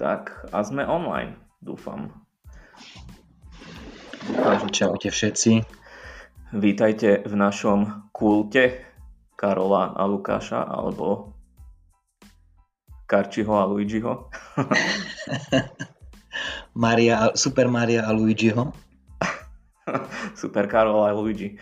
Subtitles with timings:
[0.00, 2.08] Tak a sme online, dúfam.
[4.72, 5.60] Čaute všetci.
[6.56, 8.80] Vítajte v našom kulte
[9.36, 11.36] Karola a Lukáša, alebo
[13.04, 14.32] Karčiho a Luigiho.
[16.80, 18.72] Maria, Super Maria a Luigiho.
[20.40, 21.60] Super Karol a Luigi.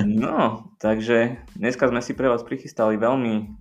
[0.00, 3.60] No, takže dneska sme si pre vás prichystali veľmi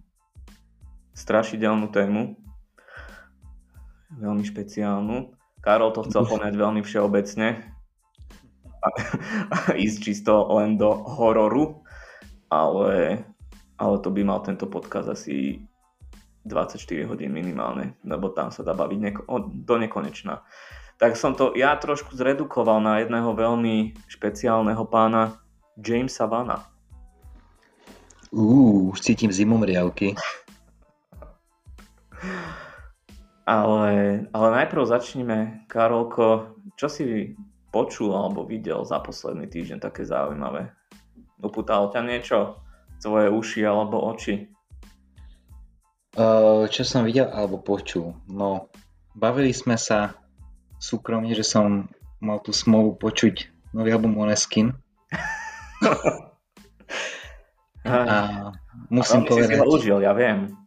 [1.11, 2.40] strašidelnú tému,
[4.17, 5.31] veľmi špeciálnu.
[5.61, 7.61] Karol to chcel poňať veľmi všeobecne
[8.81, 8.89] a,
[9.53, 11.85] a ísť čisto len do hororu,
[12.49, 13.21] ale,
[13.77, 15.61] ale to by mal tento podcast asi
[16.49, 20.41] 24 hodín minimálne, lebo tam sa dá baviť neko- do nekonečna.
[20.97, 25.37] Tak som to ja trošku zredukoval na jedného veľmi špeciálneho pána
[25.77, 26.65] Jamesa Vana.
[28.33, 30.13] Uú, už cítim zimomriavky.
[33.51, 37.35] Ale, ale najprv začneme, Karolko, čo si
[37.67, 40.71] počul alebo videl za posledný týždeň také zaujímavé?
[41.43, 42.63] Upútalo ťa niečo?
[43.03, 44.47] Tvoje uši alebo oči?
[46.15, 48.15] Uh, čo som videl alebo počul?
[48.31, 48.71] No,
[49.19, 50.15] bavili sme sa
[50.79, 51.91] súkromne, že som
[52.23, 54.71] mal tú smolu počuť nový album Oneskin.
[57.83, 58.15] a
[58.87, 59.59] musím a povedať...
[59.59, 60.60] si ho užil, ja viem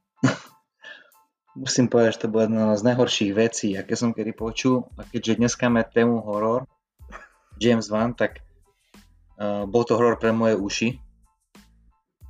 [1.54, 4.86] musím povedať, že to bola jedna z najhorších vecí, aké som kedy počul.
[4.98, 6.66] A keďže dneska máme tému horor,
[7.62, 8.42] James Wan, tak
[9.38, 10.88] uh, bol to horor pre moje uši.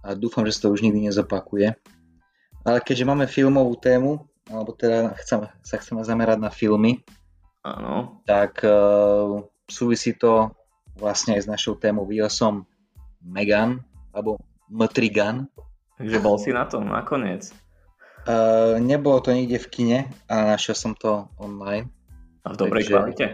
[0.04, 1.72] A dúfam, že sa to už nikdy nezopakuje.
[2.64, 7.00] Ale keďže máme filmovú tému, alebo teda chcem, sa chceme zamerať na filmy,
[7.64, 8.20] Áno.
[8.28, 10.52] tak uh, súvisí to
[11.00, 12.04] vlastne aj s našou témou.
[12.04, 12.68] Videl som
[13.24, 13.80] Megan,
[14.12, 14.36] alebo
[14.68, 15.48] Mtrigan.
[15.96, 17.63] Takže bol si na tom nakoniec.
[18.24, 19.98] Uh, nebolo to nikde v kine,
[20.32, 21.92] ale našiel som to online.
[22.44, 22.92] A v dobrej takže...
[22.96, 23.26] kvalite?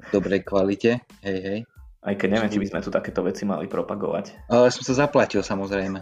[0.00, 1.60] V dobrej kvalite, hej, hej.
[2.00, 4.48] Aj keď neviem, či by sme tu takéto veci mali propagovať.
[4.48, 6.00] Ale som sa zaplatil samozrejme.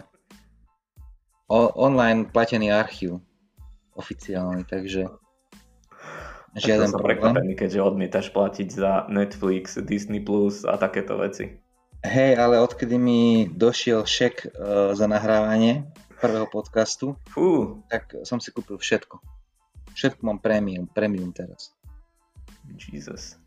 [1.51, 3.19] O, online platený archív.
[3.99, 5.11] Oficiálny, takže
[6.55, 7.19] žiaden som problém.
[7.19, 11.59] prekvapený, keďže odmietaš platiť za Netflix, Disney Plus a takéto veci.
[11.99, 15.83] Hej, ale odkedy mi došiel šek uh, za nahrávanie,
[16.19, 17.79] prvého podcastu, Fú.
[17.87, 19.17] tak som si kúpil všetko.
[19.95, 21.71] Všetko mám premium, premium teraz.
[22.75, 23.39] Jesus.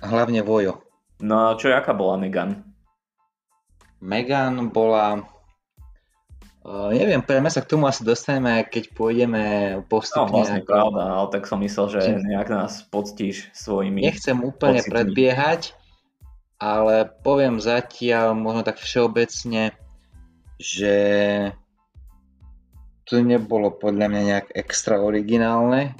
[0.00, 0.80] Hlavne Vojo.
[1.20, 2.64] No a čo, aká bola Megan?
[4.00, 5.20] Megan bola...
[6.60, 9.44] Uh, neviem, pre sa k tomu asi dostaneme, keď pôjdeme
[9.88, 10.28] postupne.
[10.28, 10.68] No vlastne ako...
[10.68, 14.92] pravda, ale tak som myslel, že nejak nás poctíš svojimi Nechcem úplne pocitmi.
[14.92, 15.72] predbiehať,
[16.60, 19.72] ale poviem zatiaľ možno tak všeobecne,
[20.60, 20.94] že
[23.10, 25.98] to nebolo podľa mňa nejak extra originálne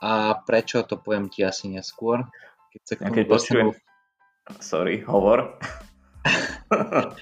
[0.00, 2.24] a prečo to poviem ti asi neskôr.
[2.72, 3.68] Keď sa k tomu keď počujem...
[4.64, 5.60] Sorry, hovor.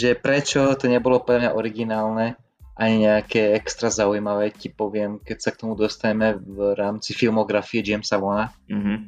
[0.00, 2.26] že prečo to nebolo podľa mňa originálne
[2.72, 8.16] ani nejaké extra zaujímavé ti poviem, keď sa k tomu dostaneme v rámci filmografie Jamesa
[8.16, 8.48] Vona.
[8.70, 8.98] Mm-hmm.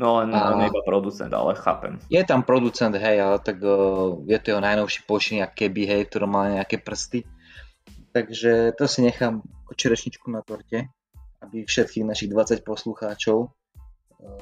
[0.00, 0.52] No len a...
[0.52, 1.96] on iba producent, ale chápem.
[2.12, 6.26] Je tam producent, hej, ale tak uh, je to jeho najnovší počínek Keby, hej, ktorý
[6.28, 7.24] má nejaké prsty.
[8.10, 10.90] Takže to si nechám čerešničku na torte,
[11.40, 13.50] aby všetkých našich 20 poslucháčov eh,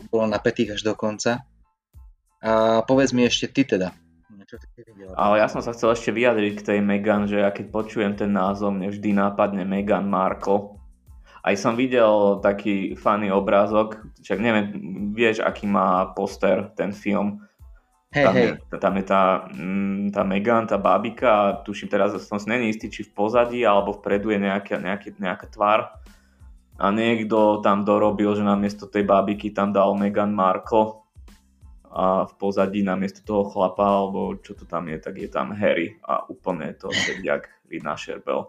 [0.08, 1.44] bolo napätých až do konca.
[2.38, 3.90] A povedz mi ešte ty teda.
[4.48, 5.12] Čo ty videl?
[5.12, 8.32] Ale ja som sa chcel ešte vyjadriť k tej Megan, že ja keď počujem ten
[8.32, 10.78] názov, mne vždy nápadne Megan Markle.
[11.44, 14.66] Aj som videl taký funny obrázok, však neviem,
[15.12, 17.44] vieš, aký má poster ten film,
[18.08, 18.46] Hej, tam, hej.
[18.56, 22.88] Je, tam je tá, mm, tá Megan, tá bábika, tuším teraz, som si není istý,
[22.88, 25.92] či v pozadí alebo vpredu je nejaká, nejaký, nejaká tvár.
[26.78, 31.04] A niekto tam dorobil, že namiesto tej bábiky tam dal Megan Markle
[31.88, 36.00] a v pozadí namiesto toho chlapa, alebo čo to tam je, tak je tam Harry
[36.06, 36.88] a úplne to
[37.20, 38.48] jak Rina Sherbel.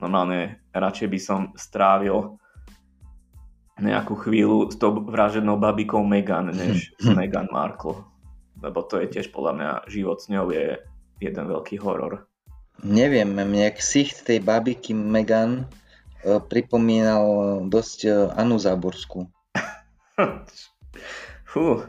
[0.00, 2.40] Normálne radšej by som strávil
[3.76, 8.13] nejakú chvíľu s tou vraženou babikou Megan, než s Megan Markle
[8.64, 10.80] lebo to je tiež podľa mňa život s ňou je
[11.20, 12.24] jeden veľký horor.
[12.80, 15.64] Neviem, mne ksicht tej babiky Megan
[16.24, 17.24] e, pripomínal
[17.68, 19.28] dosť e, Anu Záborskú.
[21.50, 21.86] Fú,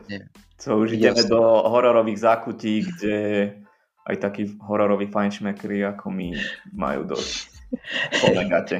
[0.61, 3.17] to už ideme do hororových zákutí, kde
[4.05, 6.37] aj takí hororoví fajnšmekry ako my
[6.69, 7.33] majú dosť
[8.21, 8.77] polegate.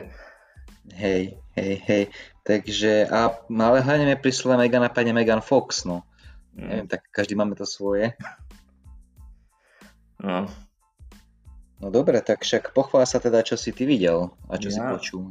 [0.94, 2.04] Hej, hej, hej.
[2.46, 6.06] Takže, a, ale hlavne mi prišla Megan napadne Megan Fox, no.
[6.56, 6.68] Mm.
[6.72, 8.16] Neviem, tak každý máme to svoje.
[10.24, 10.48] No.
[11.84, 14.76] No dobre, tak však pochvál sa teda, čo si ty videl a čo ja.
[14.76, 15.24] si počul.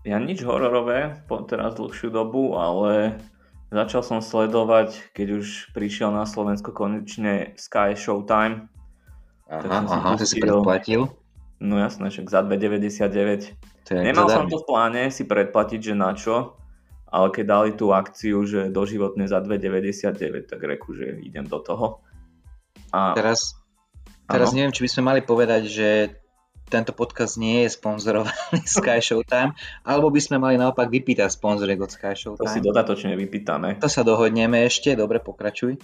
[0.00, 3.20] Ja nič hororové po teraz dlhšiu dobu, ale
[3.68, 8.72] začal som sledovať, keď už prišiel na Slovensko konečne Sky Showtime.
[9.52, 11.10] Aha, aha, si, si predplatil?
[11.60, 13.92] No jasné, však za 2,99.
[13.92, 16.56] Nemal som to v pláne si predplatiť, že na čo,
[17.10, 22.00] ale keď dali tú akciu, že doživotne za 2,99, tak reku, že idem do toho.
[22.94, 23.18] A...
[23.18, 23.58] Teraz,
[24.30, 25.88] teraz neviem, či by sme mali povedať, že
[26.70, 31.90] tento podcast nie je sponzorovaný Sky Showtime, alebo by sme mali naopak vypýtať sponzory od
[31.90, 32.46] Sky Showtime.
[32.46, 33.82] To si dodatočne vypýtame.
[33.82, 35.82] To sa dohodneme ešte, dobre, pokračuj.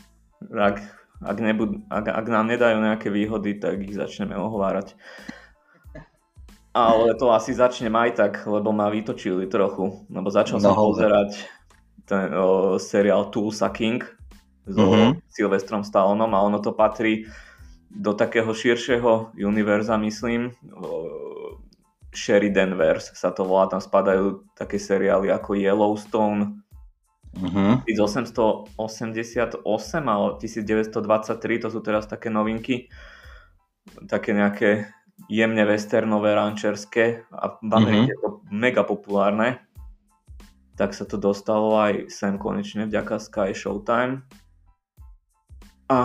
[0.55, 0.79] Ak,
[1.21, 4.95] ak, nebud, ak, ak nám nedajú nejaké výhody, tak ich začneme ohovárať.
[6.77, 11.41] Ale to asi začnem aj tak, lebo ma vytočili trochu, lebo začal no, som pozerať
[12.05, 14.05] ten o, seriál Tulsa King
[14.69, 15.25] so mm-hmm.
[15.25, 17.25] Sylvestrom Stallonom a ono to patrí
[17.89, 20.53] do takého širšieho univerza, myslím.
[22.13, 26.61] Sheridanverse sa to volá, tam spadajú také seriály ako Yellowstone,
[27.37, 27.85] uh-huh.
[27.85, 29.65] 1888
[30.05, 32.89] alebo 1923, to sú teraz také novinky,
[34.09, 34.89] také nejaké
[35.27, 38.13] jemne westernové, rančerské a v Amerike uh-huh.
[38.13, 39.59] je to mega populárne.
[40.77, 44.29] Tak sa to dostalo aj sem konečne vďaka Sky Showtime.
[45.87, 45.99] A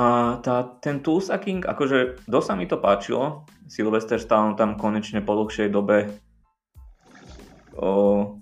[0.45, 3.49] tá, ten Tulsa King, akože dosť sa mi to páčilo.
[3.65, 6.21] Sylvester Stallone tam konečne po dlhšej dobe
[7.75, 8.37] o,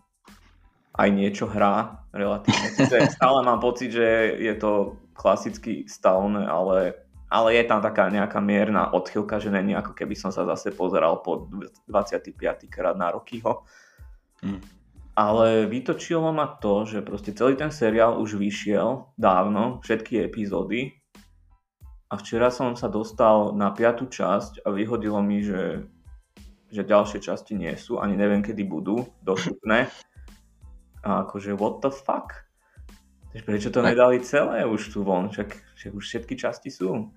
[1.00, 2.76] aj niečo hrá relatívne.
[3.08, 8.90] stále mám pocit, že je to klasický Stallone, ale, ale je tam taká nejaká mierna
[8.90, 11.46] odchylka, že není ako keby som sa zase pozeral po
[11.86, 12.34] 25.
[12.66, 13.64] krát na Rockyho.
[14.42, 14.62] Mm.
[15.14, 21.00] Ale vytočilo ma to, že proste celý ten seriál už vyšiel dávno, všetky epizódy
[22.10, 25.86] a včera som sa dostal na piatú časť a vyhodilo mi, že,
[26.74, 29.86] že ďalšie časti nie sú, ani neviem, kedy budú dostupné.
[31.06, 32.49] A akože what the fuck?
[33.30, 35.30] Prečo to nedali celé už tu von?
[35.30, 37.14] Však, však už všetky časti sú.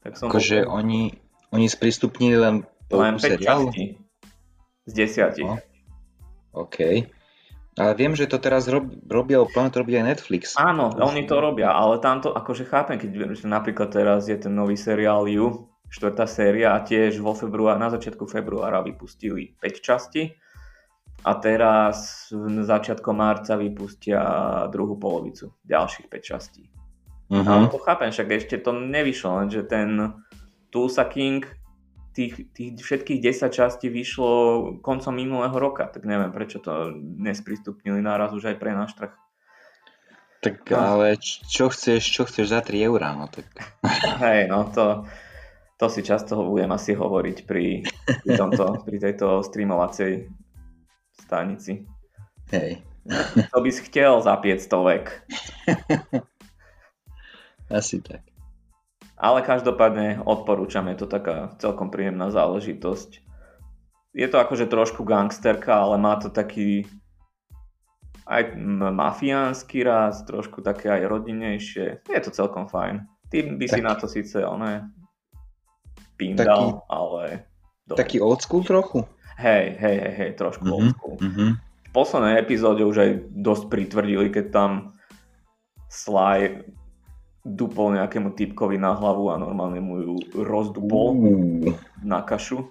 [0.00, 0.78] Tak som akože bol...
[0.78, 1.02] oni,
[1.50, 2.54] oni sprístupnili len
[2.90, 3.98] len 5 častí.
[4.86, 5.46] Z desiatich.
[5.46, 5.58] No.
[6.54, 7.06] OK.
[7.78, 10.42] Ale viem, že to teraz rob, robia, plánujú to robiť aj Netflix.
[10.58, 15.30] Áno, oni to robia, ale tamto, akože chápem, keď napríklad teraz je ten nový seriál
[15.30, 20.34] You, štvrtá séria a tiež vo február, na začiatku februára vypustili 5 časti
[21.20, 24.20] a teraz v začiatkom marca vypustia
[24.72, 26.64] druhú polovicu, ďalších 5 častí.
[27.30, 27.46] Uh-huh.
[27.46, 30.18] Ale to chápem, však ešte to nevyšlo, lenže ten
[30.74, 31.46] Tulsa King
[32.10, 34.32] tých, tých všetkých 10 častí vyšlo
[34.82, 39.12] koncom minulého roka, tak neviem, prečo to nesprístupnili náraz už aj pre náš trh.
[40.40, 40.80] Tak no.
[40.80, 43.46] ale čo chceš, čo chceš za 3 eurá, no tak...
[44.24, 45.04] Hej, no to,
[45.76, 47.84] to si často budem asi hovoriť pri,
[48.24, 50.39] pri, tomto, pri tejto streamovacej
[51.30, 51.86] stanici.
[52.50, 52.82] Hej.
[53.54, 55.06] To by si chcel za 500 vek.
[57.78, 58.26] Asi tak.
[59.14, 63.22] Ale každopádne odporúčam, je to taká celkom príjemná záležitosť.
[64.10, 66.90] Je to akože trošku gangsterka, ale má to taký
[68.26, 68.58] aj
[68.90, 71.86] mafiánsky raz, trošku také aj rodinnejšie.
[72.10, 73.06] Je to celkom fajn.
[73.30, 73.74] Ty by tak...
[73.78, 74.90] si na to síce oné
[76.18, 77.22] pindal, taký, ale...
[77.86, 77.98] Dobre.
[78.06, 79.02] Taký old school trochu?
[79.40, 81.16] Hej, hej, hej, hej trošku mm-hmm, old school.
[81.16, 81.50] Mm-hmm.
[81.88, 84.70] V poslednej epizóde už aj dosť pritvrdili, keď tam
[85.90, 86.70] Sly
[87.42, 91.72] dupol nejakému typkovi na hlavu a normálne mu ju rozdupol uh.
[92.04, 92.68] na kašu.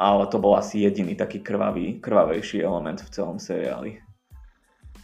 [0.00, 4.00] Ale to bol asi jediný taký krvavý, krvavejší element v celom seriáli.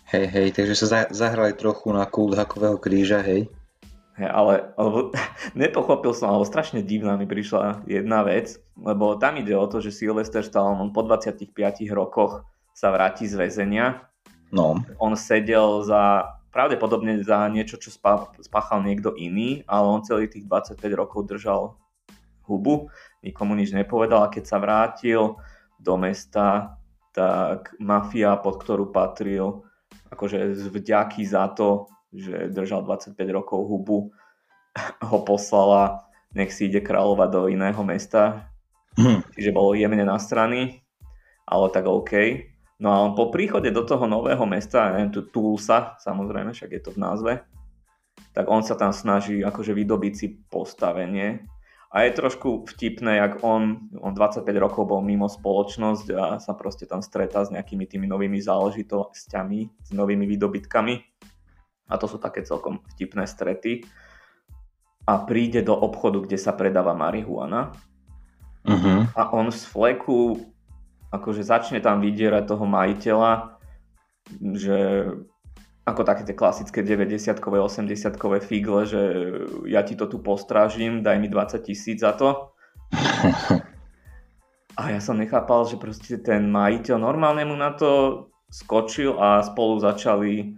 [0.06, 3.50] Hej, hej, takže sa zahrali trochu na kult hakového kríža, hej?
[4.16, 5.12] Ale, alebo,
[5.58, 9.92] nepochopil som, alebo strašne divná mi prišla jedna vec, lebo tam ide o to, že
[9.92, 11.52] Sylvester Stallone po 25
[11.92, 14.08] rokoch sa vráti z väzenia.
[14.52, 14.80] No.
[14.96, 17.92] On sedel za pravdepodobne za niečo, čo
[18.40, 21.76] spáchal niekto iný, ale on celý tých 25 rokov držal
[22.49, 22.88] hubu,
[23.20, 25.37] nikomu nič nepovedal a keď sa vrátil
[25.76, 26.78] do mesta,
[27.12, 29.66] tak mafia, pod ktorú patril,
[30.08, 33.99] akože vďaky za to, že držal 25 rokov hubu,
[35.11, 38.50] ho poslala, nech si ide kráľovať do iného mesta.
[38.96, 39.25] Hm.
[39.37, 40.80] Čiže bolo jemne na strany,
[41.44, 42.12] ale tak OK.
[42.76, 46.80] No a on po príchode do toho nového mesta, neviem, tu Tulsa, samozrejme, však je
[46.85, 47.32] to v názve,
[48.37, 51.49] tak on sa tam snaží akože vydobiť si postavenie.
[51.88, 56.85] A je trošku vtipné, jak on, on 25 rokov bol mimo spoločnosť a sa proste
[56.85, 60.94] tam stretá s nejakými tými novými záležitosťami, s novými výdobytkami.
[61.86, 63.86] A to sú také celkom vtipné strety.
[65.06, 67.70] A príde do obchodu, kde sa predáva marihuana.
[68.66, 69.06] Uh-huh.
[69.14, 70.42] A on z fleku
[71.14, 73.62] akože začne tam vydierať toho majiteľa,
[74.58, 75.06] že
[75.86, 79.02] ako také tie klasické 90-kové, 80-kové figle, že
[79.70, 82.50] ja ti to tu postrážim, daj mi 20 tisíc za to.
[84.76, 89.80] A ja som nechápal, že proste ten majiteľ normálne mu na to skočil a spolu
[89.80, 90.52] začali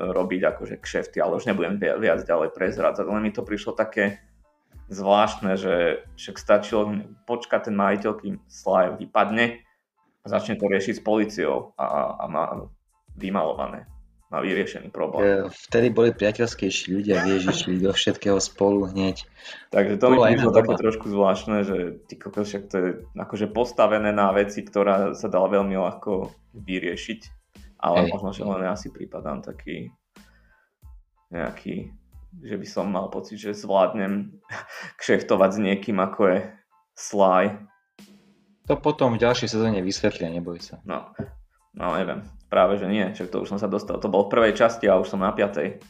[0.00, 4.24] robiť akože kšefty, ale už nebudem viac ďalej prezrádzať, len mi to prišlo také
[4.88, 9.60] zvláštne, že však stačilo počkať ten majiteľ, kým Sly vypadne
[10.24, 12.44] a začne to riešiť s policiou a, a má
[13.14, 13.86] vymalované
[14.30, 15.50] má vyriešený problém.
[15.50, 19.26] Vtedy boli priateľskejší ľudia, vieš, išli do všetkého spolu hneď.
[19.74, 21.76] Takže to mi prišlo také trošku zvláštne, že
[22.06, 22.88] ty kokos, však to je
[23.18, 27.39] akože postavené na veci, ktorá sa dala veľmi ľahko vyriešiť,
[27.80, 28.10] ale Hej.
[28.12, 29.88] možno, že len ja si prípadám taký
[31.32, 31.90] nejaký,
[32.44, 34.36] že by som mal pocit, že zvládnem
[35.00, 36.38] kšeftovať s niekým, ako je
[36.94, 37.44] Sly.
[38.68, 40.78] To potom v ďalšej sezóne vysvetlia, neboj sa.
[40.84, 41.10] No,
[41.74, 42.22] no neviem.
[42.52, 43.98] Práve, že nie, však to už som sa dostal.
[43.98, 45.80] To bol v prvej časti a už som na piatej.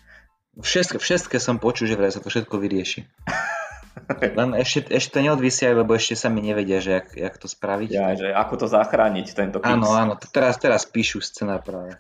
[0.60, 3.04] Všetko, všetko som počul, že vraj sa to všetko vyrieši.
[4.08, 7.88] Len ešte, ešte to neodvysia, lebo ešte sa mi nevedia, že jak, jak to spraviť.
[7.92, 9.68] Ja, že ako to zachrániť, tento kýs.
[9.68, 11.98] Áno, áno, teraz, teraz píšu scéna práve.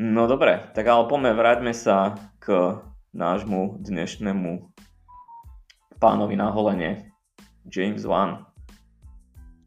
[0.00, 2.80] No dobre, tak ale poďme, vráťme sa k
[3.12, 4.50] nášmu dnešnému
[6.00, 7.12] pánovi na holenie.
[7.68, 8.48] James Wan.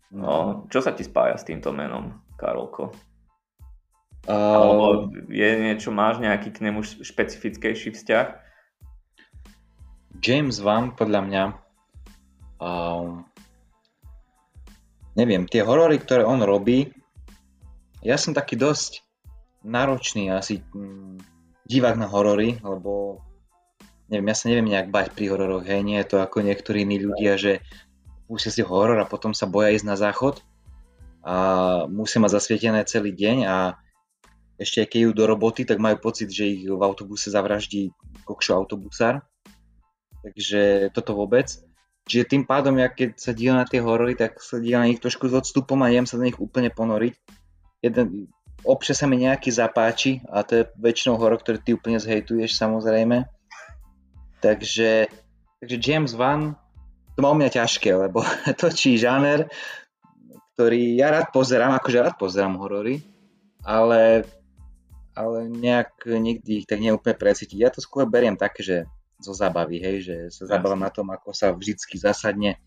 [0.09, 2.93] No, čo sa ti spája s týmto menom, Karolko?
[4.25, 8.27] Alebo je niečo, máš nejaký k nemu špecifickejší vzťah?
[10.23, 11.43] James Wan, podľa mňa,
[12.63, 13.27] um,
[15.19, 16.95] neviem, tie horory, ktoré on robí,
[17.99, 19.03] ja som taký dosť
[19.67, 21.19] náročný asi mm,
[21.67, 23.19] divák na horory, lebo
[24.07, 27.03] neviem, ja sa neviem nejak bať pri hororoch, hej, nie je to ako niektorí iní
[27.03, 27.59] ľudia, že
[28.27, 30.39] pustia si horor a potom sa boja ísť na záchod
[31.23, 31.35] a
[31.91, 33.75] musia mať zasvietené celý deň a
[34.59, 37.91] ešte keď idú do roboty, tak majú pocit, že ich v autobuse zavraždí
[38.23, 39.25] kokšo autobusár.
[40.23, 41.51] Takže toto vôbec.
[42.03, 44.99] Čiže tým pádom, ja keď sa dívam na tie horory, tak sa dívam na nich
[44.99, 47.15] trošku s odstupom a neviem sa do nich úplne ponoriť.
[47.83, 48.31] Jeden,
[48.63, 53.23] občas sa mi nejaký zapáči a to je väčšinou horor, ktorý ty úplne zhejtuješ samozrejme.
[54.43, 55.07] Takže,
[55.63, 56.59] takže James Van
[57.15, 58.23] to má u mňa ťažké, lebo
[58.61, 59.47] točí žáner,
[60.55, 62.99] ktorý ja rád pozerám, akože rád pozerám horory,
[63.63, 64.27] ale
[65.13, 67.57] ale nejak nikdy ich tak neúplne precítiť.
[67.61, 68.89] Ja to skôr beriem tak, že
[69.23, 72.59] zo zábavy, hej, že sa zabávam na tom, ako sa vždycky zasadne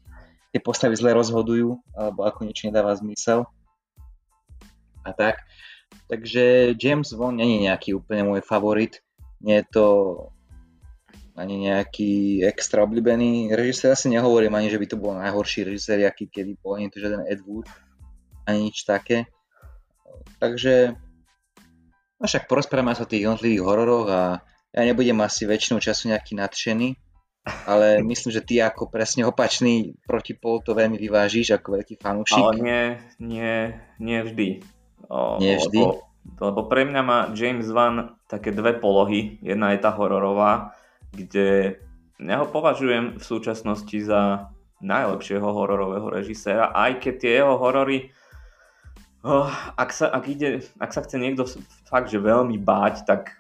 [0.51, 3.45] tie postavy zle rozhodujú, alebo ako niečo nedáva zmysel.
[5.05, 5.45] A tak.
[6.11, 9.05] Takže James Bond nie je nejaký úplne môj favorit.
[9.39, 9.87] Nie je to
[11.37, 13.93] ani nejaký extra obľúbený režisér.
[13.93, 17.03] Asi nehovorím ani, že by to bol najhorší režisér, aký kedy bol, nie je to
[17.05, 17.69] žiaden Ed Wood,
[18.49, 19.29] ani nič také.
[20.41, 20.97] Takže
[22.17, 24.23] No však porozprávame sa o tých jednotlivých hororoch a
[24.77, 26.89] ja nebudem asi väčšinou času nejaký nadšený,
[27.65, 32.45] ale myslím, že ty ako presne opačný protipol to veľmi vyvážiš ako veľký fanúšik.
[32.45, 32.83] Ale nie,
[33.19, 33.57] nie,
[33.97, 34.49] nie vždy.
[35.09, 35.81] O, nie vždy?
[35.81, 36.05] Lebo,
[36.37, 39.41] lebo pre mňa má James Wan také dve polohy.
[39.41, 40.77] Jedna je tá hororová,
[41.17, 41.81] kde
[42.21, 44.53] ja ho považujem v súčasnosti za
[44.85, 48.13] najlepšieho hororového režiséra, aj keď tie jeho horory
[49.27, 51.43] Oh, ak, sa, ak, ide, ak sa chce niekto
[51.91, 53.35] fakt, že veľmi báť, tak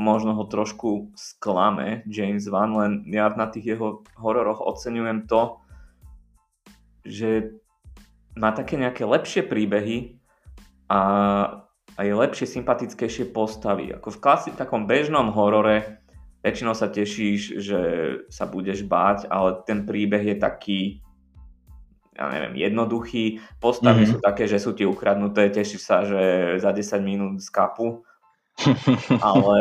[0.00, 5.60] možno ho trošku sklame James Van, len ja na tých jeho hororoch oceňujem to,
[7.04, 7.58] že
[8.32, 10.16] má také nejaké lepšie príbehy
[10.88, 11.00] a
[12.00, 13.92] aj lepšie, sympatickejšie postavy.
[13.92, 16.00] Ako v klasi- takom bežnom horore
[16.40, 17.80] väčšinou sa tešíš, že
[18.32, 20.80] sa budeš báť, ale ten príbeh je taký
[22.12, 23.40] ja neviem, jednoduchý.
[23.56, 24.12] Postavy mm-hmm.
[24.12, 28.04] sú také, že sú ti ukradnuté, tešíš sa, že za 10 minút z kapu,
[29.32, 29.60] ale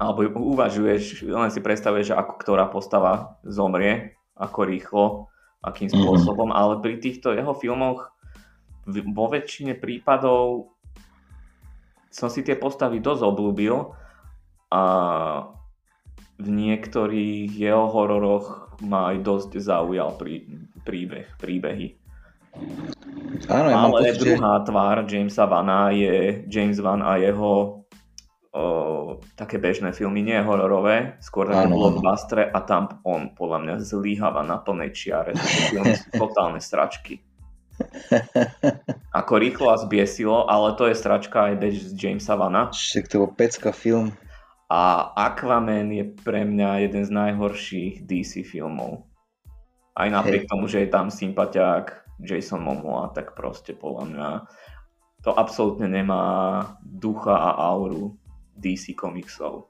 [0.00, 5.04] alebo uvažuješ, len si predstavuješ, ako ktorá postava zomrie, ako rýchlo,
[5.60, 5.96] akým mhm.
[6.00, 6.60] spôsobom, mm-hmm.
[6.64, 8.08] ale pri týchto jeho filmoch
[8.88, 10.72] vo väčšine prípadov
[12.10, 13.76] som si tie postavy dosť obľúbil
[14.72, 14.82] a
[16.40, 20.48] v niektorých jeho hororoch ma aj dosť zaujal prí,
[20.82, 21.99] príbeh, príbehy.
[23.50, 24.64] Áno, ja Ale pocit, druhá že...
[24.68, 27.82] tvár Jamesa Vana je James Van a jeho
[28.52, 28.64] o,
[29.38, 34.58] také bežné filmy, nie hororové, skôr také blockbustere a tam on podľa mňa zlíhava na
[34.58, 35.32] plnej čiare.
[35.70, 37.22] Filmy sú totálne stračky.
[39.18, 42.68] Ako rýchlo a zbiesilo, ale to je stračka aj bez Jamesa Vana.
[42.70, 44.12] Však to bol pecka film.
[44.70, 49.02] A Aquaman je pre mňa jeden z najhorších DC filmov.
[49.98, 50.50] Aj napriek hey.
[50.50, 54.28] tomu, že je tam sympatiák Jason Momoa, tak proste podľa mňa
[55.20, 56.24] to absolútne nemá
[56.80, 58.16] ducha a auru
[58.56, 59.68] DC komiksov.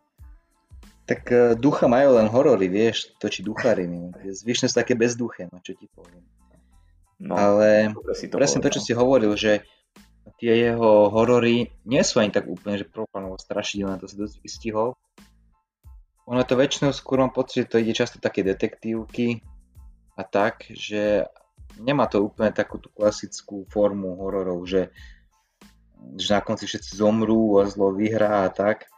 [1.07, 3.87] Tak uh, ducha majú len horory, vieš, točí duchary.
[4.31, 6.23] Zvyšne sú také bezduché, no čo ti poviem.
[7.21, 8.63] No, Ale to presne povedal.
[8.63, 9.67] to, čo si hovoril, že
[10.41, 14.97] tie jeho horory nie sú ani tak úplne, že propanovo strašidelné, to si dosť vystihol.
[16.31, 19.43] Ono to väčšinou skôr mám pocit, že to ide často také detektívky
[20.15, 21.27] a tak, že
[21.79, 24.91] nemá to úplne takú tú klasickú formu hororov, že,
[26.19, 28.91] že na konci všetci zomrú a zlo vyhrá a tak.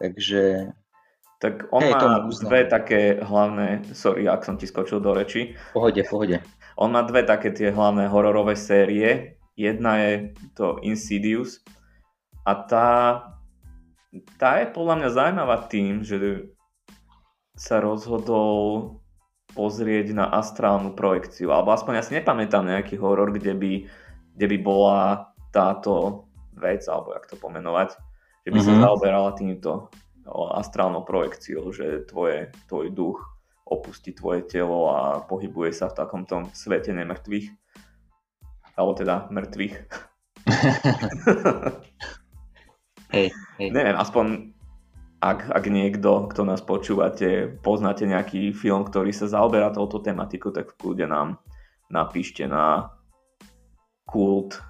[0.00, 0.74] Takže...
[1.40, 5.56] Tak on hej, má dve také hlavné, sorry, ak som ti skočil do reči.
[5.72, 6.36] Pohode, pohode.
[6.76, 9.40] On má dve také tie hlavné hororové série.
[9.56, 11.64] Jedna je to Insidious
[12.44, 12.88] a tá,
[14.36, 16.48] tá je podľa mňa zaujímavá tým, že
[17.56, 18.99] sa rozhodol
[19.52, 23.72] pozrieť na astrálnu projekciu, alebo aspoň ja si nepamätám nejaký horor, kde by,
[24.36, 27.96] kde by bola táto vec, alebo jak to pomenovať,
[28.46, 28.66] že by mm-hmm.
[28.66, 28.82] sa mhm.
[28.84, 29.70] zaoberala týmto
[30.30, 33.18] astrálnou projekciou, že tvoje, tvoj duch
[33.66, 37.50] opustí tvoje telo a pohybuje sa v takomto svete nemrtvých.
[38.74, 39.74] Alebo teda mŕtvych.
[43.14, 43.26] hej,
[43.58, 43.68] hej.
[43.70, 44.54] Neviem, aspoň
[45.20, 50.72] ak, ak niekto, kto nás počúvate, poznáte nejaký film, ktorý sa zaoberá touto tematiku, tak
[50.72, 51.36] v kľude nám
[51.92, 52.88] napíšte na
[54.08, 54.64] kult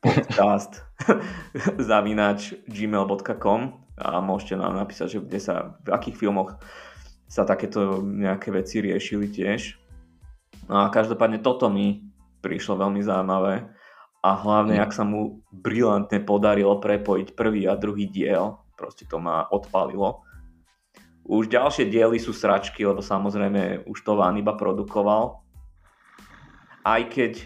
[0.00, 0.80] podcast
[1.90, 3.60] zavinač gmail.com
[4.00, 5.54] a môžete nám napísať, že kde sa,
[5.84, 6.56] v akých filmoch
[7.28, 9.76] sa takéto nejaké veci riešili tiež.
[10.72, 12.08] No a každopádne toto mi
[12.40, 13.68] prišlo veľmi zaujímavé
[14.24, 14.84] a hlavne, mm.
[14.88, 20.22] ak sa mu brilantne podarilo prepojiť prvý a druhý diel, proste to ma odpalilo.
[21.26, 25.44] Už ďalšie diely sú sračky, lebo samozrejme už to Van iba produkoval.
[26.86, 27.44] Aj keď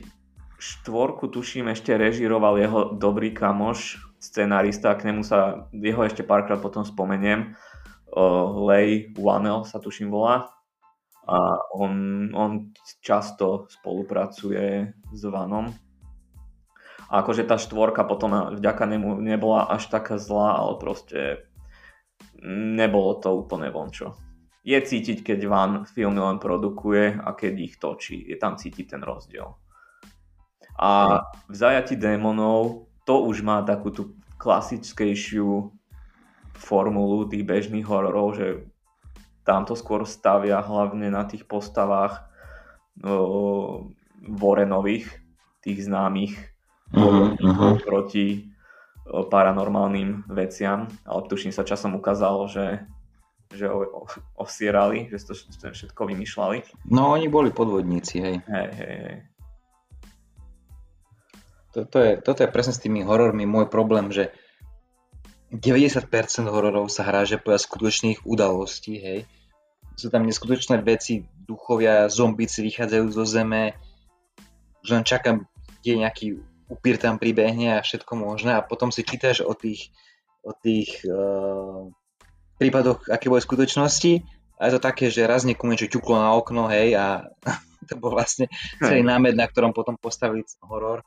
[0.63, 6.87] štvorku, tuším, ešte režiroval jeho dobrý kamoš, scenárista, k nemu sa, jeho ešte párkrát potom
[6.87, 7.59] spomeniem,
[8.15, 10.47] uh, Lej Wanel sa tuším volá
[11.27, 11.39] a
[11.75, 11.95] on,
[12.35, 12.71] on
[13.03, 15.71] často spolupracuje s Vanom.
[17.13, 21.45] A akože tá štvorka potom vďaka nemu nebola až taká zlá, ale proste
[22.49, 24.17] nebolo to úplne vončo.
[24.65, 28.17] Je cítiť, keď Van filmy len produkuje a keď ich točí.
[28.17, 29.53] Je tam cítiť ten rozdiel.
[30.81, 31.21] A
[31.51, 35.69] v zajati démonov to už má takú tú klasickejšiu
[36.57, 38.47] formulu tých bežných hororov, že
[39.43, 42.25] tam to skôr stavia hlavne na tých postavách
[43.03, 43.91] o,
[44.23, 45.11] Vorenových,
[45.59, 46.52] tých známych
[46.93, 47.81] uh-huh.
[47.83, 48.53] proti
[49.09, 52.85] o, paranormálnym veciam, ale tuším sa časom ukázalo, že
[53.53, 54.03] že o, o,
[54.41, 55.37] osierali, že to
[55.77, 56.89] všetko vymýšľali.
[56.89, 58.37] No oni boli podvodníci, hej.
[58.49, 59.19] Hej, hej, hej.
[61.73, 64.33] Toto je, toto je presne s tými horormi môj problém, že
[65.53, 66.09] 90%
[66.49, 69.21] hororov sa hrá, že podľa skutočných udalostí, hej.
[69.97, 73.77] Sú tam neskutočné veci, duchovia, zombici vychádzajú zo zeme,
[74.81, 75.45] že len čakám,
[75.85, 76.27] kde nejaký
[76.73, 79.93] upír tam pribehne a všetko možné a potom si čítaš o tých,
[80.41, 81.93] o tých uh,
[82.57, 84.25] prípadoch, aké boli skutočnosti
[84.57, 87.29] a je to také, že raz niekomu niečo ťuklo na okno, hej, a
[87.89, 88.49] to bol vlastne
[88.81, 91.05] celý námed, na ktorom potom postavili horor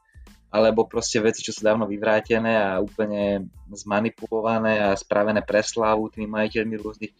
[0.55, 6.31] alebo proste veci, čo sú dávno vyvrátené a úplne zmanipulované a spravené pre slávu tými
[6.31, 7.11] majiteľmi rôznych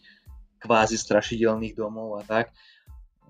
[0.56, 2.56] kvázi strašidelných domov a tak.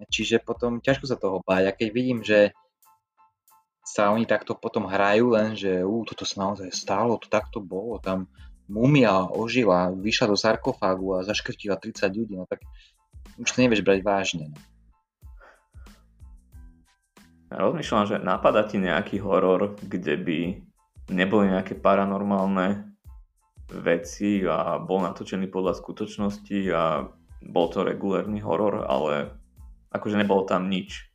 [0.06, 1.62] Čiže potom ťažko sa toho báť.
[1.66, 2.54] A keď vidím, že
[3.86, 8.02] sa oni takto potom hrajú, len že ú, toto sa naozaj stalo, to takto bolo,
[8.02, 8.26] tam
[8.66, 12.66] mumia ožila, vyšla do sarkofágu a zaškrtila 30 ľudí, no tak
[13.38, 14.50] už to nevieš brať vážne.
[14.50, 14.58] No.
[17.46, 20.38] Rozmýšľam, že napadá ti nejaký horor, kde by
[21.14, 22.90] neboli nejaké paranormálne
[23.70, 27.06] veci a bol natočený podľa skutočnosti a
[27.46, 29.30] bol to regulárny horor, ale
[29.94, 31.06] akože nebolo tam nič.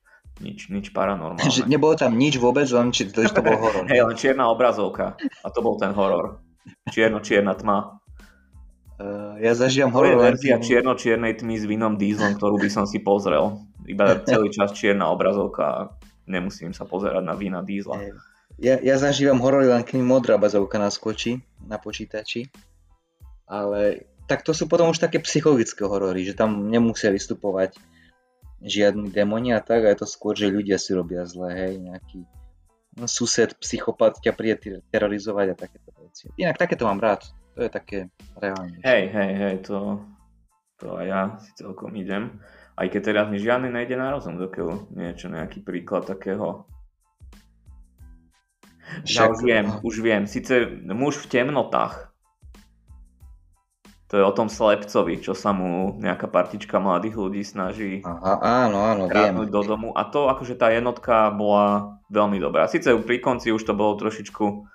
[0.41, 1.45] Nič, nič paranormálne.
[1.45, 3.85] Že nebolo tam nič vôbec, len či to, to bol horor.
[3.91, 5.15] Hej, len čierna obrazovka.
[5.45, 6.41] A to bol ten horor.
[6.89, 8.01] Čierno-čierna tma.
[9.01, 10.17] Uh, ja zažívam horor.
[10.17, 13.61] To je verzia čierno-čiernej tmy s vinom dieslom, ktorú by som si pozrel.
[13.85, 15.93] Iba celý čas čierna obrazovka
[16.25, 17.97] nemusím sa pozerať na vína dízla.
[18.61, 22.53] Ja, ja zažívam horory len keď mi modrá bazovka naskočí na počítači,
[23.49, 27.75] ale tak to sú potom už také psychologické horory, že tam nemusia vystupovať
[28.61, 32.25] žiadni demoni a tak, a je to skôr, že ľudia si robia zle, hej, nejaký
[32.97, 36.29] no, sused, psychopat ťa príde terorizovať a takéto veci.
[36.37, 37.25] Inak takéto mám rád,
[37.57, 37.97] to je také
[38.37, 38.77] reálne.
[38.85, 40.01] Hej, hej, hej, to,
[40.77, 42.41] to aj ja si celkom idem.
[42.77, 46.65] A Aj keď teraz mi žiadny nejde na rozum, dokiaľ niečo, nejaký príklad takého.
[49.07, 50.27] Ja už viem, už viem.
[50.27, 52.10] Sice muž v temnotách.
[54.11, 58.83] To je o tom slepcovi, čo sa mu nejaká partička mladých ľudí snaží Aha, áno,
[58.83, 59.47] áno, viem.
[59.47, 59.95] do domu.
[59.95, 62.67] A to, akože tá jednotka bola veľmi dobrá.
[62.67, 64.67] Sice pri konci už to bolo trošičku...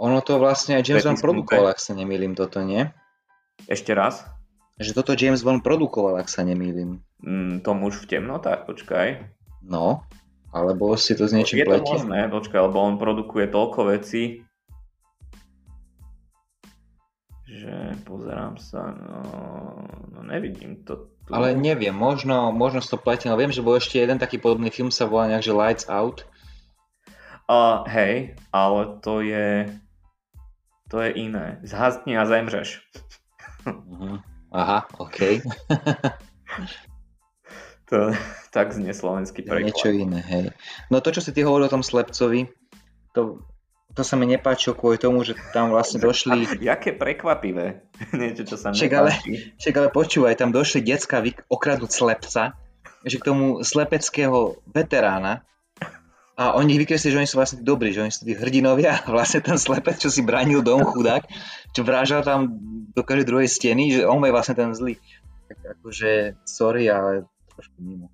[0.00, 2.92] Ono to vlastne aj James Bond produkoval, ak sa nemýlim toto, nie?
[3.64, 4.28] Ešte raz?
[4.76, 7.00] Že toto James Bond produkoval, ak sa nemýlim.
[7.24, 9.16] Mm, to muž v temnotách, počkaj.
[9.64, 10.04] No,
[10.50, 14.42] alebo si to s niečím Je to možné, počkaj, lebo on produkuje toľko vecí,
[17.50, 19.20] že pozerám sa, no,
[20.14, 21.34] no nevidím to tu.
[21.34, 24.94] Ale neviem, možno, možno to platí, ale viem, že bol ešte jeden taký podobný film,
[24.94, 26.22] sa volá nejak, že Lights Out.
[27.50, 29.66] Uh, hej, ale to je
[30.90, 31.62] to je iné.
[31.62, 32.82] Zhasni a zemřeš.
[33.66, 34.18] Uh-huh.
[34.52, 35.18] Aha, OK.
[37.90, 38.10] to
[38.50, 39.70] tak znie slovenský preklad.
[39.70, 40.50] Niečo iné, hej.
[40.90, 42.50] No to, čo si ty hovoril o tom Slepcovi,
[43.14, 43.38] to
[44.00, 46.64] to sa mi nepáčilo kvôli tomu, že tam vlastne došli...
[46.64, 47.84] Jaké prekvapivé.
[48.16, 49.12] Niečo, čo sa mi však ale,
[49.60, 51.20] však ale počúvaj, tam došli decka
[51.52, 52.56] okradnúť slepca,
[53.04, 55.44] že k tomu slepeckého veterána
[56.40, 59.44] a oni vykreslili, že oni sú vlastne dobrí, že oni sú tí hrdinovia a vlastne
[59.44, 61.28] ten slepec, čo si bránil dom chudák,
[61.76, 62.56] čo vrážal tam
[62.96, 64.96] do každej druhej steny, že on je vlastne ten zlý.
[65.52, 68.08] Tak akože, sorry, ale trošku mimo.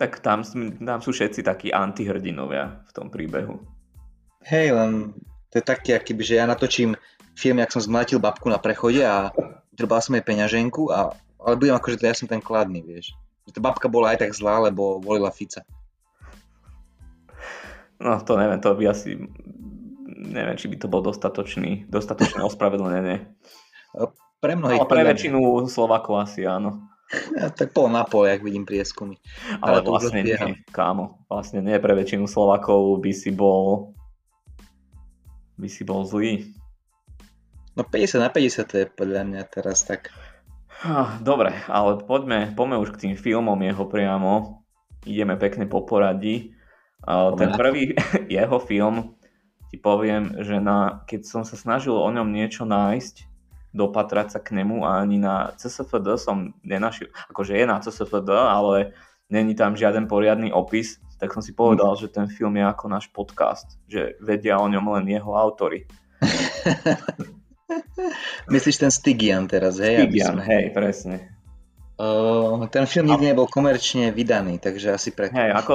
[0.00, 0.40] Tak tam,
[0.80, 3.75] tam sú všetci takí antihrdinovia v tom príbehu.
[4.46, 5.10] Hej, len
[5.50, 6.94] to je také, akýby, že ja natočím
[7.34, 9.34] film, jak som zmlatil babku na prechode a
[9.74, 11.10] drbal som jej peňaženku, a,
[11.42, 13.10] ale budem akože to ja som ten kladný, vieš.
[13.50, 15.66] Že tá babka bola aj tak zlá, lebo volila Fica.
[17.98, 19.18] No to neviem, to by asi,
[20.06, 23.26] neviem, či by to bol dostatočný, dostatočné ospravedlnenie.
[24.38, 24.78] Pre mnohých...
[24.78, 26.86] Ale pre väčšinu Slovakov asi áno.
[27.38, 29.18] Ja, tak pol na pol, jak vidím prieskumy.
[29.62, 30.38] Ale, Ale vlastne nie,
[30.74, 31.22] kámo.
[31.30, 33.94] Vlastne nie pre väčšinu Slovakov by si bol
[35.56, 36.52] by si bol zlý.
[37.76, 40.08] No 50 na 50 to je podľa mňa teraz tak.
[41.20, 44.64] Dobre, ale poďme, poďme už k tým filmom jeho priamo.
[45.04, 46.56] Ideme pekne po poradí.
[47.36, 47.96] Ten prvý
[48.32, 49.16] jeho film,
[49.72, 53.28] ti poviem, že na, keď som sa snažil o ňom niečo nájsť,
[53.76, 58.96] dopatrať sa k nemu a ani na CSFD som nenašiel, akože je na CSFD, ale
[59.30, 63.08] není tam žiaden poriadny opis, tak som si povedal, že ten film je ako náš
[63.08, 65.88] podcast, že vedia o ňom len jeho autory.
[68.52, 70.06] Myslíš ten Stygian teraz, hej?
[70.06, 70.44] Stygian, som...
[70.44, 71.16] hej, presne.
[71.96, 75.32] Uh, ten film nikdy nebol komerčne vydaný, takže asi preto.
[75.32, 75.72] Hej, ako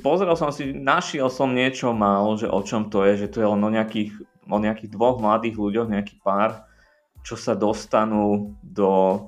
[0.00, 3.48] pozrel som si, našiel som niečo málo, že o čom to je, že to je
[3.48, 4.16] len o nejakých,
[4.48, 6.64] o nejakých dvoch mladých ľuďoch, nejaký pár,
[7.20, 9.20] čo sa dostanú do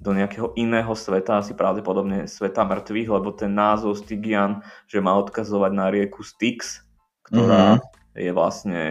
[0.00, 5.72] do nejakého iného sveta, asi pravdepodobne sveta mŕtvych, lebo ten názov Stygian, že má odkazovať
[5.76, 6.80] na rieku Styx,
[7.28, 8.16] ktorá mm-hmm.
[8.16, 8.82] je vlastne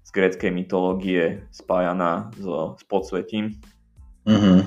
[0.00, 3.60] z gréckej mytológie spájaná so, s podsvetím.
[4.24, 4.58] Mm-hmm.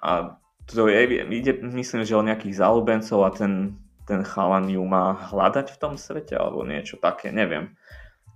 [0.00, 0.96] A to je,
[1.28, 3.76] ide, myslím, že o nejakých záľubencov a ten,
[4.08, 7.76] ten chalan ju má hľadať v tom svete alebo niečo také, neviem.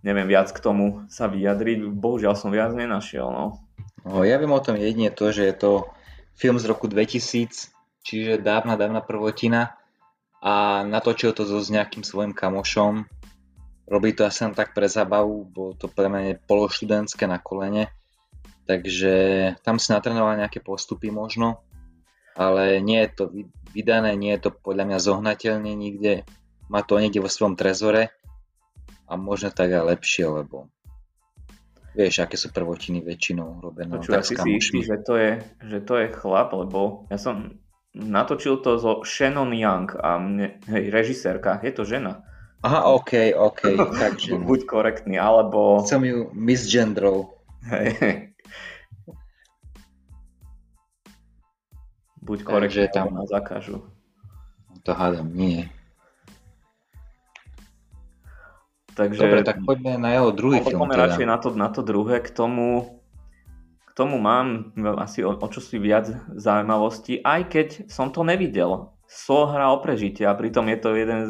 [0.05, 3.29] Neviem viac k tomu sa vyjadriť, bohužiaľ som viac nenašiel.
[3.33, 3.65] No.
[4.05, 5.73] No, ja viem o tom jedine to, že je to
[6.37, 7.73] film z roku 2000,
[8.05, 9.77] čiže dávna, dávna prvotina.
[10.41, 13.05] A natočil to so s nejakým svojim kamošom.
[13.91, 17.91] Robí to asi len tak pre zabavu, bolo to pre mňa pološtudentské na kolene,
[18.63, 19.13] takže
[19.67, 21.67] tam si natrenoval nejaké postupy možno,
[22.39, 23.25] ale nie je to
[23.75, 26.23] vydané, nie je to podľa mňa zohnateľne nikde,
[26.71, 28.15] má to niekde vo svojom trezore
[29.11, 30.71] a možno tak aj lepšie, lebo
[31.91, 33.99] Vieš, aké sú prvotiny väčšinou robené.
[33.99, 37.59] Počúva, si si istý, že to, je, že to je chlap, lebo ja som
[37.95, 42.23] natočil to so Shannon Young a mne, hej, režisérka, je to žena.
[42.63, 43.63] Aha, OK, OK,
[44.03, 44.39] takže.
[44.39, 45.83] Buď korektný, alebo...
[45.83, 47.35] Som ju misgendrol.
[47.67, 48.31] Hej.
[52.23, 53.17] Buď korektný, takže tam...
[53.17, 53.83] nás zakážu.
[54.87, 55.67] To hádam, nie.
[59.01, 60.85] Takže, Dobre, tak poďme na jeho druhý film.
[60.85, 61.03] Poďme teda.
[61.09, 62.21] radšej na to, na to druhé.
[62.21, 63.01] K tomu,
[63.89, 68.93] k tomu mám asi o, o čosi viac zaujímavosti, aj keď som to nevidel.
[69.49, 71.21] hra o prežitie a pritom je to jeden,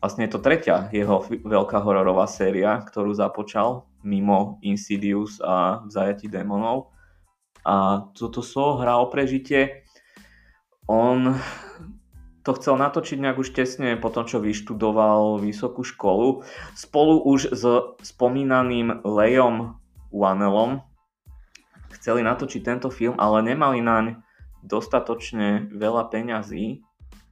[0.00, 6.96] vlastne je to tretia jeho veľká hororová séria, ktorú započal mimo Insidious a Zajatí démonov.
[7.60, 8.40] A toto
[8.80, 9.84] hra o prežitie,
[10.88, 11.36] on
[12.40, 16.40] to chcel natočiť nejak už tesne po tom, čo vyštudoval vysokú školu,
[16.72, 17.62] spolu už s
[18.00, 19.76] spomínaným Lejom
[20.08, 20.80] Wanelom.
[22.00, 24.04] Chceli natočiť tento film, ale nemali naň
[24.64, 26.80] dostatočne veľa peňazí,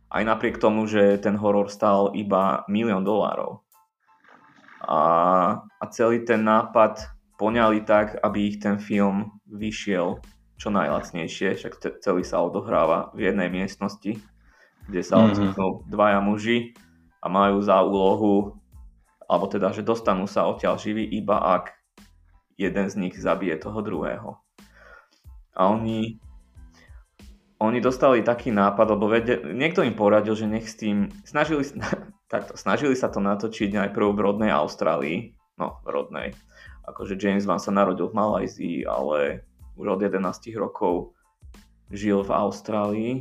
[0.09, 3.61] aj napriek tomu, že ten horor stál iba milión dolárov.
[4.89, 5.01] A,
[5.61, 10.21] a celý ten nápad poňali tak, aby ich ten film vyšiel
[10.59, 14.19] čo najlacnejšie, však celý sa odohráva v jednej miestnosti,
[14.89, 15.87] kde sa mm-hmm.
[15.93, 16.73] dvaja muži
[17.21, 18.57] a majú za úlohu,
[19.29, 21.77] alebo teda, že dostanú sa odtiaľ živí, iba ak
[22.57, 24.41] jeden z nich zabije toho druhého.
[25.55, 26.17] A oni,
[27.61, 31.63] oni dostali taký nápad, lebo vede, niekto im poradil, že nech s tým, snažili,
[32.33, 36.29] takto, snažili sa to natočiť najprv v rodnej Austrálii, no v rodnej,
[36.89, 39.45] akože James Van sa narodil v Malajzii, ale
[39.77, 40.25] už od 11
[40.57, 41.13] rokov
[41.93, 43.13] žil v Austrálii,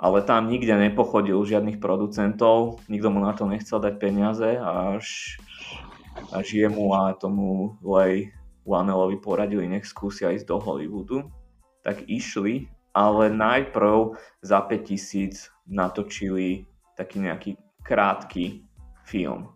[0.00, 5.36] ale tam nikde nepochodil žiadnych producentov, nikto mu na to nechcel dať peniaze, až,
[6.32, 8.32] až jemu a tomu Lej
[8.64, 11.28] Wanelovi poradili, nech skúsia ísť do Hollywoodu,
[11.84, 16.64] tak išli, ale najprv za 5000 natočili
[16.96, 17.50] taký nejaký
[17.84, 18.64] krátky
[19.04, 19.52] film,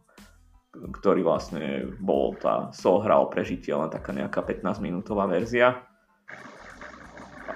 [0.77, 5.89] ktorý vlastne bol tá sohra o prežitie, len taká nejaká 15 minútová verzia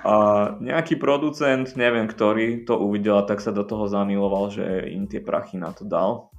[0.04, 0.14] a
[0.62, 5.18] nejaký producent, neviem ktorý, to uvidel a tak sa do toho zamiloval, že im tie
[5.18, 6.30] prachy na to dal.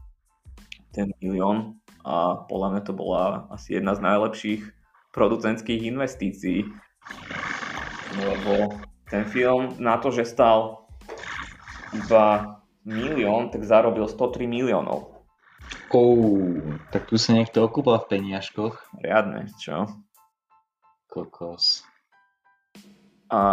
[0.96, 1.80] Ten milión.
[2.08, 4.62] A podľa mňa to bola asi jedna z najlepších
[5.12, 6.64] producentských investícií.
[8.16, 8.80] Lebo
[9.12, 10.88] ten film na to, že stal
[11.92, 15.20] iba milión, tak zarobil 103 miliónov.
[15.90, 16.54] Oh,
[16.94, 18.78] tak tu sa niekto okúpal v peniažkoch.
[19.02, 19.90] Riadne, čo?
[21.10, 21.89] Kokos.
[23.30, 23.44] A,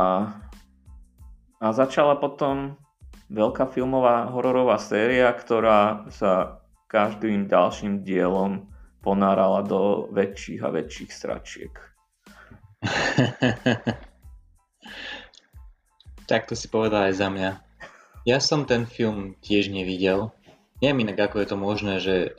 [1.60, 2.80] a začala potom
[3.28, 8.70] veľká filmová hororová séria, ktorá sa každým ďalším dielom
[9.02, 11.74] ponárala do väčších a väčších stračiek.
[16.30, 17.50] tak to si povedal aj za mňa.
[18.26, 20.34] Ja som ten film tiež nevidel.
[20.82, 22.34] Neviem inak, ako je to možné, že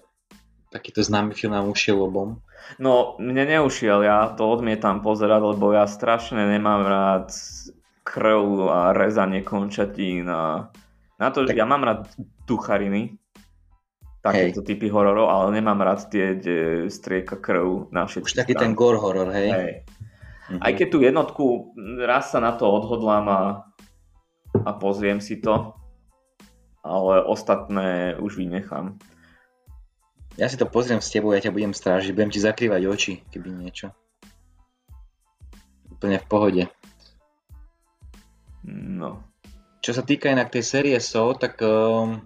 [0.67, 2.43] takýto známy film nám ušiel obom.
[2.78, 7.30] No, mne neušiel, ja to odmietam pozerať, lebo ja strašne nemám rád
[8.04, 10.72] krv a rezanie končatín a
[11.17, 11.58] na to, tak...
[11.58, 12.08] ja mám rád
[12.46, 13.17] duchariny,
[14.22, 14.67] takéto hej.
[14.67, 19.00] typy hororov, ale nemám rád tie, kde strieka krv na všetky Už taký ten gore
[19.00, 19.50] horor, hej?
[19.50, 19.74] hej.
[20.48, 20.62] Mhm.
[20.63, 21.46] Aj keď tú jednotku,
[22.04, 23.41] raz sa na to odhodlám a,
[24.63, 25.76] a pozriem si to,
[26.88, 28.96] ale ostatné už vynechám.
[30.38, 33.50] Ja si to pozriem s tebou, ja ťa budem strážiť, budem ti zakrývať oči, keby
[33.50, 33.89] niečo.
[35.97, 36.63] Úplne v pohode.
[38.69, 39.26] No.
[39.82, 42.21] Čo sa týka inak tej série So, tak um,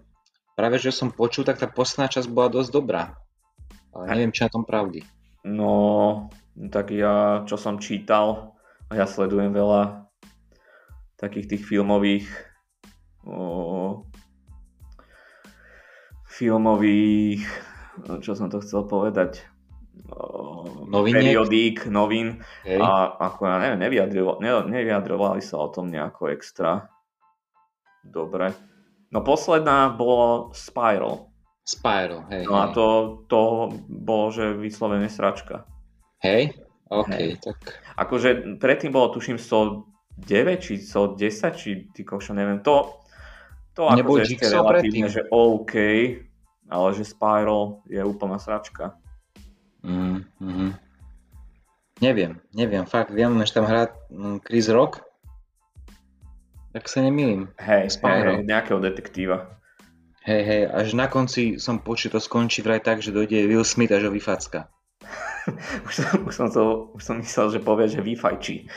[0.60, 3.15] práve že som počul, tak tá posledná časť bola dosť dobrá.
[3.95, 5.08] Ale neviem, čo na tom pravdy.
[5.47, 6.28] No,
[6.67, 8.52] tak ja, čo som čítal,
[8.91, 10.04] a ja sledujem veľa
[11.15, 12.28] takých tých filmových
[13.24, 14.04] o,
[16.28, 17.70] filmových
[18.23, 19.43] čo som to chcel povedať,
[20.88, 21.23] Noviniek?
[21.23, 22.80] periodík, novín Hej.
[22.80, 26.88] a ako ja neviem, nevyjadrovali, ne, nevyjadrovali sa o tom nejako extra.
[28.04, 28.51] Dobre.
[29.12, 31.32] No posledná bolo Spiral.
[31.67, 32.43] Spiral, hej.
[32.47, 32.63] No hej.
[32.63, 32.88] a to,
[33.30, 33.41] to
[33.88, 35.67] bolo, že vyslovene sračka.
[36.23, 36.56] Hej?
[36.91, 37.39] OK, hej.
[37.39, 37.60] tak...
[37.95, 42.99] Akože predtým bolo, tuším, so 9 či so 10, či ty košo, neviem, to,
[43.71, 45.73] to akože ešte relatívne, že OK,
[46.71, 48.95] ale že Spiral je úplná sračka.
[49.84, 50.71] Mm, mm.
[52.01, 55.03] Neviem, neviem, fakt, viem, že tam hrá mm, Chris Rock,
[56.71, 57.51] tak sa nemýlim.
[57.60, 58.41] Hej, Spiral.
[58.41, 59.60] hej, nejakého detektíva.
[60.23, 63.91] Hej, hej, až na konci som počul, to skončí vraj tak, že dojde Will Smith
[63.91, 64.71] až ho vyfacka.
[65.88, 68.69] už, som, už, som to, už som myslel, že povie, že vyfajčí.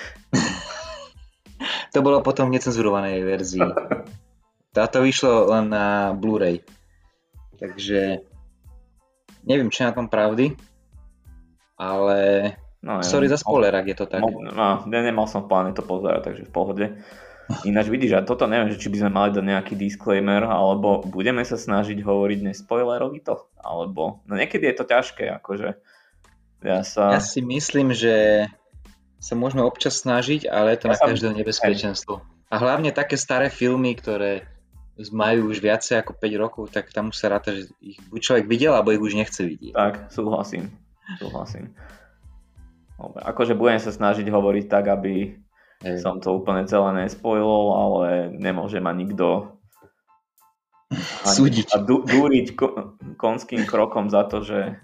[1.93, 3.69] to bolo potom v necenzurovanej verzii.
[4.77, 6.59] Táto vyšlo len na Blu-ray.
[7.59, 8.25] Takže
[9.45, 10.57] neviem, či na tom pravdy,
[11.77, 12.19] ale
[12.81, 14.21] no, ja, sorry za spoiler, ak je to tak.
[14.25, 16.87] No, no, nemal som v pláne to pozerať, takže v pohode.
[17.69, 21.45] Ináč vidíš, a toto neviem, že či by sme mali dať nejaký disclaimer, alebo budeme
[21.45, 25.77] sa snažiť hovoriť nespoilerovito, alebo, no niekedy je to ťažké, akože
[26.65, 27.13] ja sa...
[27.13, 28.49] Ja si myslím, že
[29.21, 32.25] sa môžeme občas snažiť, ale je to ja na každé nebezpečenstvo.
[32.49, 34.49] A hlavne také staré filmy, ktoré
[35.11, 38.47] majú už viacej ako 5 rokov, tak tam už sa ráta, že ich buď človek
[38.47, 39.75] videl, alebo ich už nechce vidieť.
[39.75, 40.71] Tak, súhlasím.
[41.19, 41.75] Súhlasím.
[42.95, 45.35] Dobre, akože budem sa snažiť hovoriť tak, aby
[45.83, 45.99] Hej.
[45.99, 49.59] som to úplne celé nespojil, ale nemôže ma nikto
[51.27, 54.79] súdiť a dú, dúriť ko, konským krokom za to, že,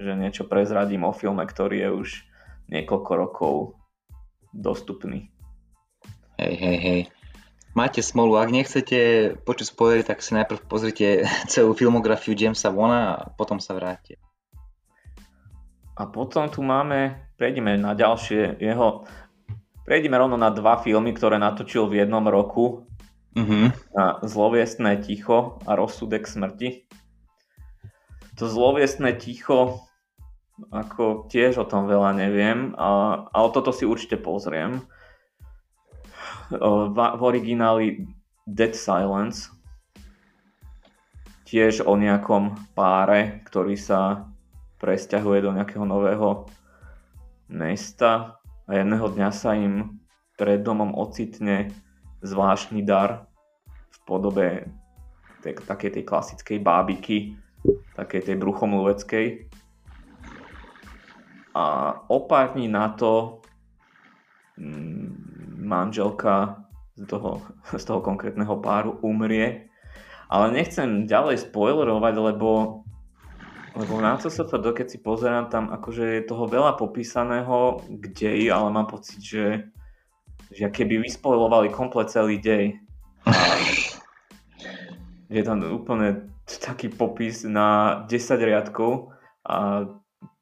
[0.00, 2.08] že niečo prezradím o filme, ktorý je už
[2.72, 3.54] niekoľko rokov
[4.56, 5.28] dostupný.
[6.40, 7.00] Hej, hej, hej.
[7.72, 13.32] Máte smolu, ak nechcete počuť spoilery, tak si najprv pozrite celú filmografiu Jamesa Vona a
[13.32, 14.20] potom sa vráte.
[15.96, 19.04] A potom tu máme, prejdeme na ďalšie jeho,
[19.84, 22.88] prejdeme rovno na dva filmy, ktoré natočil v jednom roku.
[23.32, 23.96] Mm-hmm.
[23.96, 26.84] Na Zloviestné ticho a Rozsudek smrti.
[28.36, 29.88] To Zloviestné ticho,
[30.68, 34.84] ako tiež o tom veľa neviem, a, ale toto si určite pozriem.
[36.52, 37.86] V, v origináli
[38.44, 39.48] Dead Silence,
[41.48, 44.28] tiež o nejakom páre, ktorý sa
[44.80, 46.48] presťahuje do nejakého nového
[47.52, 50.00] mesta a jedného dňa sa im
[50.40, 51.68] pred domom ocitne
[52.24, 53.28] zvláštny dar
[53.68, 54.48] v podobe
[55.44, 57.36] tej, takej tej klasickej bábiky,
[58.00, 59.26] takej tej bruchomluveckej.
[61.52, 61.64] A
[62.08, 63.44] o pár dní na to
[64.56, 65.31] mm,
[65.62, 66.66] manželka
[66.98, 67.40] z toho,
[67.80, 69.70] z toho konkrétneho páru umrie.
[70.32, 72.82] Ale nechcem ďalej spoilerovať, lebo
[73.72, 78.04] lebo na to sa to, keď si pozerám tam, akože je toho veľa popísaného k
[78.12, 79.64] deji, ale mám pocit, že,
[80.52, 82.76] že keby vyspojovali komplet celý dej.
[85.32, 89.16] Je tam úplne taký popis na 10 riadkov
[89.48, 89.88] a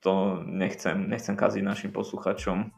[0.02, 2.74] to nechcem, nechcem kaziť našim posluchačom.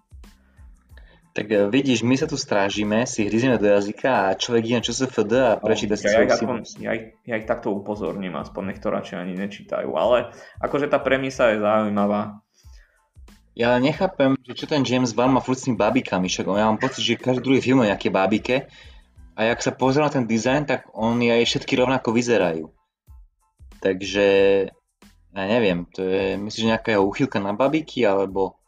[1.33, 4.93] Tak e, vidíš, my sa tu strážime, si hryzieme do jazyka a človek ide čo
[4.93, 6.37] FD a no, prečíta si ja, ja,
[6.79, 6.93] ja,
[7.25, 11.65] ja ich takto upozorním, aspoň nech to radšej ani nečítajú, ale akože tá premisa je
[11.65, 12.45] zaujímavá.
[13.53, 16.81] Ja nechápem, že čo ten James Wan má furt s tým bábikami, však ja mám
[16.81, 18.69] pocit, že každý druhý film je nejaké bábike
[19.37, 22.69] a jak sa pozrie na ten dizajn, tak oni aj všetky rovnako vyzerajú.
[23.81, 24.29] Takže
[25.33, 28.61] ja neviem, to je, myslíš, nejaká jeho uchylka na babiky, alebo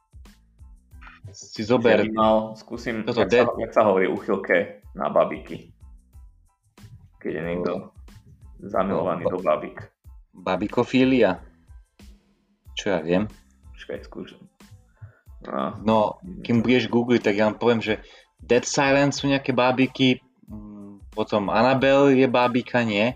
[1.35, 2.07] si zober...
[2.09, 5.75] Mal, skúsim, toto jak, sa, jak sa hovorí uchylke na babiky.
[7.19, 7.73] Keď je niekto
[8.63, 9.91] zamilovaný no, do babik.
[10.31, 11.43] Babikofília?
[12.79, 13.27] Čo ja viem.
[13.75, 14.43] Počkaj, skúšam.
[15.45, 15.99] No, no,
[16.41, 18.01] kým budeš googliť, tak ja vám poviem, že
[18.41, 23.13] Dead Silence sú nejaké bábiky, mm, potom Annabelle je bábika, nie?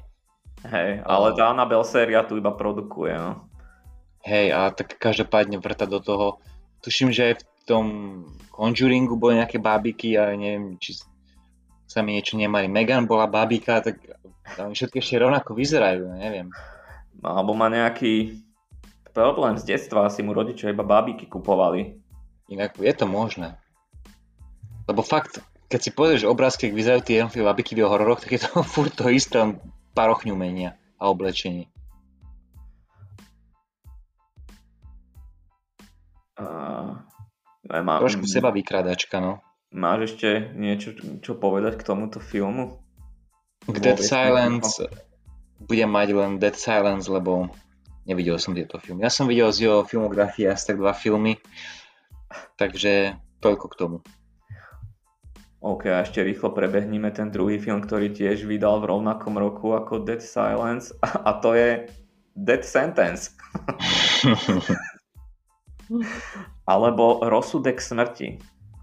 [0.69, 3.49] Hej, ale tá Annabelle séria tu iba produkuje, no.
[4.29, 6.43] Hej, a tak každopádne vrta do toho.
[6.85, 7.87] Tuším, že aj v tom
[8.49, 10.97] Conjuringu boli nejaké bábiky a neviem, či
[11.85, 12.67] sa mi niečo nemali.
[12.67, 14.01] Megan bola bábika, tak
[14.57, 16.49] tam všetky ešte rovnako vyzerajú, neviem.
[17.21, 18.41] No, alebo má nejaký
[19.13, 22.01] problém z detstva, asi mu rodičia iba bábiky kupovali.
[22.49, 23.61] Inak je to možné.
[24.89, 28.41] Lebo fakt, keď si pozrieš obrázky, keď vyzerajú tie jednotlivé babiky v hororoch, tak je
[28.41, 29.37] to furt to isté,
[29.93, 31.69] parochňu menia a oblečenie.
[37.69, 39.45] Má, Trošku seba vykradačka, no.
[39.69, 42.81] Máš ešte niečo, čo povedať k tomuto filmu?
[43.69, 44.81] K Dead Silence
[45.61, 47.53] budem mať len Dead Silence, lebo
[48.09, 49.05] nevidel som tieto filmy.
[49.05, 51.37] Ja som videl z jeho filmografie asi tak dva filmy,
[52.57, 53.97] takže toľko k tomu.
[55.59, 60.07] OK, a ešte rýchlo prebehníme ten druhý film, ktorý tiež vydal v rovnakom roku ako
[60.07, 61.91] Dead Silence a to je
[62.39, 63.35] Dead Sentence.
[66.69, 68.39] alebo Rozsudek smrti.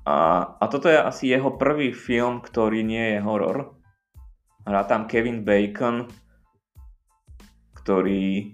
[0.05, 3.73] A, a toto je asi jeho prvý film, ktorý nie je horor.
[4.65, 6.09] Hrá tam Kevin Bacon,
[7.77, 8.53] ktorý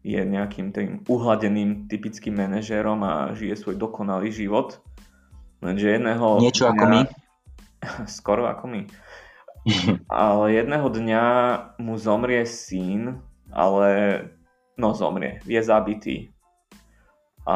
[0.00, 4.80] je nejakým tým uhladeným typickým manažérom a žije svoj dokonalý život.
[5.60, 7.00] Lenže jedného Niečo dňa, ako my?
[8.20, 8.80] Skoro ako my.
[10.08, 11.24] ale jedného dňa
[11.84, 13.20] mu zomrie syn,
[13.52, 13.88] ale
[14.80, 16.32] no zomrie, je zabitý
[17.50, 17.54] a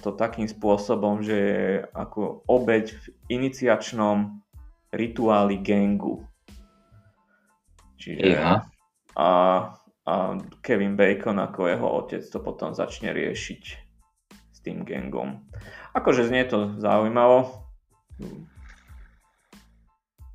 [0.00, 4.40] to takým spôsobom, že je ako obeď v iniciačnom
[4.88, 6.24] rituáli gangu.
[8.00, 8.64] Čiže ja.
[9.12, 9.28] a,
[10.08, 10.14] a
[10.64, 13.62] Kevin Bacon ako jeho otec to potom začne riešiť
[14.32, 15.44] s tým gangom.
[15.92, 17.68] Akože znie to zaujímavo.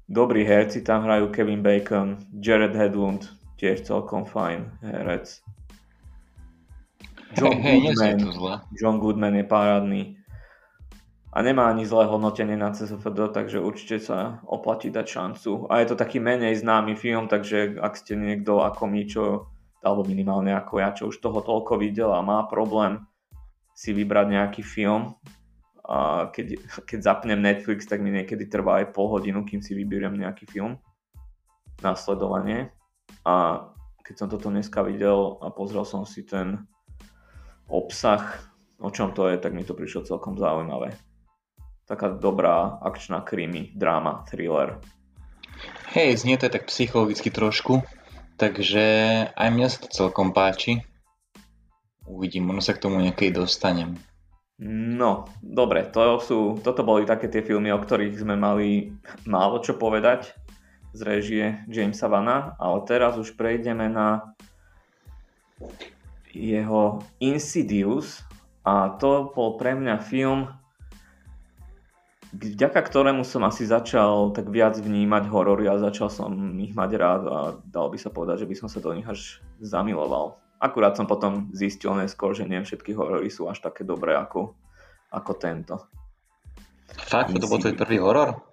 [0.05, 3.25] Dobrí herci tam hrajú Kevin Bacon, Jared Hedlund,
[3.57, 5.41] tiež celkom fajn herec.
[7.37, 10.01] John, hey, Goodman, hey, John Goodman je parádny
[11.29, 15.69] a nemá ani zlé hodnotenie na CSFD, takže určite sa oplatí dať šancu.
[15.69, 19.45] A je to taký menej známy film, takže ak ste niekto ako my, čo,
[19.85, 23.05] alebo minimálne ako ja, čo už toho toľko videl a má problém
[23.77, 25.13] si vybrať nejaký film,
[25.89, 30.21] a keď, keď zapnem Netflix, tak mi niekedy trvá aj pol hodinu, kým si vyberiem
[30.21, 30.77] nejaký film
[31.81, 32.69] na sledovanie.
[33.25, 33.65] A
[34.05, 36.68] keď som toto dneska videl a pozrel som si ten
[37.69, 38.37] obsah,
[38.81, 40.97] o čom to je, tak mi to prišlo celkom zaujímavé.
[41.85, 44.77] Taká dobrá akčná krimi, dráma, thriller.
[45.93, 47.81] Hej, znie to tak psychologicky trošku,
[48.37, 48.85] takže
[49.33, 50.85] aj mňa sa to celkom páči.
[52.05, 53.97] Uvidím, možno sa k tomu niekedy dostanem.
[54.59, 58.91] No, dobre, to sú, toto boli také tie filmy, o ktorých sme mali
[59.23, 60.35] málo čo povedať
[60.91, 64.35] z režie Jamesa Vana, ale teraz už prejdeme na
[66.39, 68.23] jeho Insidious
[68.63, 70.47] a to bol pre mňa film,
[72.31, 76.31] vďaka ktorému som asi začal tak viac vnímať horory a začal som
[76.61, 79.43] ich mať rád a dal by sa povedať, že by som sa do nich až
[79.59, 80.39] zamiloval.
[80.59, 84.55] Akurát som potom zistil neskôr, že nie všetky horory sú až také dobré ako,
[85.11, 85.75] ako tento.
[87.07, 87.31] Fakt?
[87.31, 88.43] To bol tvoj prvý horor?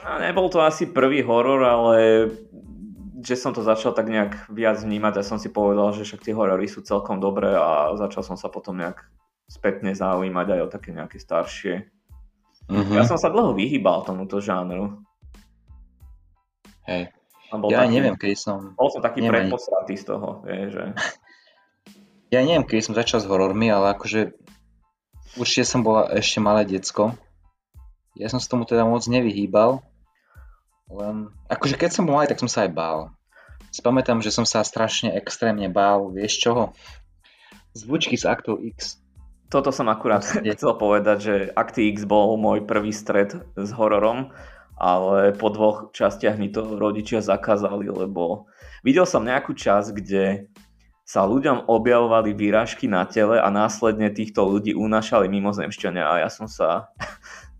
[0.00, 2.30] A nebol to asi prvý horor, ale
[3.20, 6.34] že som to začal tak nejak viac vnímať a som si povedal, že však tie
[6.34, 9.04] horory sú celkom dobré a začal som sa potom nejak
[9.46, 11.90] spätne zaujímať aj o také nejaké staršie.
[12.70, 12.96] Mm-hmm.
[12.96, 15.02] Ja som sa dlho vyhýbal tomuto žánru.
[16.86, 17.10] Hej.
[17.50, 18.58] Ja taký, neviem, keď som...
[18.78, 20.84] Bol som taký predposratý z toho, vie, že...
[22.30, 24.30] Ja neviem, keď som začal s horormi, ale akože
[25.34, 27.18] určite som bola ešte malé decko.
[28.14, 29.82] Ja som sa tomu teda moc nevyhýbal,
[30.90, 32.98] len akože keď som bol malý, tak som sa aj bál.
[33.70, 36.74] Spamätám, že som sa strašne extrémne bál, vieš čoho?
[37.72, 38.98] Zvučky z Acto X.
[39.46, 44.34] Toto som akurát chcel povedať, že Acti X bol môj prvý stred s hororom
[44.80, 48.48] ale po dvoch častiach mi to rodičia zakázali, lebo
[48.80, 50.48] videl som nejakú časť, kde
[51.04, 56.48] sa ľuďom objavovali výražky na tele a následne týchto ľudí unášali mimozemšťania a ja som
[56.48, 56.88] sa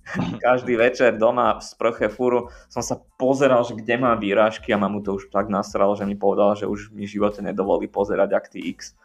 [0.44, 5.04] každý večer doma v sprche fúru som sa pozeral, že kde mám výrážky a mamu
[5.04, 8.96] to už tak nasral, že mi povedal, že už mi živote nedovolí pozerať Acti X.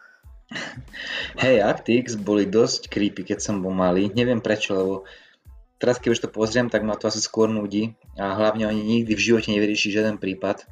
[1.42, 4.10] Hej, Acti X boli dosť creepy, keď som bol malý.
[4.14, 4.94] Neviem prečo, lebo
[5.78, 9.12] teraz keď už to pozriem, tak ma to asi skôr nudí a hlavne oni nikdy
[9.14, 10.66] v živote nevyrieši žiaden prípad.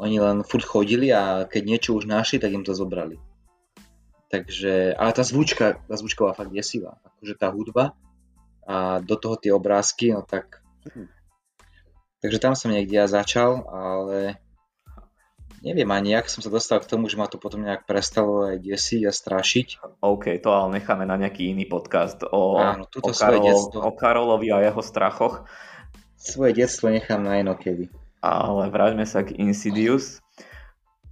[0.00, 3.20] Oni len furt chodili a keď niečo už našli, tak im to zobrali.
[4.30, 6.96] Takže, ale tá zvučka, tá zvučka bola fakt desivá.
[7.02, 7.98] Akože tá hudba
[8.70, 10.62] a do toho tie obrázky, no tak...
[12.22, 14.38] Takže tam som niekde ja začal, ale
[15.64, 18.60] neviem ani, jak som sa dostal k tomu, že ma to potom nejak prestalo aj
[18.60, 19.68] desiť a strašiť.
[20.04, 24.62] OK, to ale necháme na nejaký iný podcast o, Áno, o, Karol, o Karolovi a
[24.62, 25.48] jeho strachoch.
[26.20, 27.88] Svoje detstvo nechám na inokedy.
[28.20, 30.20] Ale vráťme sa k Insidious.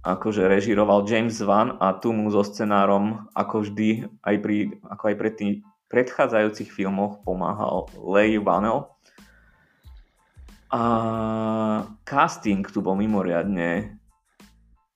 [0.05, 4.57] Akože režiroval James Wan a tu mu so scenárom, ako vždy, aj pri,
[4.87, 8.93] ako aj tých predchádzajúcich filmoch pomáhal Leigh Whannell.
[10.69, 10.83] A
[12.05, 13.97] casting tu bol mimoriadne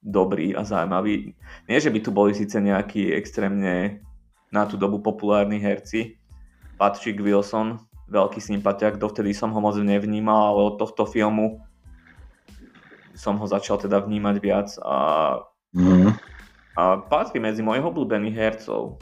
[0.05, 1.33] dobrý a zaujímavý.
[1.65, 4.05] Nie, že by tu boli síce nejakí extrémne
[4.53, 6.21] na tú dobu populárni herci.
[6.77, 7.81] Patrick Wilson,
[8.11, 11.57] veľký sympatiak, dovtedy som ho moc nevnímal, ale od tohto filmu
[13.17, 14.97] som ho začal teda vnímať viac a,
[15.73, 16.09] mm.
[16.77, 19.01] a patrí medzi mojich obľúbených hercov.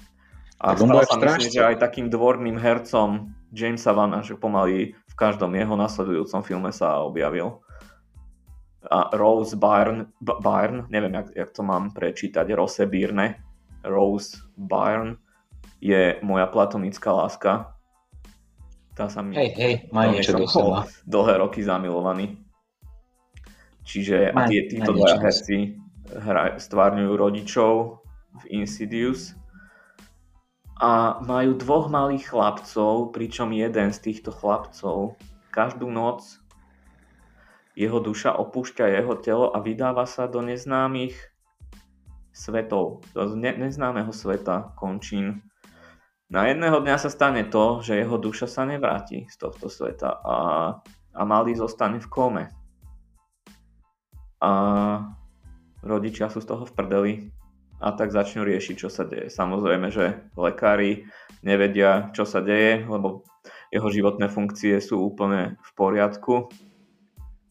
[0.61, 5.57] A stal sa myslím, že aj takým dvorným hercom Jamesa Vana, že pomaly v každom
[5.57, 7.65] jeho nasledujúcom filme sa objavil
[8.89, 13.37] a Rose Byrne, Byrne neviem, jak, jak to mám prečítať, Rose Byrne,
[13.85, 15.21] Rose Byrne
[15.81, 17.77] je moja platonická láska.
[18.97, 19.37] Tá sa mi...
[19.37, 20.89] Hej, hej, má niečo do seba.
[21.05, 22.41] Dlhé roky zamilovaný.
[23.85, 25.77] Čiže má, tie, títo dva herci
[26.57, 28.01] stvárňujú rodičov
[28.41, 29.33] v Insidious
[30.81, 35.13] a majú dvoch malých chlapcov, pričom jeden z týchto chlapcov
[35.53, 36.41] každú noc
[37.77, 41.13] jeho duša opúšťa jeho telo a vydáva sa do neznámych
[42.33, 45.45] svetov, do ne- neznámeho sveta končín.
[46.33, 50.37] Na jedného dňa sa stane to, že jeho duša sa nevráti z tohto sveta a,
[51.13, 52.43] a malý zostane v kome.
[54.41, 54.51] A
[55.85, 57.13] rodičia sú z toho v prdeli
[57.81, 59.33] a tak začnú riešiť, čo sa deje.
[59.33, 61.09] Samozrejme, že lekári
[61.41, 63.25] nevedia, čo sa deje, lebo
[63.73, 66.53] jeho životné funkcie sú úplne v poriadku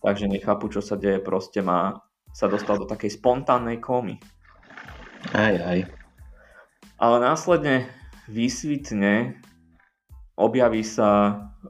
[0.01, 2.01] takže nechápu, čo sa deje, proste má,
[2.33, 4.17] sa dostal do takej spontánnej komy.
[5.37, 5.79] Aj, aj.
[6.97, 7.89] Ale následne
[8.29, 9.41] vysvitne,
[10.37, 11.09] objaví sa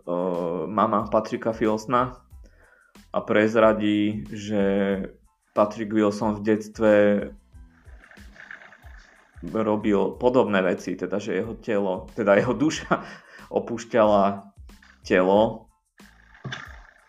[0.07, 2.23] uh, mama Patrika Filsna
[3.11, 4.63] a prezradí, že
[5.51, 6.95] Patrick Wilson v detstve
[9.45, 13.01] robil podobné veci, teda že jeho telo, teda jeho duša
[13.59, 14.53] opúšťala
[15.05, 15.71] telo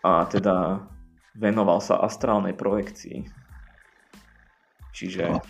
[0.02, 0.88] a teda
[1.36, 3.24] venoval sa astrálnej projekcii.
[4.92, 5.22] Čiže...
[5.28, 5.40] No,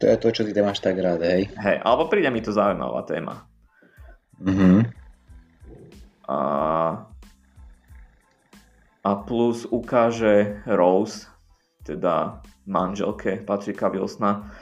[0.00, 1.52] to je to, čo ty máš tak rád, hej?
[1.58, 3.44] Hej, alebo príde mi to zaujímavá téma.
[4.40, 4.88] Mhm.
[6.28, 6.38] A
[9.08, 11.32] a plus ukáže Rose,
[11.80, 14.52] teda manželke Patrika Wilsona,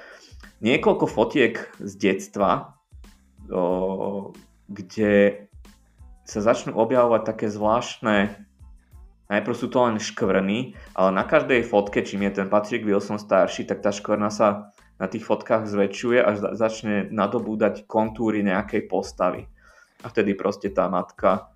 [0.60, 2.76] niekoľko fotiek z detstva,
[3.50, 4.32] o,
[4.70, 5.46] kde
[6.26, 8.46] sa začnú objavovať také zvláštne
[9.26, 13.66] najprv sú to len škvrny, ale na každej fotke, čím je ten Patrick Wilson starší,
[13.66, 19.44] tak tá škvrna sa na tých fotkách zväčšuje až začne nadobúdať kontúry nejakej postavy.
[20.04, 21.52] A vtedy proste tá matka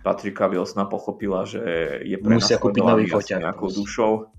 [0.00, 1.60] Patrika Wilsona pochopila, že
[2.02, 3.44] je pre Musia kúpiť nový foťák.
[3.44, 4.32] nejakou dušou.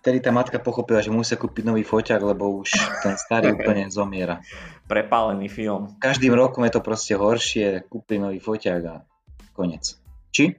[0.00, 2.72] Vtedy tá matka pochopila, že musia kúpiť nový foťák, lebo už
[3.04, 4.40] ten starý úplne zomiera.
[4.88, 6.00] Prepálený film.
[6.00, 9.04] Každým rokom je to proste horšie, kúpi nový foťák a
[9.52, 10.00] konec.
[10.32, 10.56] Či?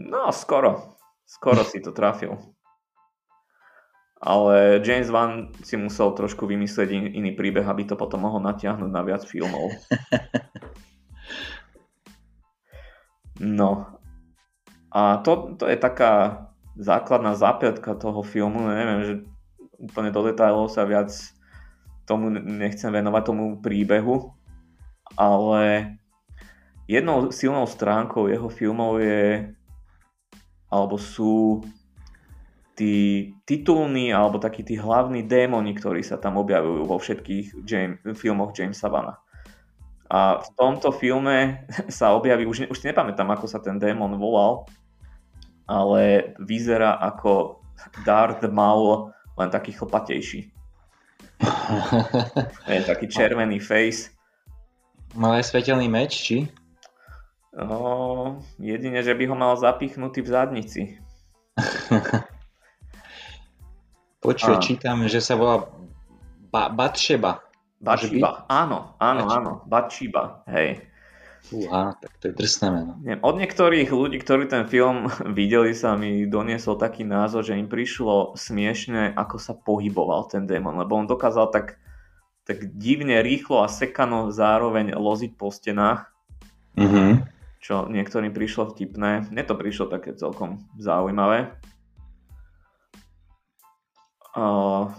[0.00, 0.96] No, skoro.
[1.28, 2.40] Skoro si to trafil.
[4.22, 8.90] Ale James Wan si musel trošku vymyslieť in, iný príbeh, aby to potom mohol natiahnuť
[8.90, 9.76] na viac filmov.
[13.42, 13.98] No.
[14.94, 16.46] A to, to je taká
[16.76, 18.68] základná zápletka toho filmu.
[18.68, 19.14] Neviem, že
[19.76, 21.12] úplne do detailov sa viac
[22.08, 24.32] tomu nechcem venovať, tomu príbehu.
[25.18, 25.94] Ale
[26.88, 29.52] jednou silnou stránkou jeho filmov je
[30.72, 31.60] alebo sú
[32.72, 38.56] tí titulní alebo takí tí hlavní démoni, ktorí sa tam objavujú vo všetkých James, filmoch
[38.56, 39.20] Jamesa Vana.
[40.08, 44.64] A v tomto filme sa objaví, už, už si nepamätám, ako sa ten démon volal,
[45.66, 47.62] ale vyzerá ako
[48.06, 50.52] Darth Maul, len taký chlpatejší.
[52.70, 54.14] je taký červený face.
[55.18, 56.48] Mal aj svetelný meč, či?
[57.52, 60.82] No, jedine, že by ho mal zapichnutý v zadnici.
[64.24, 65.66] Počuj, čítam, že sa volá
[66.48, 67.42] ba- Batšeba.
[67.82, 70.78] Batšiba, áno, áno, áno, Batšiba, hej.
[71.50, 72.92] Uha, tak to je drsné meno.
[73.02, 78.38] Od niektorých ľudí, ktorí ten film videli, sa mi doniesol taký názor, že im prišlo
[78.38, 81.82] smiešne, ako sa pohyboval ten démon, lebo on dokázal tak,
[82.46, 86.06] tak divne rýchlo a sekano zároveň loziť po stenách.
[86.78, 87.32] Mm-hmm
[87.62, 89.30] čo niektorým prišlo vtipné.
[89.30, 91.54] Mne to prišlo také celkom zaujímavé.
[94.34, 94.90] Uh,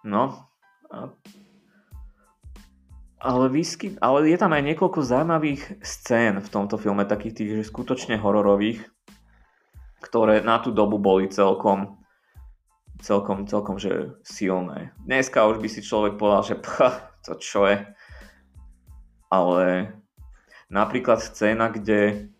[0.00, 0.48] no.
[3.22, 7.70] Ale, výsky, ale je tam aj niekoľko zaujímavých scén v tomto filme, takých tých že
[7.70, 8.82] skutočne hororových,
[10.02, 12.02] ktoré na tú dobu boli celkom
[12.98, 14.90] celkom, celkom že silné.
[15.06, 16.78] Dneska už by si človek povedal, že pch,
[17.22, 17.78] to čo je.
[19.30, 19.94] Ale
[20.72, 22.32] Napríklad scéna, kde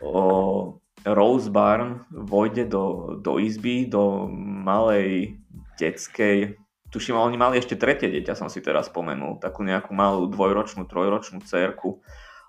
[0.00, 5.36] o, Rose Barn vojde do, do izby, do malej
[5.76, 6.56] detskej,
[6.96, 11.44] tuším, oni mali ešte tretie dieťa, som si teraz spomenul, takú nejakú malú dvojročnú, trojročnú
[11.44, 12.00] cerku.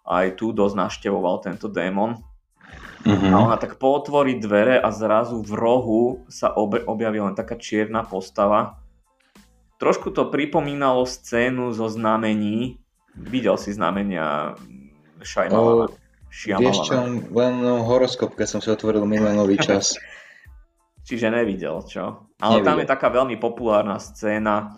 [0.08, 2.16] Aj tu dosť naštevoval tento démon.
[3.04, 3.32] Mm-hmm.
[3.32, 8.08] A ona tak potvorí dvere a zrazu v rohu sa ob- objaví len taká čierna
[8.08, 8.80] postava.
[9.84, 12.80] Trošku to pripomínalo scénu zo znamení,
[13.20, 14.56] videl si znamenia
[15.20, 15.91] Shyamala.
[16.32, 16.95] Vieš čo,
[17.36, 20.00] len horoskop, keď som si otvoril minulý nový čas.
[21.08, 22.26] Čiže nevidel, čo?
[22.38, 22.67] Ale nevidel.
[22.69, 24.77] tam je taká veľmi populárna scéna,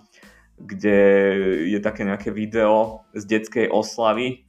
[0.59, 0.99] kde
[1.71, 4.47] je také nejaké video z detskej oslavy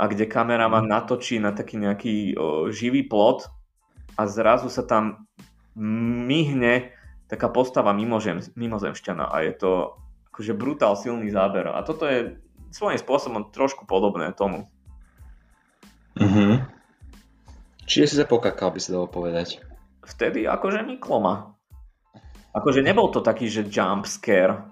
[0.00, 0.92] a kde kameraman mm.
[0.92, 3.48] natočí na taký nejaký o, živý plot
[4.16, 5.28] a zrazu sa tam
[5.76, 6.92] myhne
[7.32, 9.72] taká postava mimozem, mimozemšťana a je to
[10.32, 11.68] akože brutál silný záber.
[11.68, 12.36] A toto je
[12.72, 14.68] svojím spôsobom trošku podobné tomu.
[16.16, 16.68] Mhm.
[17.88, 19.60] Čiže si sa pokakal, by sa dalo povedať.
[20.04, 21.51] Vtedy akože Mikloma.
[22.52, 24.68] Akože nebol to taký, že jump scare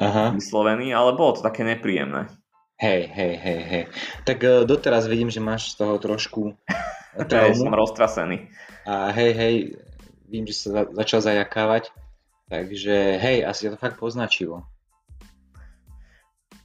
[0.00, 0.32] Aha.
[0.32, 2.32] vyslovený, ale bolo to také nepríjemné.
[2.80, 3.84] Hej, hej, hej, hej.
[4.26, 6.56] Tak uh, doteraz vidím, že máš z toho trošku
[7.30, 7.54] traumu.
[7.54, 8.48] som roztrasený.
[8.88, 9.54] A hej, hej,
[10.26, 11.92] vím, že sa začal zajakávať.
[12.50, 14.66] Takže hej, asi to fakt poznačilo.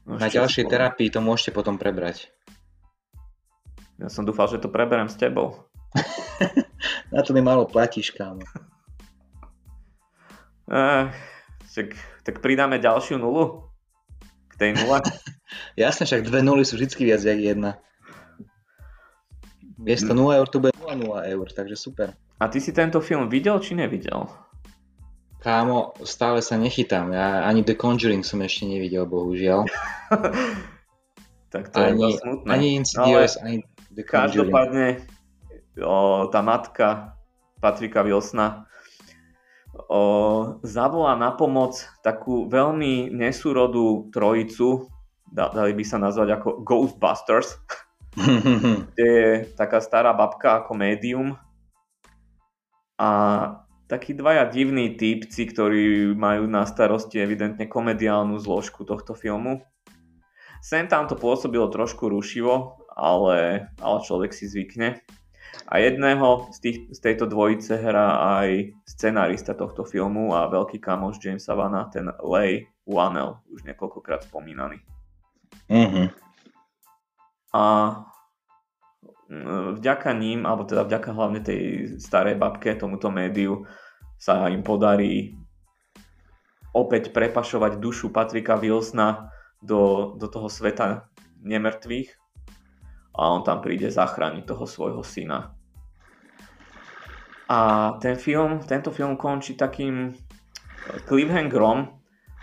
[0.07, 2.31] No, Na ďalšej terapii to môžete potom prebrať.
[3.99, 5.67] Ja som dúfal, že to preberem s tebou.
[7.13, 8.41] Na to mi málo platíš, kámo.
[10.67, 11.03] Eh,
[11.71, 11.95] tak,
[12.27, 13.63] tak pridáme ďalšiu nulu?
[14.51, 14.99] K tej nule?
[15.79, 17.71] Jasne, však dve nuly sú vždy viac jak jedna.
[19.77, 22.17] Miesto 0 eur to bude 0, 0 eur, takže super.
[22.41, 24.27] A ty si tento film videl či nevidel?
[25.39, 27.13] Kámo, stále sa nechytám.
[27.13, 29.69] Ja ani The Conjuring som ešte nevidel, bohužiaľ.
[31.53, 32.49] tak to ani, je smutné.
[32.49, 33.57] Ani Insidious, no, ani
[33.93, 34.51] The Conjuring.
[34.51, 34.87] Každopádne
[35.85, 37.15] o, tá matka
[37.61, 38.65] Patrika Wilsona
[39.85, 40.01] o,
[40.65, 44.89] zavolá na pomoc takú veľmi nesúrodú trojicu,
[45.29, 47.61] dali by sa nazvať ako Ghostbusters.
[48.97, 51.37] kde je taká stará babka ako médium
[52.97, 53.09] a
[53.85, 59.61] takí dvaja divní typci, ktorí majú na starosti evidentne komediálnu zložku tohto filmu.
[60.65, 64.97] Sem tam to pôsobilo trošku rušivo, ale, ale človek si zvykne.
[65.65, 71.17] A jedného z, tých, z tejto dvojice hrá aj scenárista tohto filmu a veľký kamoš
[71.17, 74.79] Jamesa Vana, ten Lay Whannell, už niekoľkokrát spomínaný.
[75.67, 76.13] Mhm.
[77.57, 77.65] A
[79.75, 83.67] vďaka ním, alebo teda vďaka hlavne tej starej babke, tomuto médiu,
[84.17, 85.35] sa im podarí
[86.71, 89.29] opäť prepašovať dušu Patrika Wilsona
[89.59, 91.09] do, do toho sveta
[91.41, 92.13] nemrtvých
[93.17, 95.57] a on tam príde zachrániť toho svojho syna.
[97.49, 97.59] A
[97.97, 100.13] ten film, tento film končí takým
[101.09, 101.89] cliffhangerom,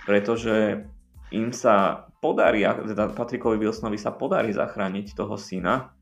[0.03, 0.83] pretože
[1.31, 5.93] im sa podarí, teda Patrikovi Wilsonovi sa podarí zachrániť toho syna,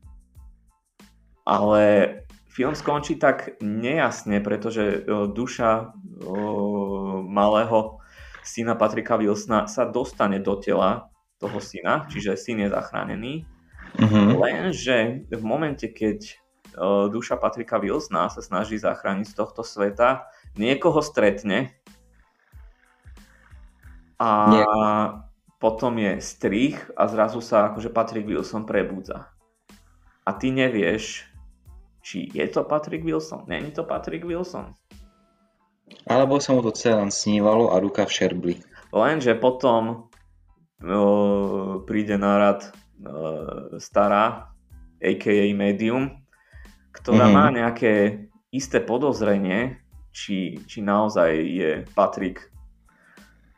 [1.43, 1.83] ale
[2.47, 5.03] film skončí tak nejasne, pretože
[5.35, 5.91] duša
[7.27, 7.99] malého
[8.43, 11.11] syna Patrika Wilsona sa dostane do tela
[11.43, 13.33] toho syna, čiže syn je zachránený.
[13.99, 14.27] Mm-hmm.
[14.37, 14.97] Lenže
[15.29, 16.39] v momente, keď
[17.13, 20.25] duša Patrika Wilsona sa snaží zachrániť z tohto sveta,
[20.57, 21.69] niekoho stretne
[24.17, 24.65] a Nie.
[25.61, 29.29] potom je strich a zrazu sa akože Patrick Wilson prebudza.
[30.25, 31.29] A ty nevieš,
[32.01, 34.73] či je to Patrick Wilson, není to Patrick Wilson.
[36.09, 38.55] Alebo sa mu to celé len snívalo a ruka v šerbli.
[38.89, 40.09] Lenže potom
[40.81, 42.73] uh, príde na rad
[43.77, 44.53] stará,
[45.03, 45.45] a.k.a.
[45.51, 46.23] medium,
[46.95, 47.33] ktorá mm.
[47.33, 49.81] má nejaké isté podozrenie,
[50.13, 52.53] či, či naozaj je Patrik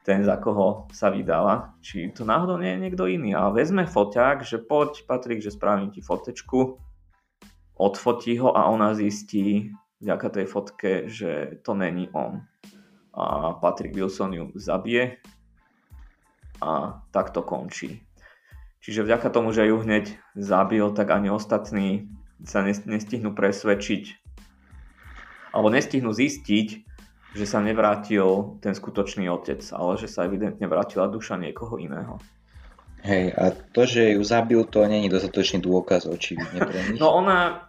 [0.06, 3.34] ten, za koho sa vydáva, či to náhodou nie je niekto iný.
[3.34, 6.78] A vezme foťák, že poď Patrik, že spravím ti fotečku
[7.76, 12.44] odfotí ho a ona zistí vďaka tej fotke, že to není on.
[13.16, 15.18] A Patrick Wilson ju zabije
[16.62, 18.04] a tak to končí.
[18.86, 22.06] Čiže vďaka tomu, že ju hneď zabil, tak ani ostatní
[22.46, 24.22] sa nestihnú presvedčiť
[25.56, 26.68] alebo nestihnú zistiť,
[27.34, 32.20] že sa nevrátil ten skutočný otec, ale že sa evidentne vrátila duša niekoho iného.
[33.02, 37.00] Hej, a to, že ju zabil, to není dostatočný dôkaz očividne pre nich.
[37.00, 37.66] No ona,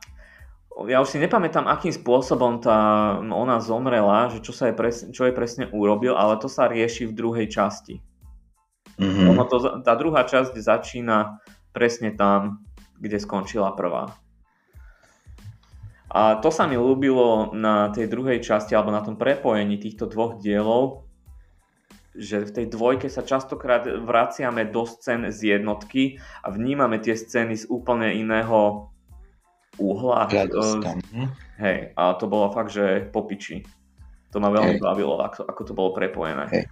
[0.91, 2.77] ja už si nepamätám, akým spôsobom tá,
[3.23, 7.09] ona zomrela, že čo, sa je presne, čo je presne urobil, ale to sa rieši
[7.09, 8.03] v druhej časti.
[8.97, 9.27] Mm-hmm.
[9.33, 11.41] Ono to, tá druhá časť začína
[11.77, 12.65] presne tam,
[12.97, 14.17] kde skončila prvá.
[16.09, 20.41] A to sa mi ľúbilo na tej druhej časti, alebo na tom prepojení týchto dvoch
[20.41, 21.05] dielov,
[22.17, 27.61] že v tej dvojke sa častokrát vraciame do scén z jednotky a vnímame tie scény
[27.61, 28.89] z úplne iného
[29.77, 30.25] uhla.
[30.33, 31.29] Hm?
[31.61, 33.61] Hej, a to bolo fakt, že popiči.
[34.33, 34.83] To ma veľmi Hej.
[34.83, 36.49] bavilo, ako, ako to bolo prepojené.
[36.49, 36.65] Hej.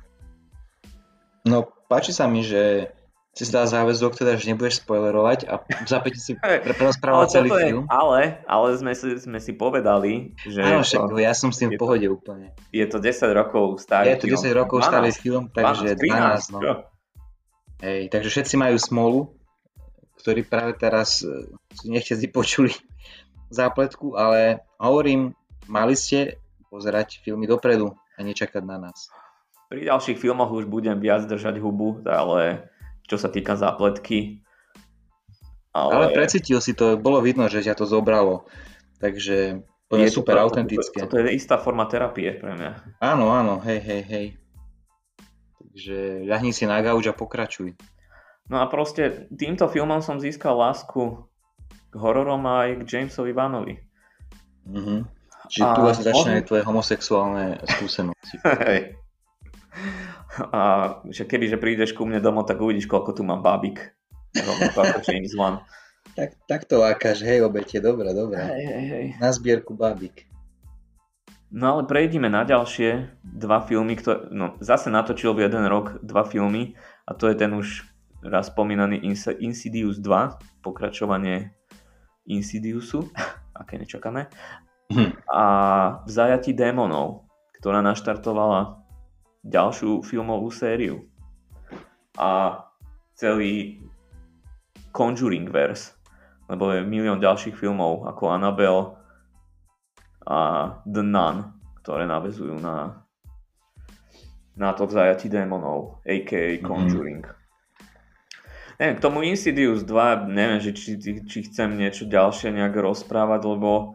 [1.45, 2.91] No, páči sa mi, že
[3.35, 7.83] si dá záväzok, teda, že nebudeš spoilerovať a v zápäti si prerozprával celý je, film.
[7.91, 10.63] Ale, ale sme, si, sme si povedali, že...
[10.63, 12.55] Áno, však, to, ja som s tým v pohode to, úplne.
[12.71, 14.15] Je to 10 rokov starý film.
[14.15, 16.61] Je to 10 rokov 12, starý film, takže 12, 12 no.
[17.83, 19.19] Hej, takže všetci majú smolu,
[20.23, 22.71] ktorí práve teraz e, si nechce počuli
[23.51, 25.35] zápletku, ale hovorím,
[25.67, 26.39] mali ste
[26.71, 29.11] pozerať filmy dopredu a nečakať na nás.
[29.75, 32.71] Pri ďalších filmoch už budem viac držať hubu, ale
[33.11, 34.39] čo sa týka zápletky.
[35.75, 38.47] Ale, ale precítil si to, bolo vidno, že ťa to zobralo.
[39.03, 41.03] Takže to je super to, autentické.
[41.03, 43.03] To, to, to je istá forma terapie pre mňa.
[43.03, 44.27] Áno, áno, hej, hej, hej.
[45.59, 47.75] Takže ľahni si na gauč a pokračuj.
[48.47, 51.27] No a proste týmto filmom som získal lásku
[51.91, 53.75] k hororom aj k Jamesovi Vanovi.
[54.71, 55.01] Mm-hmm.
[55.51, 58.39] Čiže a tu asi začínajú tvoje homosexuálne skúsenosti.
[58.71, 59.04] Hej.
[60.51, 60.61] A
[61.11, 63.95] že keby že prídeš ku mne domov, tak uvidíš, koľko tu mám bábik.
[64.35, 65.63] Rovnako ako James Wan.
[66.15, 68.39] Tak, tak to lákaš, hej, obete, dobre, dobre.
[68.39, 69.07] Hej, hej, hej.
[69.19, 70.31] Na zbierku bábik.
[71.55, 76.27] No ale prejdime na ďalšie dva filmy, ktoré, no zase natočil v jeden rok dva
[76.27, 76.75] filmy
[77.07, 77.87] a to je ten už
[78.27, 79.07] raz spomínaný
[79.39, 81.55] Insidious 2, pokračovanie
[82.27, 83.07] Insidiousu,
[83.61, 84.27] aké nečakané,
[84.91, 85.15] hm.
[85.31, 85.45] a
[86.03, 87.29] v zajati démonov,
[87.61, 88.84] ktorá naštartovala
[89.45, 91.05] ďalšiu filmovú sériu.
[92.17, 92.65] A
[93.15, 93.85] celý
[94.95, 95.93] Conjuring verse,
[96.49, 98.97] lebo je milión ďalších filmov ako Annabelle
[100.25, 100.39] a
[100.89, 101.53] The Nun,
[101.85, 103.05] ktoré navezujú na,
[104.57, 106.59] na to v zajati démonov, a.k.a.
[106.59, 106.65] Mhm.
[106.65, 107.25] Conjuring.
[107.27, 107.43] Mm-hmm.
[108.75, 113.95] Neviem, k tomu Insidious 2, neviem, že či, či chcem niečo ďalšie nejak rozprávať, lebo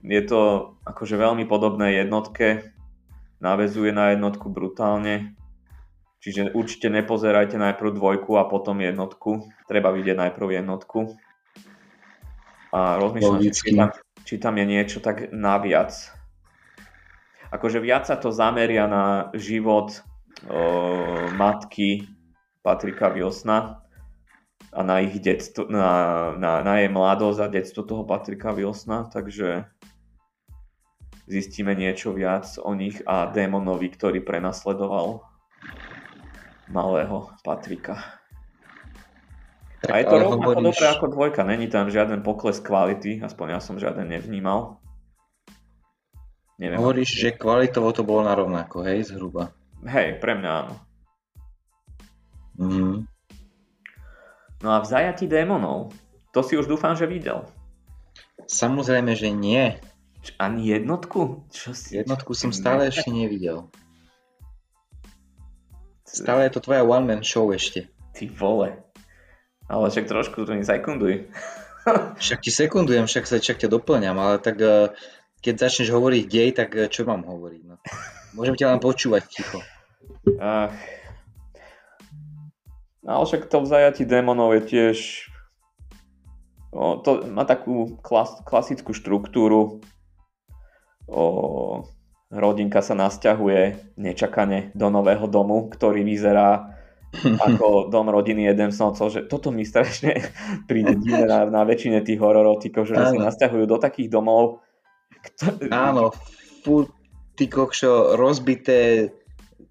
[0.00, 0.40] je to
[0.88, 2.73] akože veľmi podobné jednotke,
[3.44, 5.36] navezuje na jednotku brutálne,
[6.24, 11.12] čiže určite nepozerajte najprv dvojku a potom jednotku, treba vidieť najprv jednotku.
[12.72, 13.90] A rozmýšľam, či tam,
[14.24, 15.92] či tam je niečo tak naviac.
[17.52, 20.02] Akože viac sa to zameria na život
[20.48, 22.10] o, matky
[22.64, 23.84] Patrika Wilsona,
[24.74, 29.70] a na ich detstvo, na, na, na jej mladosť a detstvo toho Patrika Wilsona, takže
[31.28, 35.24] zistíme niečo viac o nich a démonovi, ktorý prenasledoval
[36.68, 38.00] malého Patrika.
[39.84, 40.64] Tak, a je to rovnako hovoríš...
[40.64, 44.80] dobré ako dvojka, není tam žiaden pokles kvality, aspoň ja som žiaden nevnímal.
[46.56, 49.52] Neviem, Hovoríš, že kvalitovo to bolo na rovnako, hej, zhruba?
[49.84, 50.74] Hej, pre mňa áno.
[52.56, 52.96] Mm.
[54.62, 55.92] No a v zajati démonov,
[56.32, 57.44] to si už dúfam, že videl.
[58.48, 59.76] Samozrejme, že nie.
[60.40, 61.44] Ani jednotku?
[61.52, 63.68] Čo si, jednotku čo som stále ešte nevidel.
[66.06, 67.90] Stále je to tvoja one-man show ešte.
[68.14, 68.78] Ty vole.
[69.66, 71.28] Ale však trošku to nesekunduj.
[72.22, 74.92] však ti sekundujem, však sa však ťa doplňam, ale tak eh,
[75.44, 77.62] keď začneš hovoriť dej, tak eh, čo mám hovoriť?
[77.66, 77.76] No?
[78.38, 79.58] Môžem ťa len počúvať ticho.
[80.40, 80.72] Ach,
[83.04, 84.98] No, ale však to v zajati démonov je tiež...
[86.72, 89.84] O, to má takú klas, klasickú štruktúru.
[91.04, 91.84] O,
[92.32, 96.74] rodinka sa nasťahuje nečakane do nového domu, ktorý vyzerá
[97.46, 100.18] ako dom rodiny Edemsovcov, že toto mi strašne
[100.68, 104.64] príde na, na väčšine tých hororov, že sa nasťahujú do takých domov.
[105.24, 105.70] Kto...
[105.70, 106.12] Áno,
[106.66, 106.88] fú,
[107.38, 109.12] ty kokšo, rozbité,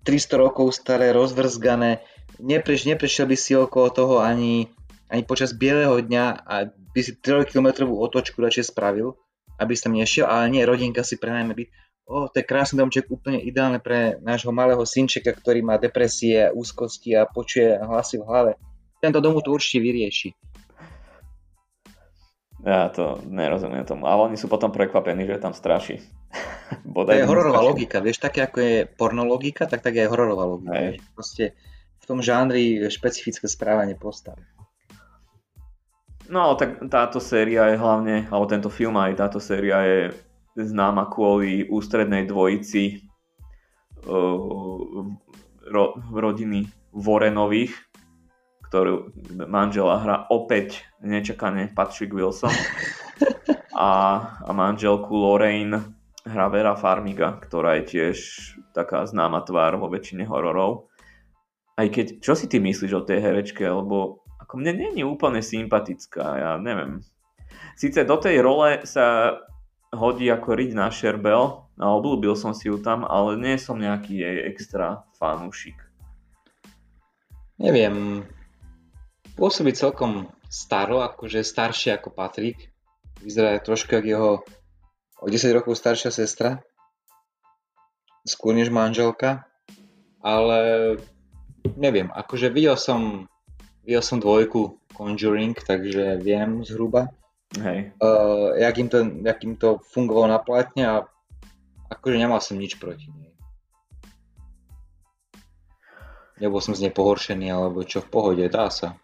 [0.04, 2.04] 300 rokov staré, rozvrzgané,
[2.42, 4.68] nepreš, neprešiel by si okolo toho ani,
[5.08, 9.16] ani počas bieleho dňa a by si 3 km otočku radšej spravil,
[9.60, 11.68] aby tam nešiel, ale nie, rodinka si prenajme byť.
[12.04, 17.16] O, to je krásny domček, úplne ideálne pre nášho malého synčeka, ktorý má depresie, úzkosti
[17.16, 18.52] a počuje hlasy v hlave.
[19.00, 20.36] Tento domu to určite vyrieši.
[22.64, 24.08] Ja to nerozumiem tomu.
[24.08, 26.00] Ale oni sú potom prekvapení, že tam straší.
[26.88, 27.70] Bodaj to je hororová straší.
[27.72, 30.76] logika, vieš, také ako je pornologika, tak tak je hororová logika.
[30.76, 31.04] Hej.
[31.12, 31.44] Proste
[32.04, 34.40] v tom žánri špecifické správanie postav.
[36.34, 40.00] No, tak táto séria je hlavne, alebo tento film aj táto séria je
[40.58, 43.06] známa kvôli ústrednej dvojici
[44.10, 45.14] uh,
[45.70, 47.78] ro, rodiny Vorenových,
[48.66, 49.14] ktorú
[49.46, 52.50] manžela hrá opäť nečakane Patrick Wilson.
[53.78, 53.90] A,
[54.42, 55.86] a manželku Lorraine
[56.26, 58.18] hrá Vera Farmiga, ktorá je tiež
[58.74, 60.90] taká známa tvár vo väčšine hororov.
[61.78, 64.23] Aj keď, čo si ty myslíš o tej herečke, lebo
[64.54, 67.02] ako mne je úplne sympatická, ja neviem.
[67.74, 69.34] Sice do tej role sa
[69.90, 74.14] hodí ako riť na šerbel a obľúbil som si ju tam, ale nie som nejaký
[74.14, 75.74] jej extra fanúšik.
[77.58, 78.22] Neviem,
[79.34, 82.70] pôsobí celkom staro, akože staršie ako Patrik.
[83.26, 84.32] Vyzerá trošku ako jeho
[85.18, 86.62] o 10 rokov staršia sestra.
[88.22, 89.50] Skôr než manželka.
[90.22, 90.94] Ale
[91.74, 93.26] neviem, akože videl som,
[93.84, 97.12] videl som dvojku Conjuring, takže viem zhruba.
[97.60, 97.94] Hej.
[98.02, 100.96] Uh, jak, im to, jak im to fungovalo na platne a
[101.94, 103.30] akože nemal som nič proti nej.
[106.42, 108.98] Nebol som z nej pohoršený, alebo čo v pohode, dá sa.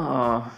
[0.00, 0.48] Uh,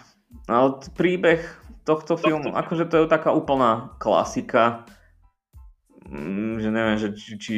[0.47, 1.43] ale príbeh
[1.83, 2.61] tohto filmu, tohto...
[2.63, 4.87] akože to je taká úplná klasika,
[6.07, 7.55] mm, že neviem, že či, či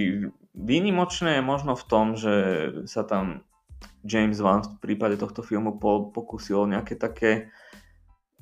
[0.56, 2.34] Výnimočné je možno v tom, že
[2.88, 3.45] sa tam
[4.06, 7.50] James Wan v prípade tohto filmu po, pokusil nejaké také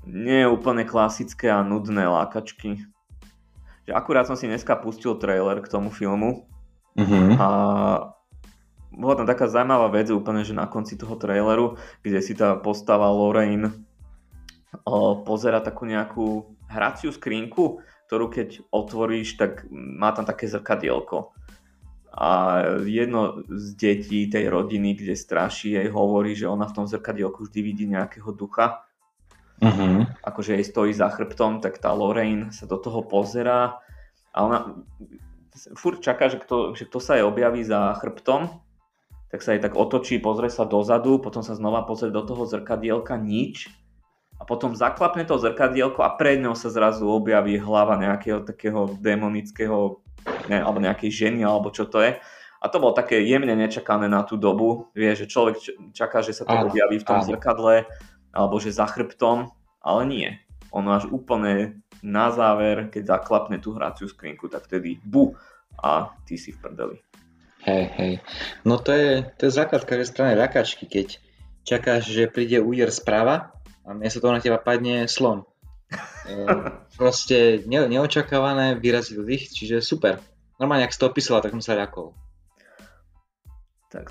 [0.03, 2.83] nie úplne klasické a nudné lákačky.
[3.87, 6.43] Že akurát som si dneska pustil trailer k tomu filmu
[6.99, 7.39] mm-hmm.
[7.39, 7.47] a
[8.93, 13.09] bola tam taká zaujímavá vec úplne, že na konci toho traileru, kde si tá postava
[13.09, 13.71] Lorraine
[14.85, 17.81] o, pozera takú nejakú hraciu skrinku,
[18.11, 21.33] ktorú keď otvoríš, tak má tam také zrkadielko
[22.13, 27.49] a jedno z detí tej rodiny, kde straší, jej hovorí, že ona v tom zrkadielku
[27.49, 28.85] vždy vidí nejakého ducha.
[29.57, 30.05] Uh-huh.
[30.21, 33.81] Akože jej stojí za chrbtom, tak tá Lorraine sa do toho pozerá
[34.29, 34.77] a ona
[35.73, 38.61] furt čaká, že kto, že kto sa jej objaví za chrbtom,
[39.33, 43.17] tak sa jej tak otočí, pozrie sa dozadu, potom sa znova pozrie do toho zrkadielka,
[43.17, 43.73] nič.
[44.37, 50.02] A potom zaklapne to zrkadielko a pred ňou sa zrazu objaví hlava nejakého takého demonického
[50.47, 52.19] ne, alebo nejakej ženy, alebo čo to je.
[52.63, 54.87] A to bolo také jemne nečakané na tú dobu.
[54.95, 55.59] Vie, že človek
[55.91, 57.27] čaká, že sa to objaví v tom áno.
[57.27, 57.83] zrkadle,
[58.31, 59.51] alebo že za chrbtom,
[59.83, 60.29] ale nie.
[60.71, 65.35] Ono až úplne na záver, keď zaklapne tú hraciu skrinku, tak vtedy bu
[65.79, 66.97] a ty si v prdeli.
[67.63, 68.13] Hej, hej.
[68.67, 71.19] No to je, to je základ každej strany rakačky, keď
[71.63, 73.55] čakáš, že príde úder správa
[73.87, 75.47] a miesto toho na teba padne slon.
[76.23, 76.35] E,
[76.95, 80.23] proste ne, neočakávané vyrazil dých, čiže super.
[80.57, 82.15] Normálne, ak si to opísala, tak som sa ľakol.
[83.91, 84.09] Tak,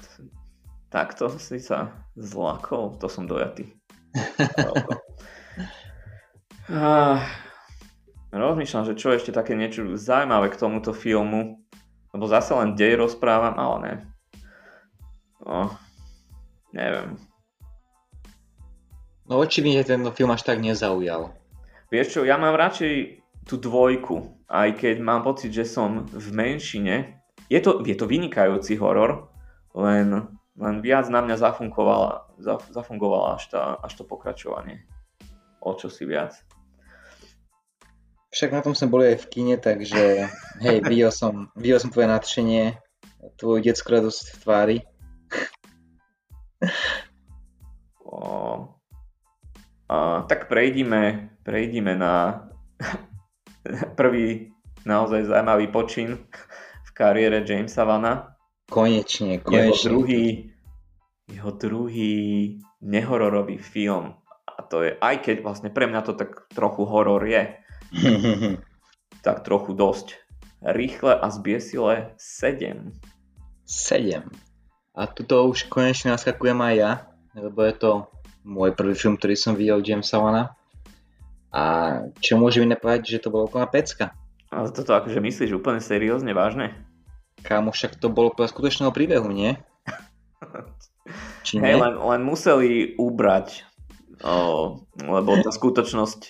[0.93, 3.72] takto si sa zlakol, to som dojatý.
[6.68, 7.24] ah,
[8.30, 11.64] rozmýšľam, že čo ešte také niečo zaujímavé k tomuto filmu,
[12.12, 13.95] lebo zase len dej rozprávam, ale ne.
[15.43, 15.74] No,
[16.70, 17.18] neviem.
[19.26, 21.33] No očividne ten film až tak nezaujal.
[21.93, 27.20] Vieš čo, ja mám radšej tú dvojku, aj keď mám pocit, že som v menšine.
[27.53, 29.28] Je to, je to vynikajúci horor,
[29.76, 30.24] len,
[30.57, 32.32] len viac na mňa zafungovala,
[32.72, 34.88] zafungovala až, tá, až to pokračovanie.
[35.61, 36.32] O čo si viac.
[38.32, 40.32] Však na tom sme boli aj v kine, takže
[40.64, 42.80] hej, videl som, videl som tvoje nadšenie,
[43.36, 44.78] tvoju detskú radosť v tvári.
[48.09, 48.16] O,
[49.93, 52.47] a, tak prejdime, prejdime na
[53.99, 56.18] prvý naozaj zaujímavý počin
[56.86, 58.34] v kariére Jamesa Vana.
[58.70, 59.68] Konečne, konečne.
[59.68, 60.24] Jeho druhý,
[61.28, 62.14] jeho druhý
[62.82, 64.16] nehororový film.
[64.49, 67.59] A to je, aj keď vlastne pre mňa to tak trochu horor je,
[69.26, 70.18] tak trochu dosť.
[70.62, 72.95] Rýchle a zbiesile 7.
[73.66, 74.22] 7.
[74.93, 76.93] A tuto už konečne naskakujem aj ja,
[77.34, 77.93] lebo je to
[78.45, 80.55] môj prvý film, ktorý som videl Jamesa Vana.
[81.53, 81.62] A
[82.24, 84.16] čo môže mi nepovedať, že to bola úplná pecka.
[84.48, 86.72] Ale toto akože myslíš úplne seriózne, vážne?
[87.44, 89.57] Kámo, však to bolo podľa skutočného príbehu, nie?
[91.46, 91.72] Či nie?
[91.72, 93.68] Hej, len, len museli ubrať,
[94.24, 96.20] o, lebo tá skutočnosť,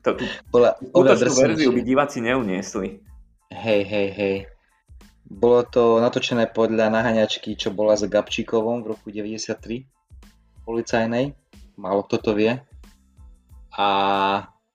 [0.00, 3.04] to, tú bola, skutočnú verziu by diváci neuniesli.
[3.52, 4.36] Hej, hej, hej.
[5.30, 9.86] Bolo to natočené podľa nahaňačky, čo bola za Gabčíkovom v roku 93
[10.66, 11.34] policajnej.
[11.78, 12.58] Málo kto to vie.
[13.74, 13.88] A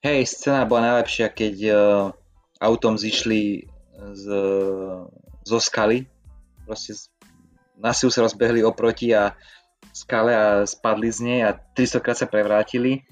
[0.05, 1.77] hej, scéna bola najlepšia, keď uh,
[2.61, 3.65] autom zišli
[4.13, 4.25] z
[5.45, 6.09] zo skaly.
[6.65, 6.97] Proste
[7.77, 9.37] na silu sa rozbehli oproti a
[9.93, 13.05] skale a spadli z nej a 300 krát sa prevrátili.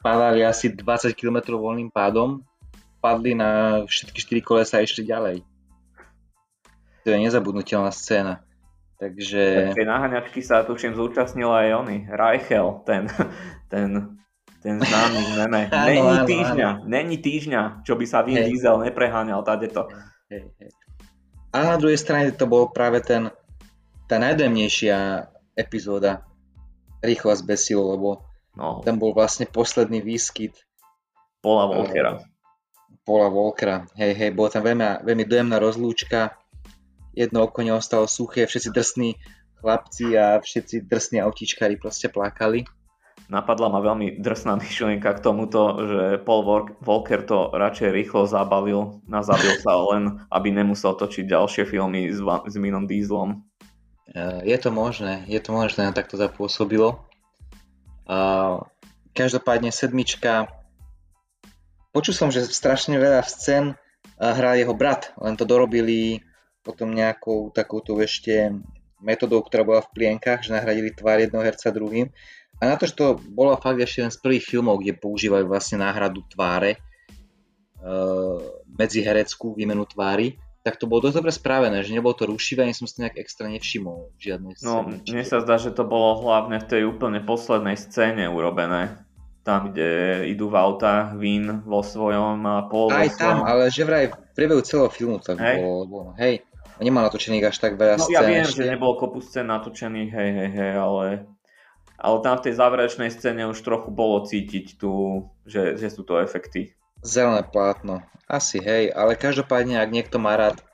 [0.00, 2.40] Padali asi 20 km voľným pádom.
[3.04, 5.44] Padli na všetky 4 kolesa a išli ďalej.
[7.04, 8.40] To je nezabudnutelná scéna.
[8.96, 9.76] Takže...
[9.76, 9.84] Tej
[10.40, 12.08] sa tuším zúčastnil aj oni.
[12.08, 13.12] Reichel, ten,
[13.72, 14.16] ten,
[14.64, 15.62] ten známy meme.
[15.92, 18.48] Není týždňa, není týždňa, čo by sa Vin hey.
[18.48, 19.92] Diesel nepreháňal tadeto.
[20.32, 20.72] Hey, hey.
[21.52, 23.28] A na druhej strane to bol práve ten,
[24.08, 26.24] tá najdemnejšia epizóda
[27.04, 28.24] Rýchlo zbesilo, lebo
[28.56, 28.80] no.
[28.80, 30.56] tam bol vlastne posledný výskyt
[31.44, 32.24] Pola Volkera.
[33.04, 36.32] Pola Volkera, hej, hej, bola tam veľmi, veľmi dojemná rozlúčka,
[37.12, 39.10] jedno oko neostalo suché, všetci drsní
[39.60, 42.64] chlapci a všetci drsní autičkári proste plakali
[43.28, 46.44] napadla ma veľmi drsná myšlienka k tomuto, že Paul
[46.84, 52.54] Walker to radšej rýchlo zabalil, nazabil sa len, aby nemusel točiť ďalšie filmy s, s
[52.56, 53.44] Minom Dieslom.
[54.12, 57.04] E, je to možné, je to možné, tak to zapôsobilo.
[59.14, 60.52] Každopádne sedmička,
[61.94, 63.74] počul som, že strašne veľa scén e,
[64.20, 66.20] hrá jeho brat, len to dorobili
[66.60, 68.52] potom nejakou takouto ešte
[69.00, 72.08] metodou, ktorá bola v plienkach, že nahradili tvár jednoho herca druhým
[72.58, 75.82] a na to, že to bolo fakt ešte jeden z prvých filmov, kde používajú vlastne
[75.82, 76.78] náhradu tváre
[77.82, 78.38] uh,
[78.70, 82.72] medzi hereckú výmenu tvári, tak to bolo dosť dobre spravené, že nebolo to rušivé, ani
[82.72, 86.66] som si nejak extra nevšimol žiadne No, mne sa zdá, že to bolo hlavne v
[86.66, 88.96] tej úplne poslednej scéne urobené.
[89.44, 94.08] Tam, kde idú v autách, Vin vo svojom a Paul Aj tam, ale že vraj
[94.08, 95.60] v priebehu celého filmu tak hej.
[95.60, 96.40] bolo, lebo hej,
[96.80, 98.16] nemá natočených až tak veľa no, scén.
[98.16, 98.64] ja viem, ešte.
[98.64, 101.04] že nebolo kopu scén natočených, hej, hej, hej, ale
[101.98, 106.18] ale tam v tej záverečnej scéne už trochu bolo cítiť tu, že, že sú to
[106.18, 106.74] efekty.
[107.04, 110.64] Zelené plátno, asi hej, ale každopádne, ak niekto má rád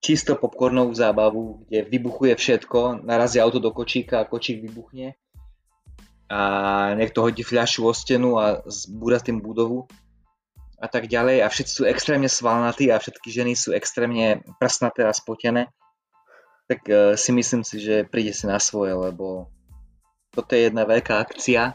[0.00, 5.18] čisto popcornovú zábavu, kde vybuchuje všetko, narazí auto do kočíka a kočík vybuchne
[6.30, 6.40] a
[6.94, 9.90] niekto hodí fľašu o stenu a zbúra tým budovu
[10.78, 11.42] a tak ďalej.
[11.42, 15.74] A všetci sú extrémne svalnatí a všetky ženy sú extrémne prsnaté a spotené,
[16.70, 19.50] tak uh, si myslím si, že príde si na svoje, lebo
[20.30, 21.74] toto je jedna veľká akcia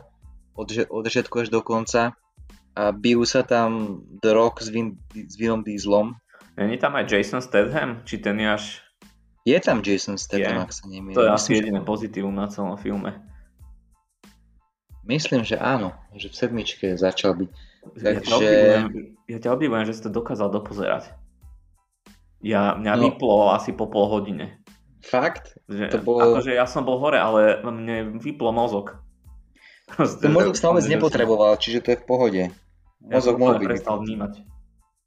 [0.56, 2.16] od, od začiatku až do konca
[2.76, 6.16] a bijú sa tam The Rock s, Vin, s Vinom Dieslom.
[6.56, 8.04] Není tam aj Jason Statham?
[8.04, 8.64] Či ten je až...
[9.46, 11.14] Je tam Jason Statham, ak sa nemýlim.
[11.14, 13.12] To je asi Myslím, že- jediné pozitívum na celom filme.
[15.06, 17.50] Myslím, že áno, že v sedmičke začal byť.
[18.02, 18.84] Ja, ťa Takže- obdivujem,
[19.30, 21.14] ja ťa obdivujem, že si to dokázal dopozerať.
[22.42, 23.02] Ja, mňa No.
[23.06, 24.58] vyplo asi po pol hodine.
[25.06, 25.54] Fakt?
[25.70, 28.98] Že, To bolo- Akože ja som bol hore, ale mne vyplo mozog.
[29.96, 32.44] Ten mozog som vôbec nepotreboval, čiže to je v pohode.
[33.06, 33.72] Ja Mozog mohol úplne byť.
[33.78, 34.34] prestal vnímať.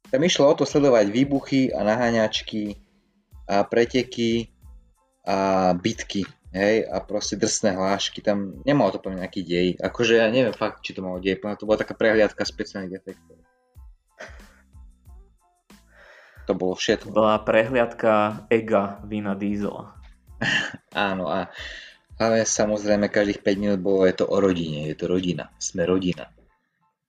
[0.07, 2.79] Tam išlo o to sledovať výbuchy a naháňačky
[3.43, 4.47] a preteky
[5.27, 6.23] a bitky,
[6.55, 9.67] hej, a proste drsné hlášky, tam nemalo to plne nejaký dej.
[9.77, 13.35] Akože ja neviem fakt, či to malo dej, to bola taká prehliadka špeciálnych efektov.
[16.49, 17.13] To bolo všetko.
[17.13, 19.93] Bola prehliadka Ega Vina Diesela.
[20.97, 21.53] Áno a
[22.19, 26.27] ale samozrejme každých 5 minút bolo, je to o rodine, je to rodina, sme rodina.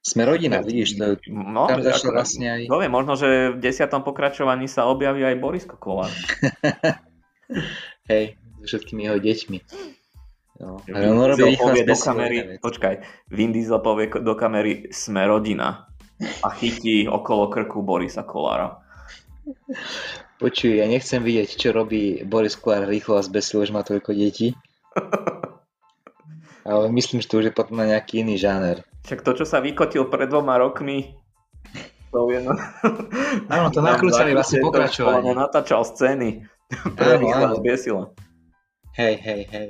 [0.01, 2.61] Sme rodina, vidíš, to, No, tam ako- začalo vlastne aj...
[2.71, 6.09] Kto vie, možno, že v desiatom pokračovaní sa objaví aj Boris Kokolár.
[8.11, 9.59] Hej, so všetkými jeho deťmi.
[10.63, 12.95] No, ale on robí povie do kamery, počkaj,
[13.35, 18.79] Vin Diesel povie do kamery sme rodina a chytí okolo krku Borisa Kolára.
[20.41, 24.57] Počuj, ja nechcem vidieť, čo robí Boris Kolár rýchlo a zbesilo, že má toľko detí.
[26.69, 28.85] Ale myslím, že to už je potom na nejaký iný žáner.
[29.05, 31.17] Však to, čo sa vykotil pred dvoma rokmi,
[32.11, 32.53] to je no...
[33.55, 35.31] Áno, to nakrúcali vlastne pokračovanie.
[35.31, 36.43] Natáčal scény
[36.99, 37.57] Áno, rýchlo áno.
[37.59, 38.03] zbiesilo.
[38.99, 39.69] Hej, hej, hej.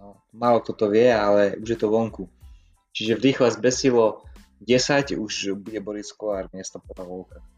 [0.00, 2.32] No, málo kto to vie, ale už je to vonku.
[2.96, 4.24] Čiže v rýchle zbesilo
[4.64, 6.80] 10, už bude Boris Kolár miesto.
[6.80, 7.55] Jaj.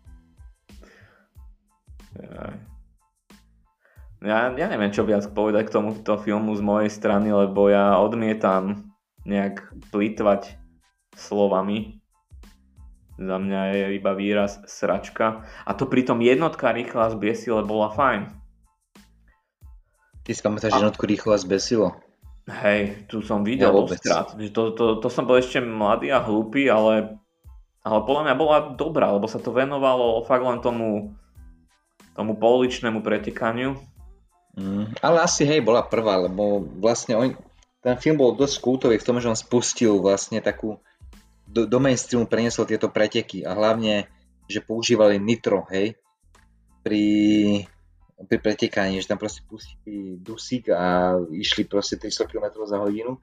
[4.18, 8.90] Ja, ja neviem, čo viac povedať k tomuto filmu z mojej strany, lebo ja odmietam
[9.22, 10.58] nejak plýtvať
[11.14, 12.02] slovami.
[13.18, 15.46] Za mňa je iba výraz sračka.
[15.66, 18.30] A to pritom jednotka rýchla zbiesile bola fajn.
[20.22, 21.88] Ty si pamätáš jednotku rýchlo a zbesilo?
[22.48, 23.70] Hej, tu som videl
[24.04, 24.24] Ja.
[24.24, 27.20] Že to, to, to som bol ešte mladý a hlúpy, ale,
[27.84, 31.12] ale podľa mňa bola dobrá, lebo sa to venovalo fakt len tomu,
[32.18, 33.78] tomu pouličnému pretekaniu.
[34.58, 37.38] Mm, ale asi hej, bola prvá, lebo vlastne on,
[37.78, 40.82] ten film bol dosť kultový v tom, že on spustil vlastne takú
[41.46, 44.10] do, do mainstreamu preniesol tieto preteky a hlavne,
[44.50, 45.94] že používali nitro, hej,
[46.82, 47.06] pri,
[48.26, 53.22] pri pretekaní, že tam proste pustili dusík a išli proste 300 km za hodinu.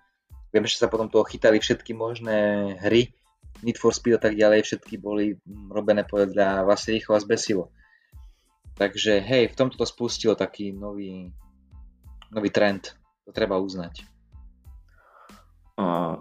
[0.56, 3.12] Viem, že sa potom toho chytali všetky možné hry,
[3.60, 7.76] Need for Speed a tak ďalej, všetky boli mm, robené podľa vlastne rýchlo a zbesilo.
[8.76, 11.32] Takže hej, v tomto to spustilo taký nový,
[12.32, 12.92] nový trend.
[13.24, 14.04] To treba uznať.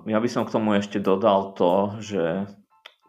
[0.04, 2.46] Ja by som k tomu ešte dodal to, že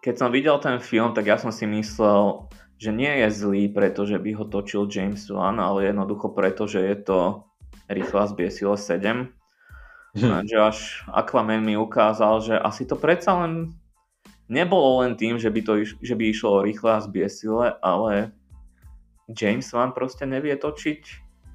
[0.05, 2.45] keď som videl ten film, tak ja som si myslel,
[2.77, 6.97] že nie je zlý, pretože by ho točil James Wan, ale jednoducho preto, že je
[7.01, 7.19] to
[7.89, 9.33] rýchla zbiesilo 7.
[10.15, 10.45] Hm.
[10.45, 10.77] Že až
[11.09, 13.73] Aquaman mi ukázal, že asi to predsa len
[14.45, 18.31] nebolo len tým, že by, to iš, že by išlo o rýchle a zbiesile, ale
[19.31, 21.01] James Wan proste nevie točiť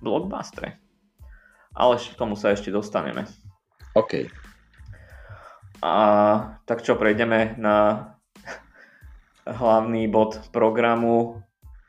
[0.02, 0.74] blockbustery.
[1.70, 3.30] Ale k tomu sa ešte dostaneme.
[3.94, 4.26] OK.
[5.80, 5.94] A
[6.66, 8.10] tak čo, prejdeme na
[9.48, 11.40] hlavný bod programu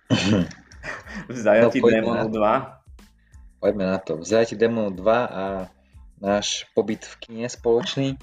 [1.32, 3.62] v zajati No, na 2.
[3.62, 4.18] Poďme na to.
[4.18, 5.44] Vzájte Demonu 2 a
[6.18, 8.18] náš pobyt v kine spoločný.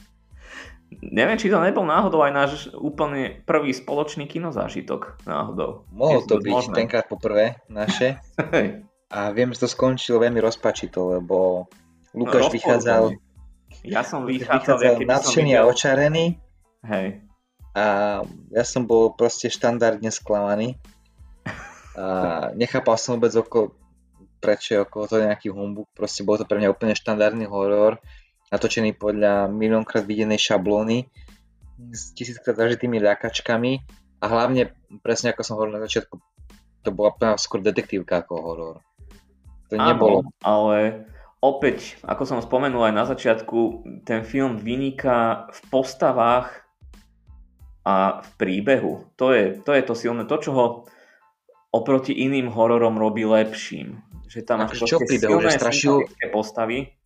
[0.89, 5.85] Neviem, či to nebol náhodou aj náš úplne prvý spoločný kinozážitok náhodou.
[5.93, 6.75] Mohol to byť možné.
[6.85, 8.17] tenkrát poprvé naše.
[9.09, 11.69] A viem, že to skončilo veľmi rozpačito, lebo
[12.17, 13.03] Lukáš No, vychádzal,
[13.85, 16.41] Ja som vychádzal, vychádzal nadšený a očarený
[16.83, 17.23] Hej.
[17.77, 17.85] a
[18.53, 20.81] ja som bol proste štandardne sklamaný.
[21.99, 23.75] A nechápal som vôbec okolo,
[24.39, 25.91] prečo je okolo toho nejaký humbuk.
[25.93, 27.99] Proste bol to pre mňa úplne štandardný horor,
[28.49, 31.09] natočený podľa miliónkrát videnej šablóny
[31.93, 33.73] s tisíckrát zažitými ľakačkami
[34.19, 34.75] a hlavne,
[35.05, 36.19] presne ako som hovoril na začiatku,
[36.83, 38.77] to bola skôr detektívka ako horor.
[39.71, 40.25] To nebolo.
[40.25, 40.77] Áno, ale
[41.39, 46.65] opäť, ako som spomenul aj na začiatku, ten film vyniká v postavách
[47.87, 49.07] a v príbehu.
[49.17, 50.25] To je to, je to silné.
[50.27, 50.67] To, čo ho
[51.73, 54.01] oproti iným hororom robí lepším.
[54.29, 56.98] Že tam máš čo príbehu, že strašil- postavy.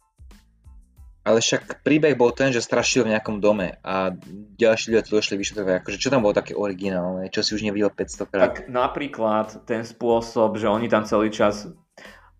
[1.23, 4.11] Ale však príbeh bol ten, že strašil v nejakom dome a
[4.59, 5.87] ďalší ľudia to došli vyšetrovať.
[5.87, 8.43] Akože čo tam bolo také originálne, čo si už nevidel 500 krát.
[8.43, 11.70] Tak napríklad ten spôsob, že oni tam celý čas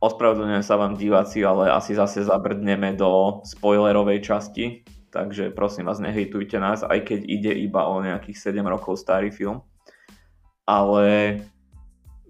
[0.03, 4.83] ospravedlňujem sa vám diváci, ale asi zase zabrdneme do spoilerovej časti,
[5.15, 9.63] takže prosím vás, nehejtujte nás, aj keď ide iba o nejakých 7 rokov starý film.
[10.67, 11.39] Ale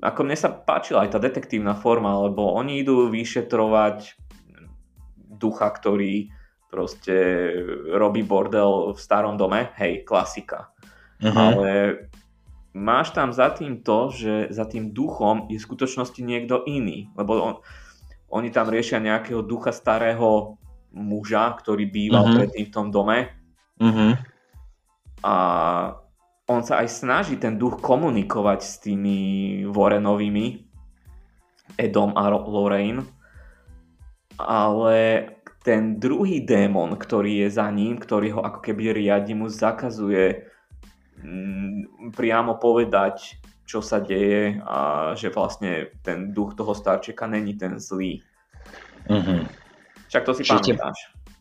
[0.05, 4.21] ako mne sa páčila aj tá detektívna forma, lebo oni idú vyšetrovať
[5.41, 6.29] ducha, ktorý
[6.73, 7.13] proste
[7.93, 10.73] robí bordel v starom dome, hej, klasika.
[11.21, 11.37] Uh-huh.
[11.37, 11.71] Ale
[12.73, 17.33] máš tam za tým to, že za tým duchom je v skutočnosti niekto iný, lebo
[17.37, 17.55] on,
[18.33, 20.57] oni tam riešia nejakého ducha starého
[20.97, 22.37] muža, ktorý býval uh-huh.
[22.41, 23.29] predtým v tom dome.
[23.77, 24.17] Uh-huh.
[25.21, 25.35] A
[26.49, 29.19] on sa aj snaží ten duch komunikovať s tými
[29.69, 30.73] Warrenovými,
[31.77, 33.05] Edom a Lorraine,
[34.37, 35.25] ale
[35.63, 40.47] ten druhý démon, ktorý je za ním, ktorý ho ako keby riadi, mu zakazuje
[41.23, 47.79] mm, priamo povedať, čo sa deje a že vlastne ten duch toho starčeka není ten
[47.79, 48.21] zlý.
[49.07, 49.41] Mm-hmm.
[50.11, 50.99] Však to si Čiže pamätáš,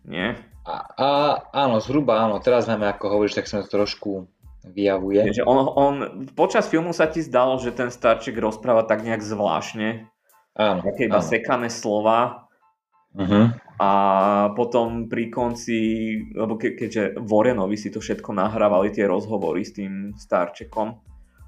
[0.07, 0.37] nie?
[0.61, 1.07] A, a,
[1.51, 2.37] áno, zhruba áno.
[2.37, 4.29] Teraz máme, ako hovoríš, tak sa to trošku
[4.61, 5.41] vyjavuje.
[5.41, 5.95] Že on, on,
[6.37, 10.05] počas filmu sa ti zdalo, že ten starček rozpráva tak nejak zvláštne.
[10.53, 11.25] Áno, také iba áno.
[11.25, 12.50] sekané slova.
[13.11, 13.51] Uh-huh.
[13.81, 13.91] A
[14.55, 15.79] potom pri konci,
[16.31, 20.87] lebo ke, keďže Vorenovi si to všetko nahrávali, tie rozhovory s tým starčekom.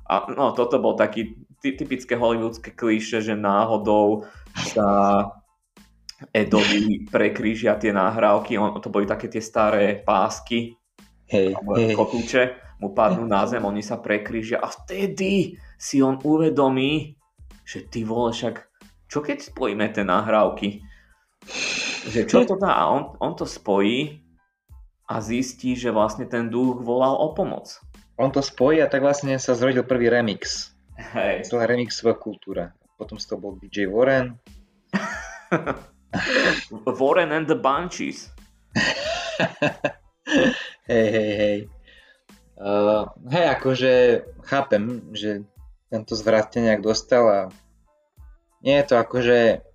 [0.09, 5.31] A no, toto bol taký typické hollywoodske klíše, že náhodou sa
[6.31, 10.75] Edovi prekrížia tie nahrávky, on, to boli také tie staré pásky,
[11.27, 11.95] hej, hej.
[11.95, 17.15] kotúče, mu padnú na zem, oni sa prekrížia a vtedy si on uvedomí,
[17.63, 18.55] že ty vole, však
[19.07, 20.83] čo keď spojíme tie nahrávky?
[22.09, 22.75] Že čo to dá?
[22.75, 24.23] A on, on to spojí
[25.07, 27.79] a zistí, že vlastne ten duch volal o pomoc.
[28.19, 30.71] On to spojí a tak vlastne sa zrodil prvý remix.
[30.95, 31.49] Hej.
[31.49, 32.71] Celá remixová kultúra.
[32.95, 34.37] Potom toho bol DJ Warren.
[37.01, 38.29] Warren and the Bunchies.
[40.91, 41.57] hej, hej, hej.
[42.53, 43.91] Uh, hej, akože
[44.45, 45.41] chápem, že
[45.89, 47.41] tento zvrat nejak dostal a
[48.61, 49.65] nie je to akože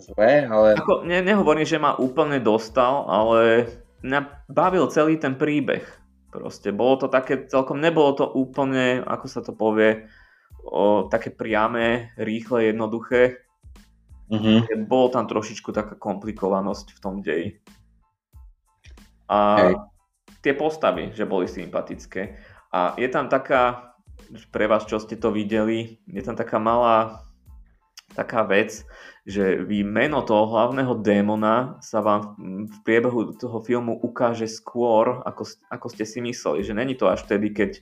[0.00, 0.78] zlé, ale...
[0.78, 3.68] Ako, ne, nehovorím, že ma úplne dostal, ale
[4.00, 5.84] mňa bavil celý ten príbeh.
[6.32, 10.08] Proste bolo to také, celkom nebolo to úplne, ako sa to povie,
[10.64, 13.44] o, také priame, rýchle, jednoduché.
[14.32, 14.88] Mm-hmm.
[14.88, 17.60] Bolo tam trošičku taká komplikovanosť v tom deji.
[19.28, 19.74] A Hej.
[20.40, 22.40] tie postavy, že boli sympatické.
[22.72, 23.92] A je tam taká,
[24.48, 27.20] pre vás, čo ste to videli, je tam taká malá
[28.12, 28.84] taká vec,
[29.22, 32.34] že vy meno toho hlavného démona sa vám
[32.66, 36.66] v priebehu toho filmu ukáže skôr, ako, ako ste si mysleli.
[36.66, 37.80] Že není to až vtedy, keď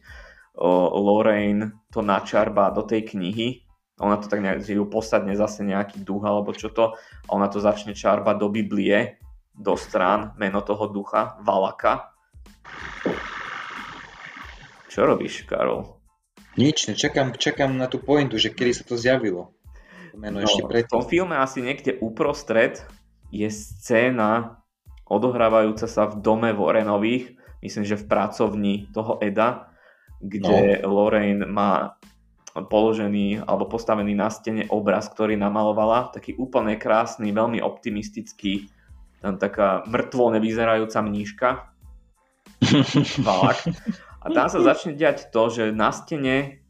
[0.57, 0.69] o,
[1.01, 3.65] Lorraine to načarba do tej knihy,
[4.01, 7.53] ona to tak nejak, že ju posadne zase nejaký duch alebo čo to, a ona
[7.53, 9.21] to začne čarbať do Biblie,
[9.53, 12.17] do strán, meno toho ducha, Valaka.
[14.89, 16.01] Čo robíš, Karol?
[16.57, 19.60] Nič, čakám, čakám na tú pointu, že kedy sa to zjavilo
[20.17, 20.91] meno no, ešte predtým.
[20.91, 22.83] V tom filme asi niekde uprostred
[23.31, 24.61] je scéna
[25.11, 27.35] odohrávajúca sa v dome Warrenových,
[27.67, 29.75] myslím, že v pracovni toho Eda,
[30.23, 31.03] kde no.
[31.03, 31.99] Lorraine má
[32.55, 38.71] položený alebo postavený na stene obraz, ktorý namalovala, taký úplne krásny, veľmi optimistický,
[39.19, 41.49] tam taká mŕtvo nevyzerajúca mníška.
[44.21, 46.61] A tam sa začne diať to, že na stene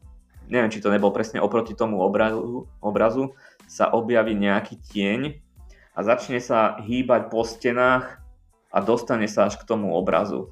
[0.51, 3.31] neviem, či to nebol presne oproti tomu obrazu, obrazu
[3.71, 5.39] sa objaví nejaký tieň
[5.95, 8.19] a začne sa hýbať po stenách
[8.67, 10.51] a dostane sa až k tomu obrazu.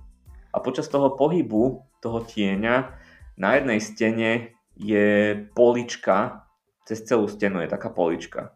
[0.55, 2.95] A počas toho pohybu, toho tieňa,
[3.35, 4.31] na jednej stene
[4.79, 6.47] je polička,
[6.87, 8.55] cez celú stenu je taká polička.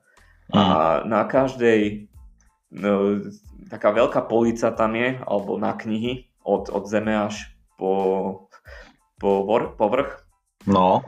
[0.55, 2.07] A na každej,
[2.71, 3.19] no,
[3.67, 8.47] taká veľká polica tam je, alebo na knihy, od, od zeme až po,
[9.19, 9.43] po
[9.79, 10.23] povrch.
[10.67, 11.03] No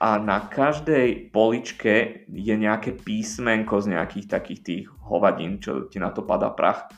[0.00, 6.08] a na každej poličke je nejaké písmenko z nejakých takých tých hovadín, čo ti na
[6.08, 6.88] to padá prach.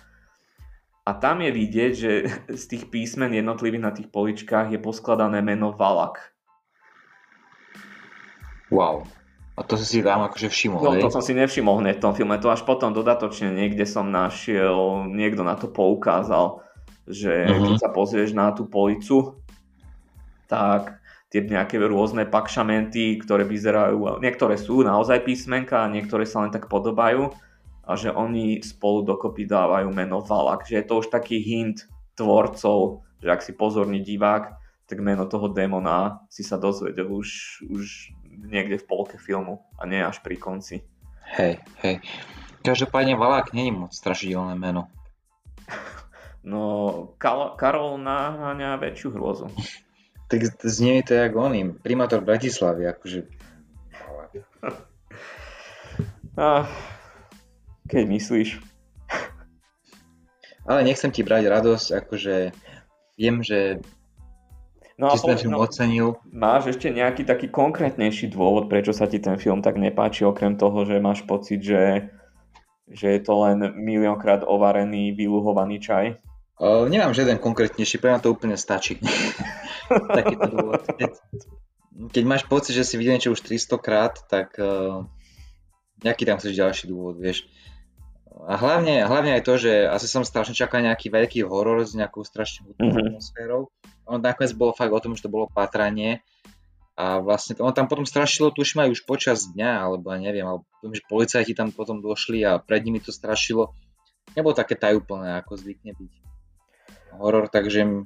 [1.02, 2.12] A tam je vidieť, že
[2.62, 6.30] z tých písmen jednotlivých na tých poličkách je poskladané meno Valak.
[8.70, 9.02] Wow.
[9.58, 12.16] A to si si tam akože všimol, No, to som si nevšimol hneď v tom
[12.16, 16.64] filme, to až potom dodatočne niekde som našiel, niekto na to poukázal,
[17.04, 17.76] že uh-huh.
[17.76, 19.36] keď sa pozrieš na tú policu,
[20.48, 21.01] tak
[21.32, 26.68] tie nejaké rôzne pakšamenty, ktoré vyzerajú, niektoré sú naozaj písmenka a niektoré sa len tak
[26.68, 27.32] podobajú
[27.88, 31.88] a že oni spolu dokopy dávajú meno Valak, že je to už taký hint
[32.20, 38.12] tvorcov, že ak si pozorný divák, tak meno toho démona si sa dozvedel už, už
[38.28, 40.84] niekde v polke filmu a nie až pri konci.
[41.32, 42.04] Hej, hej.
[42.60, 44.92] Každopádne Valák není moc strašidelné meno.
[46.44, 47.14] No,
[47.56, 49.48] Karol naháňa väčšiu hrôzu
[50.32, 53.28] tak znie to jak oným, primátor Bratislavy, akože
[56.40, 56.64] A,
[57.92, 58.48] keď myslíš.
[60.64, 62.34] Ale nechcem ti brať radosť, akože
[63.20, 63.84] viem, že
[64.96, 66.16] No ti ten film no, ocenil.
[66.30, 70.86] máš ešte nejaký taký konkrétnejší dôvod, prečo sa ti ten film tak nepáči, okrem toho,
[70.86, 72.08] že máš pocit, že,
[72.86, 76.22] že je to len miliónkrát ovarený, vyluhovaný čaj?
[76.62, 79.02] Uh, nemám žiaden konkrétnejší, pre to úplne stačí.
[80.14, 80.86] Takýto dôvod.
[80.94, 81.10] Keď,
[82.14, 85.02] keď máš pocit, že si videl niečo už 300 krát, tak uh,
[86.06, 87.50] nejaký tam chceš ďalší dôvod, vieš.
[88.46, 92.22] A hlavne, hlavne aj to, že asi som strašne čakal nejaký veľký horor s nejakou
[92.22, 93.10] strašne hudbou Mhm.
[93.10, 93.62] atmosférou.
[94.06, 96.22] Ono nakoniec bolo fakt o tom, že to bolo patranie.
[96.94, 100.46] A vlastne to, ono tam potom strašilo, tuším aj už počas dňa, alebo ja neviem,
[100.46, 103.74] alebo viem, že policajti tam potom došli a pred nimi to strašilo.
[104.38, 106.12] Nebolo také tajúplné, ako zvykne byť
[107.18, 108.04] horor, takže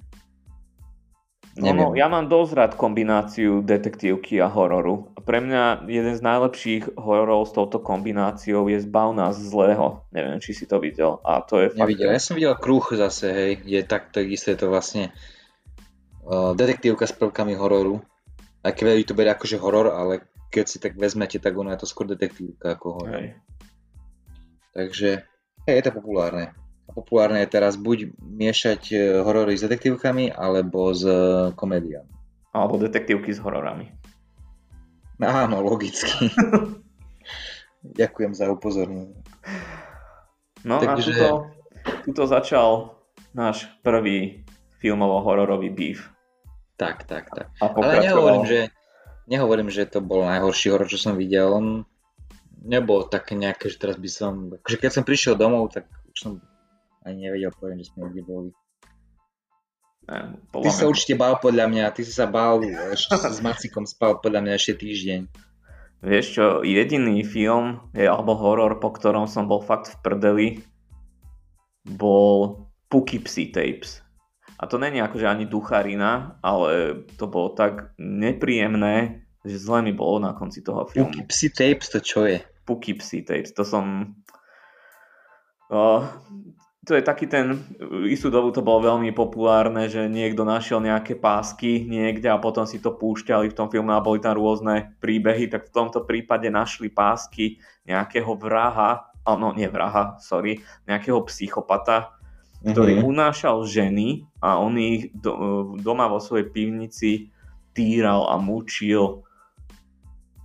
[1.57, 1.81] No, neviem.
[1.81, 5.09] no, ja mám dosť rád kombináciu detektívky a hororu.
[5.25, 10.05] Pre mňa jeden z najlepších hororov s touto kombináciou je Zbav nás zlého.
[10.13, 11.17] Neviem, či si to videl.
[11.25, 11.89] A to je fakt...
[11.89, 12.13] Nevidel.
[12.13, 15.17] Ja som videl kruh zase, hej, je tak, takisto je to vlastne
[16.29, 18.05] uh, detektívka s prvkami hororu.
[18.61, 21.81] Aj keď veľa to berie akože horor, ale keď si tak vezmete, tak ono je
[21.81, 23.17] to skôr detektívka ako horor.
[23.17, 23.29] Hej.
[24.77, 25.25] Takže
[25.65, 26.53] hej, je to populárne.
[26.87, 32.09] Populárne je teraz buď miešať e, horory s detektívkami, alebo s e, komédiami.
[32.55, 33.91] Alebo detektívky s hororami.
[35.21, 36.31] Áno, logicky.
[38.01, 39.19] Ďakujem za upozornenie.
[40.67, 41.29] No Takže- a tuto,
[42.11, 42.97] tuto začal
[43.37, 44.47] náš prvý
[44.81, 46.11] filmovo-hororový beef.
[46.77, 47.49] Tak, tak, tak.
[47.61, 48.05] A Ale pokračoval...
[48.05, 48.61] nehovorím, že,
[49.29, 51.49] nehovorím, že to bol najhorší horor, čo som videl.
[51.49, 51.67] On
[52.61, 54.33] nebol také nejaké, že teraz by som...
[54.61, 56.33] Akože keď som prišiel domov, tak už som
[57.07, 58.51] ani nevedel, poviem, že sme niekde boli.
[60.07, 64.19] Ne, Ty sa určite bál podľa mňa, ty si sa bál, ešte s Macikom spal
[64.23, 65.21] podľa mňa ešte týždeň.
[66.07, 70.49] Vieš čo, jediný film je, alebo horor, po ktorom som bol fakt v prdeli,
[71.83, 74.07] bol Poughkeepsie Tapes.
[74.57, 80.23] A to není akože ani ducharina, ale to bolo tak nepríjemné, že zle mi bolo
[80.23, 81.27] na konci toho filmu.
[81.27, 82.39] Psy Tapes, to čo je?
[82.63, 84.17] Poughkeepsie Tapes, to som...
[85.67, 86.07] Uh,
[86.87, 87.59] to je taký ten,
[88.07, 92.79] istú dobu to bolo veľmi populárne, že niekto našiel nejaké pásky niekde a potom si
[92.79, 96.87] to púšťali v tom filme a boli tam rôzne príbehy, tak v tomto prípade našli
[96.87, 97.59] pásky
[97.91, 102.15] nejakého vraha, a no nie vraha, sorry, nejakého psychopata,
[102.63, 103.05] ktorý Mhm.
[103.05, 107.35] unášal ženy a on ich do, doma vo svojej pivnici
[107.75, 109.27] týral a mučil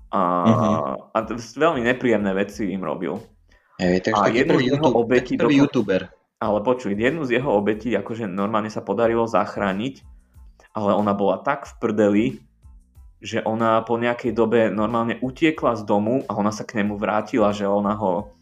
[0.09, 0.73] a, Mhm.
[1.13, 1.17] a
[1.55, 3.21] veľmi nepríjemné veci im robil.
[3.77, 6.01] Hej, takže A prvý, z jeho obetí taký dokon- youtuber.
[6.41, 10.01] Ale počuj, jednu z jeho obetí akože normálne sa podarilo zachrániť,
[10.73, 12.25] ale ona bola tak v prdeli,
[13.21, 17.53] že ona po nejakej dobe normálne utiekla z domu a ona sa k nemu vrátila,
[17.53, 18.33] že ona ho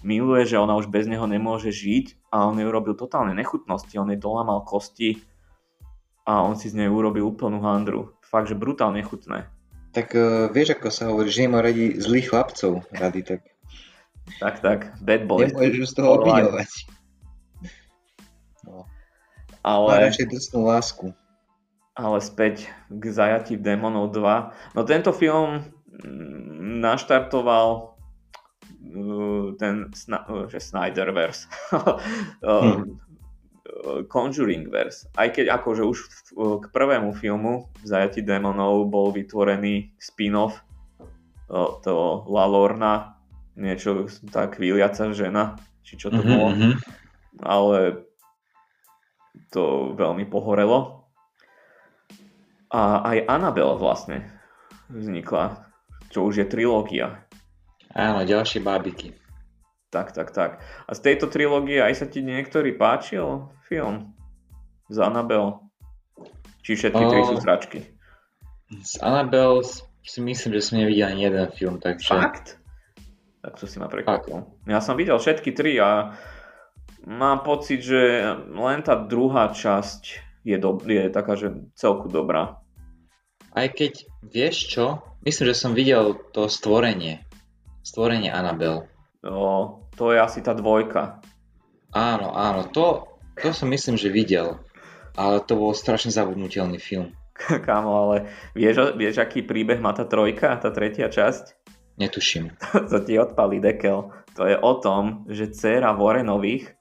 [0.00, 4.08] miluje, že ona už bez neho nemôže žiť a on jej urobil totálne nechutnosti, on
[4.08, 5.20] jej dolamal kosti
[6.24, 8.16] a on si z nej urobil úplnú handru.
[8.24, 9.44] Fakt, že brutálne chutné.
[9.92, 13.44] Tak uh, vieš, ako sa hovorí, že nemá radi zlých chlapcov rady, tak
[14.40, 15.50] Tak, tak, bad boy.
[15.50, 17.01] nemôžeš z toho obviňovať.
[19.62, 20.10] Ale...
[20.10, 21.06] radšej drsnú lásku.
[21.92, 24.74] Ale späť k zajatí démonov 2.
[24.74, 27.94] No tento film mm, naštartoval
[28.96, 31.46] uh, ten uh, že Snyderverse.
[32.42, 32.98] Hmm.
[33.62, 35.08] Uh, Conjuringverse.
[35.16, 35.98] Aj keď akože už
[36.34, 40.60] k prvému filmu v zajatí démonov bol vytvorený spin-off
[41.84, 41.94] to
[42.32, 43.16] La Lorna,
[43.56, 46.70] niečo tá kvíliaca žena, či čo to Mhm, bolo mhm.
[47.44, 47.78] ale
[49.52, 51.04] to veľmi pohorelo.
[52.72, 54.24] A aj Annabelle vlastne
[54.88, 55.68] vznikla,
[56.08, 57.28] čo už je trilógia.
[57.92, 59.12] Áno, ďalšie bábiky.
[59.92, 60.64] Tak, tak, tak.
[60.88, 64.16] A z tejto trilógie aj sa ti niektorý páčil film
[64.88, 65.60] z Annabelle?
[66.64, 67.28] Či všetky tri O.
[67.28, 67.92] sú sračky?
[68.72, 69.60] Z Annabelle
[70.00, 72.08] si myslím, že som nevidel ani jeden film, takže...
[72.08, 72.56] Fakt?
[73.44, 74.48] Tak to si ma prekvapil.
[74.64, 76.16] Ja som videl všetky tri a
[77.06, 80.02] mám pocit, že len tá druhá časť
[80.42, 82.58] je, do, je taká, že celku dobrá.
[83.52, 84.86] Aj keď, vieš čo?
[85.22, 87.22] Myslím, že som videl to stvorenie.
[87.84, 88.88] Stvorenie Annabelle.
[89.22, 91.22] No, to je asi tá dvojka.
[91.92, 93.06] Áno, áno, to,
[93.38, 94.58] to som myslím, že videl.
[95.14, 97.12] Ale to bol strašne zabudnutelný film.
[97.68, 98.16] Kámo, ale
[98.56, 101.60] vieš, vieš, aký príbeh má tá trojka, tá tretia časť?
[102.00, 102.56] Netuším.
[102.90, 104.08] to ti odpalí dekel.
[104.40, 106.72] To je o tom, že dcéra Vorenových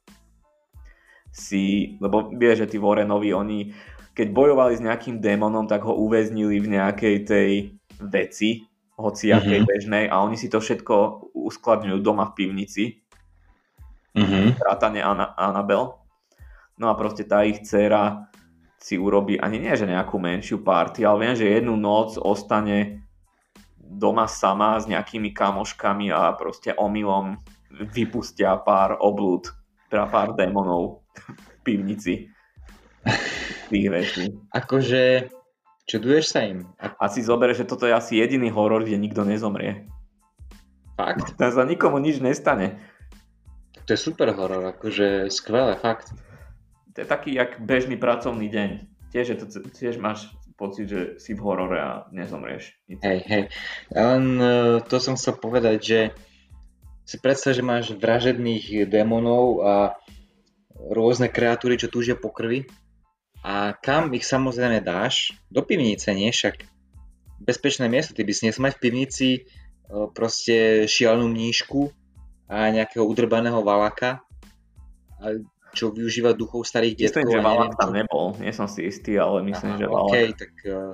[1.31, 3.71] si, lebo vieš, že tí Vorenovi, oni
[4.11, 7.51] keď bojovali s nejakým démonom, tak ho uväznili v nejakej tej
[8.03, 8.67] veci,
[8.99, 9.71] hociakej mm-hmm.
[9.71, 12.83] bežnej a oni si to všetko uskladňujú doma v pivnici.
[14.13, 14.59] Mm-hmm.
[14.59, 15.95] Vrátane Ana, Anabel.
[16.75, 18.27] No a proste tá ich dcera
[18.81, 23.07] si urobí ani nie, že nejakú menšiu party, ale viem, že jednu noc ostane
[23.77, 27.39] doma sama s nejakými kamoškami a proste omylom
[27.71, 29.49] vypustia pár oblúd,
[29.87, 31.00] teda pár démonov
[31.65, 32.29] pivnici
[33.71, 34.25] tých vecí.
[34.51, 35.31] Akože,
[35.88, 36.69] čuduješ sa im?
[36.77, 39.88] A si zober, že toto je asi jediný horor, kde nikto nezomrie.
[40.95, 41.39] Fakt?
[41.39, 42.77] Tam sa nikomu nič nestane.
[43.88, 46.13] To je super horor, akože skvelé, fakt
[46.93, 48.69] to je taký jak bežný pracovný deň.
[49.11, 52.75] Tiež, je to, tiež máš pocit, že si v horore a nezomrieš.
[53.03, 53.43] Hej, hej.
[53.91, 55.99] Len uh, to som chcel povedať, že
[57.07, 59.73] si predstav, že máš vražedných démonov a
[60.89, 62.65] rôzne kreatúry, čo túžia po krvi.
[63.41, 65.33] A kam ich samozrejme dáš?
[65.49, 66.29] Do pivnice, nie?
[66.29, 66.61] Však
[67.41, 68.13] bezpečné miesto.
[68.13, 69.29] Ty by si nesmať v pivnici
[69.89, 71.89] uh, proste šialnú mníšku
[72.51, 74.21] a nejakého udrbaného valaka.
[75.71, 77.23] Čo využíva duchov starých detkov.
[77.23, 80.09] Myslím, že Valak tam nebol, nie som si istý, ale myslím, Aha, že Valak.
[80.11, 80.91] OK, tak uh,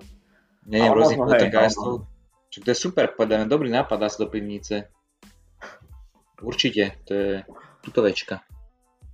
[0.69, 2.05] neviem, rôznych poltergeistov.
[2.53, 4.91] Čo to je super, povedané, dobrý nápad dá sa do pivnice.
[6.37, 7.29] Určite, to je
[7.81, 8.45] tutovečka.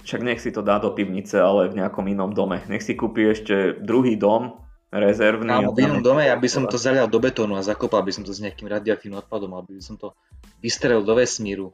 [0.04, 2.60] Však nech si to dá do pivnice, ale v nejakom inom dome.
[2.68, 4.60] Nech si kúpi ešte druhý dom,
[4.92, 5.50] rezervný.
[5.50, 8.36] Kámo, v inom dome, aby som to zalial do betónu a zakopal by som to
[8.36, 10.12] s nejakým radioaktívnym odpadom, aby som to
[10.60, 11.72] vystrelil do vesmíru.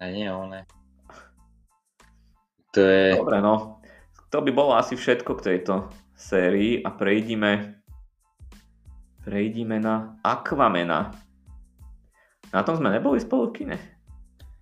[0.00, 0.64] A nie, one.
[2.72, 3.14] To je...
[3.14, 3.84] Dobre, no.
[4.28, 5.88] To by bolo asi všetko k tejto
[6.18, 7.78] sérii a prejdime
[9.28, 11.12] prejdime na Aquamena.
[12.48, 13.76] Na tom sme neboli spolu v kine?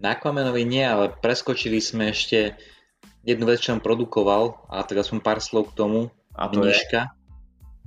[0.02, 2.58] Na Aquamenovi nie, ale preskočili sme ešte
[3.26, 6.00] jednu vec, čo on produkoval a teraz som pár slov k tomu.
[6.38, 7.10] A to Mniška.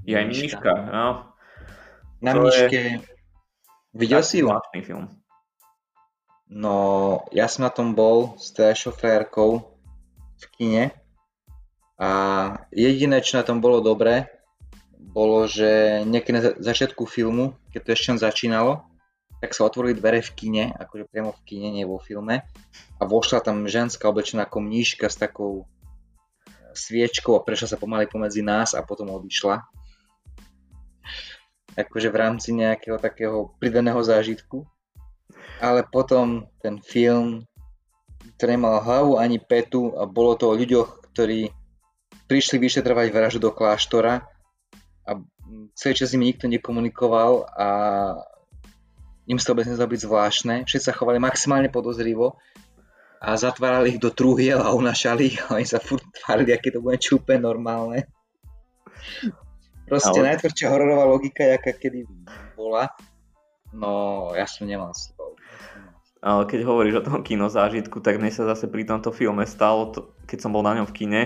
[0.03, 0.11] je...
[0.11, 0.25] Je aj
[0.91, 1.31] no.
[2.19, 2.79] Na Mniške...
[2.99, 3.17] Je...
[3.95, 4.51] Videl si ju?
[4.83, 5.09] film.
[6.49, 6.75] No,
[7.29, 9.61] ja som na tom bol s teda šoférkou
[10.39, 10.83] v kine
[11.99, 12.09] a
[12.73, 14.25] jediné, čo na tom bolo dobré,
[14.97, 18.88] bolo, že niekedy na začiatku filmu, keď to ešte začínalo,
[19.39, 22.43] tak sa otvorili dvere v kine, akože priamo v kine, nie vo filme
[22.99, 25.67] a vošla tam ženská oblečená ako mníška s takou
[26.75, 29.63] sviečkou a prešla sa pomaly pomedzi nás a potom odišla.
[31.79, 34.67] Akože v rámci nejakého takého pridaného zážitku.
[35.59, 37.49] Ale potom ten film
[38.39, 41.51] ktorý nemal hlavu ani petu a bolo to o ľuďoch, ktorí
[42.31, 44.23] prišli vyšetrovať vraždu do kláštora
[45.03, 45.11] a
[45.75, 47.67] celý čas im nikto nekomunikoval a
[49.29, 50.55] im sa vôbec nezdalo byť zvláštne.
[50.65, 52.41] Všetci sa chovali maximálne podozrivo
[53.21, 56.81] a zatvárali ich do trúhiel a unašali ich a oni sa furt tvárili, aké to
[56.81, 58.09] bude čúpe normálne.
[59.85, 60.33] Proste Ale...
[60.33, 62.09] najtvrdšia hororová logika, jaká kedy
[62.57, 62.89] bola.
[63.69, 65.37] No, ja som nemal slov.
[66.19, 69.99] Ale keď hovoríš o tom kinozážitku, tak mne sa zase pri tomto filme stalo, to,
[70.27, 71.21] keď som bol na ňom v kine,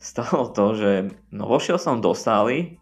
[0.00, 0.90] stalo to, že
[1.30, 2.80] no vošiel som do sály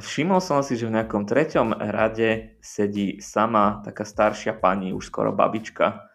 [0.00, 5.30] všimol som si, že v nejakom treťom rade sedí sama taká staršia pani, už skoro
[5.30, 6.08] babička.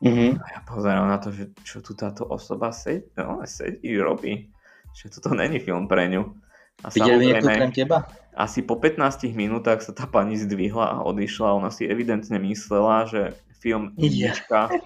[0.00, 0.30] Mm-hmm.
[0.40, 4.48] A ja pozerám na to, že čo tu táto osoba sedí, no, sedí, robí.
[4.96, 6.32] Že toto není film pre ňu.
[6.80, 7.36] A Videli
[7.76, 8.08] teba?
[8.32, 11.60] asi po 15 minútach sa tá pani zdvihla a odišla.
[11.60, 14.72] Ona si evidentne myslela, že film Jednička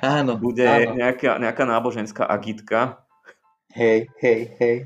[0.00, 0.94] áno, bude áno.
[0.94, 3.02] Nejaká, nejaká náboženská agitka.
[3.74, 4.76] Hej, hej, hej.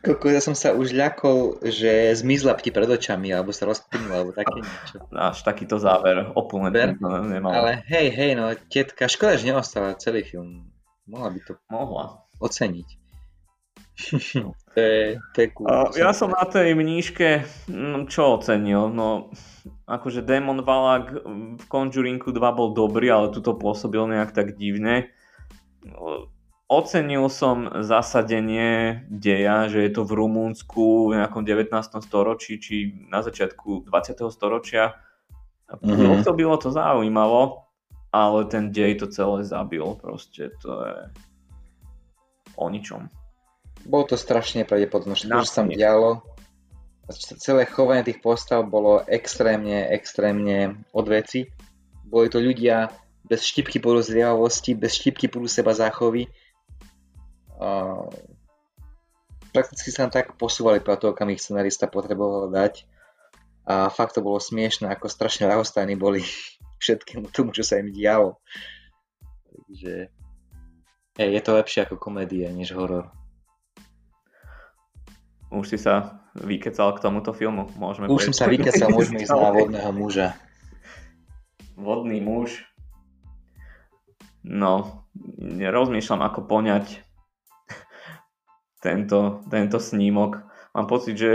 [0.00, 4.32] Koko, ja som sa už ľakol, že zmizla ti pred očami, alebo sa rozplynula, alebo
[4.32, 4.96] také niečo.
[5.12, 7.52] Až takýto záver, opulentný to nemal.
[7.52, 10.72] Ale hej, hej, no, tetka, škoda, že neostala celý film.
[11.04, 12.04] Mohla by to Mohla.
[12.40, 12.88] oceniť.
[14.74, 15.66] to je, to je cool.
[15.98, 18.88] ja som na tej mníške, no, čo ocenil?
[18.88, 19.28] No,
[19.84, 21.12] akože Demon Valak
[21.58, 25.10] v Conjuringu 2 bol dobrý, ale tu to pôsobil nejak tak divne.
[26.68, 31.72] Ocenil som zasadenie deja, že je to v Rumunsku v nejakom 19.
[32.04, 34.28] storočí, či na začiatku 20.
[34.28, 35.00] storočia.
[35.72, 36.20] Mm-hmm.
[36.20, 37.64] Pôsobilo to zaujímavo,
[38.12, 39.96] ale ten dej to celé zabil.
[39.96, 40.96] Proste to je
[42.60, 43.08] o ničom.
[43.88, 46.20] Bolo to strašne pravdepodobné, že to sa dialo
[47.16, 51.48] celé chovanie tých postav bolo extrémne, extrémne od veci.
[52.04, 52.92] Boli to ľudia
[53.24, 56.28] bez štipky podozrievavosti, bez štipky podľa seba záchovy.
[57.58, 58.06] Uh,
[59.50, 62.86] prakticky sa nám tak posúvali podľa toho, kam ich scenarista potreboval dať.
[63.68, 66.24] A fakt to bolo smiešné, ako strašne ľahostajní boli
[66.82, 68.38] všetkému tomu, čo sa im dialo.
[69.50, 70.08] Takže
[71.18, 73.10] hej, je to lepšie ako komédia, než horor.
[75.48, 77.72] Už si sa vykecal k tomuto filmu.
[77.74, 80.28] Môžeme Už som sa vykecal, môžeme ísť na vodného muža.
[81.74, 82.62] Vodný muž.
[84.46, 85.04] No,
[85.60, 87.07] rozmýšľam, ako poňať
[88.78, 90.42] tento, tento snímok.
[90.74, 91.30] Mám pocit, že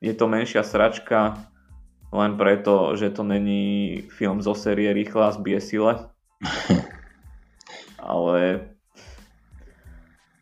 [0.00, 1.36] je to menšia sračka
[2.10, 6.10] len preto, že to není film zo série Rýchla z Biesile.
[8.00, 8.66] Ale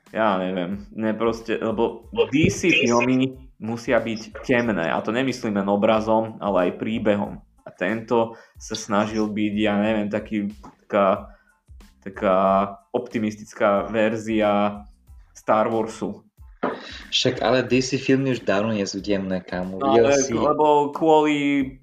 [0.08, 6.38] ja neviem, ne proste, lebo DC filmy musia byť temné a to nemyslím len obrazom,
[6.40, 7.42] ale aj príbehom.
[7.66, 10.48] A tento sa snažil byť, ja neviem, taký,
[10.86, 11.36] taká,
[12.00, 12.38] taká
[12.94, 14.80] optimistická verzia
[15.36, 16.24] Star Warsu.
[17.08, 19.80] Však ale DC filmy už dávno nie sú temné, kámo.
[19.80, 20.36] No, ale, si...
[20.36, 21.36] Lebo kvôli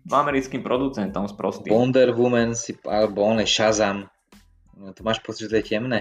[0.07, 1.73] americkým producentom sprostým.
[1.73, 4.06] Wonder Woman si, alebo on je Shazam.
[4.76, 5.99] No, to máš pocit, že to je temné?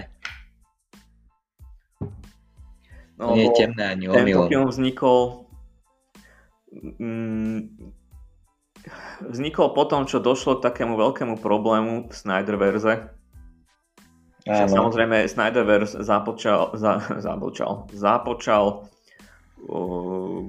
[3.15, 5.47] No, nie je temné ani Tento film vznikol
[6.99, 7.59] mm,
[9.31, 13.15] vznikol po tom, čo došlo k takému veľkému problému v Snyderverze.
[14.45, 14.69] Áno.
[14.69, 18.85] Samozrejme, Snyderverse započal, za, započal, započal
[19.65, 20.45] uh,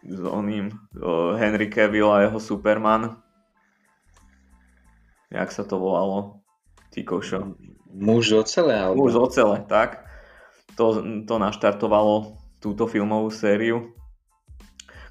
[0.00, 0.72] s oným
[1.36, 3.20] Henry Cavill a jeho Superman.
[5.30, 6.42] Jak sa to volalo?
[6.90, 7.54] Ty košo.
[7.94, 8.74] Muž z ocele?
[8.74, 9.06] Alebo...
[9.06, 10.02] Muž z ocele, tak
[10.74, 13.92] to, to naštartovalo túto filmovú sériu,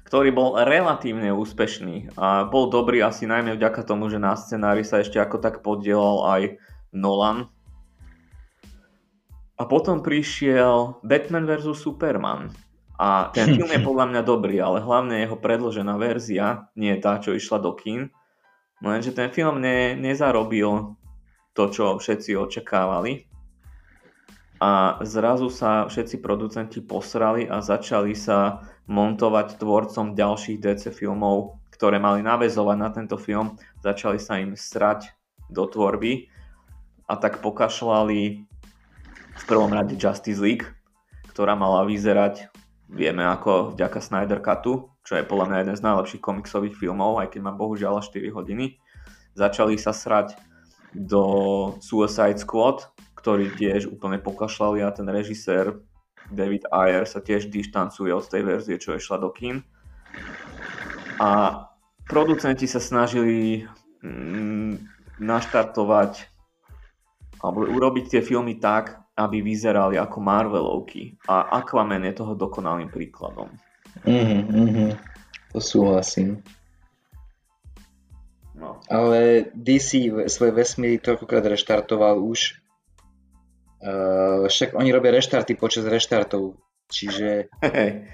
[0.04, 5.00] ktorý bol relatívne úspešný a bol dobrý asi najmä vďaka tomu, že na scenári sa
[5.00, 6.42] ešte ako tak podielal aj
[6.90, 7.46] Nolan.
[9.54, 11.78] A potom prišiel Batman vs.
[11.78, 12.50] Superman.
[13.00, 17.16] A ten film je podľa mňa dobrý, ale hlavne jeho predložená verzia, nie je tá,
[17.16, 18.12] čo išla do kín.
[18.84, 21.00] Lenže ten film ne, nezarobil
[21.56, 23.30] to, čo všetci očakávali
[24.60, 28.60] a zrazu sa všetci producenti posrali a začali sa
[28.92, 35.08] montovať tvorcom ďalších DC filmov, ktoré mali navezovať na tento film, začali sa im srať
[35.48, 36.28] do tvorby
[37.08, 38.20] a tak pokašľali
[39.40, 40.68] v prvom rade Justice League,
[41.32, 42.49] ktorá mala vyzerať,
[42.90, 47.32] vieme ako vďaka Snyder Cutu, čo je podľa mňa jeden z najlepších komiksových filmov, aj
[47.32, 48.76] keď má bohužiaľ 4 hodiny.
[49.38, 50.34] Začali sa srať
[50.90, 51.22] do
[51.78, 55.78] Suicide Squad, ktorý tiež úplne pokašľali a ten režisér
[56.30, 59.62] David Ayer sa tiež dištancuje od tej verzie, čo išla do kín.
[61.22, 61.62] A
[62.06, 63.66] producenti sa snažili
[64.02, 64.78] mm,
[65.22, 66.26] naštartovať
[67.40, 71.20] alebo urobiť tie filmy tak, aby vyzerali ako Marvelovky.
[71.28, 73.52] A Aquaman je toho dokonalým príkladom.
[74.08, 74.86] Mhm, mhm.
[75.52, 76.40] To súhlasím.
[78.56, 78.80] No.
[78.88, 82.60] Ale DC svoje vesmíry toľkokrát reštartoval už
[83.80, 86.52] Uh, však oni robia reštarty počas reštartov,
[86.92, 88.04] čiže hey.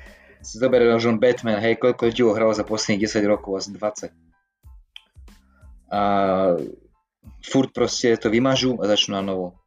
[0.46, 3.74] si zoberie že on Batman, hej, koľko ľudí ho hralo za posledných 10 rokov, asi
[3.74, 4.14] 20.
[5.90, 6.00] A
[7.42, 9.58] furt proste to vymažú a začnú na novo.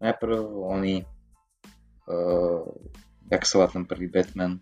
[0.00, 1.04] Najprv oni,
[2.08, 2.64] uh,
[3.28, 4.56] jak sa ten prvý Batman,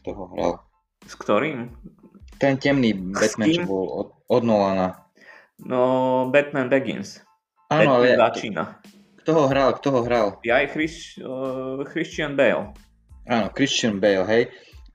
[0.00, 0.52] kto ho hral?
[1.04, 1.76] S ktorým?
[2.40, 5.06] Ten temný Batman, čo bol od, od Nolana.
[5.60, 5.80] No,
[6.32, 7.20] Batman Begins.
[7.68, 8.16] Áno, ale...
[8.16, 8.80] začína.
[9.24, 9.76] Kto ho hral?
[9.80, 10.26] Kto ho hral?
[10.46, 12.72] Ja aj Chris, uh, Christian Bale.
[13.26, 14.44] Áno, Christian Bale, hej.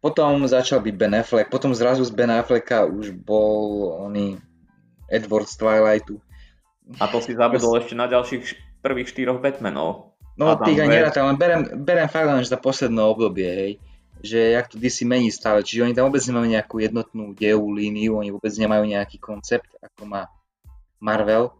[0.01, 4.41] Potom začal byť Ben Affleck, potom zrazu z Ben Afflecka už bol oný
[5.11, 6.17] Edward z Twilightu.
[6.97, 10.17] A to si zabudol ešte na ďalších prvých štyroch Batmanov.
[10.35, 13.73] No Adam tých aj nerátam, len berem, berem fakt len za posledné obdobie, hej.
[14.21, 18.21] Že jak to DC mení stále, čiže oni tam vôbec nemajú nejakú jednotnú dejovú líniu,
[18.21, 20.29] oni vôbec nemajú nejaký koncept, ako má
[21.01, 21.53] Marvel.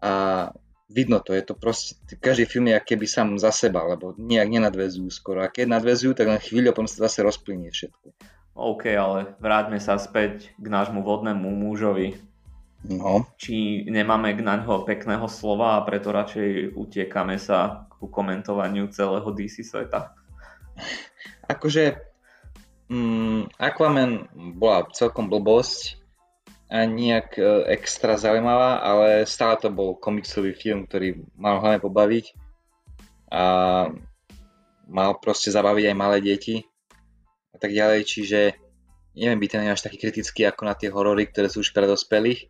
[0.00, 0.48] A
[0.88, 5.12] vidno to, je to proste, každý film je keby sám za seba, lebo nejak nenadvezujú
[5.12, 5.44] skoro.
[5.44, 8.16] A keď nadvezujú, tak len chvíľu, potom sa zase rozplynie všetko.
[8.56, 12.18] OK, ale vráťme sa späť k nášmu vodnému mužovi.
[12.88, 13.28] No.
[13.36, 19.60] Či nemáme k naňho pekného slova a preto radšej utiekame sa ku komentovaniu celého DC
[19.60, 20.16] sveta?
[21.44, 22.00] Akože
[22.88, 26.00] mm, Aquaman bola celkom blbosť,
[26.70, 27.42] a nejak e,
[27.74, 32.26] extra zaujímavá, ale stále to bol komiksový film, ktorý mal hlavne pobaviť
[33.34, 33.44] a
[34.86, 36.62] mal proste zabaviť aj malé deti
[37.50, 38.40] a tak ďalej, čiže
[39.18, 42.46] neviem byť ten až taký kritický ako na tie horory, ktoré sú už pre dospelých.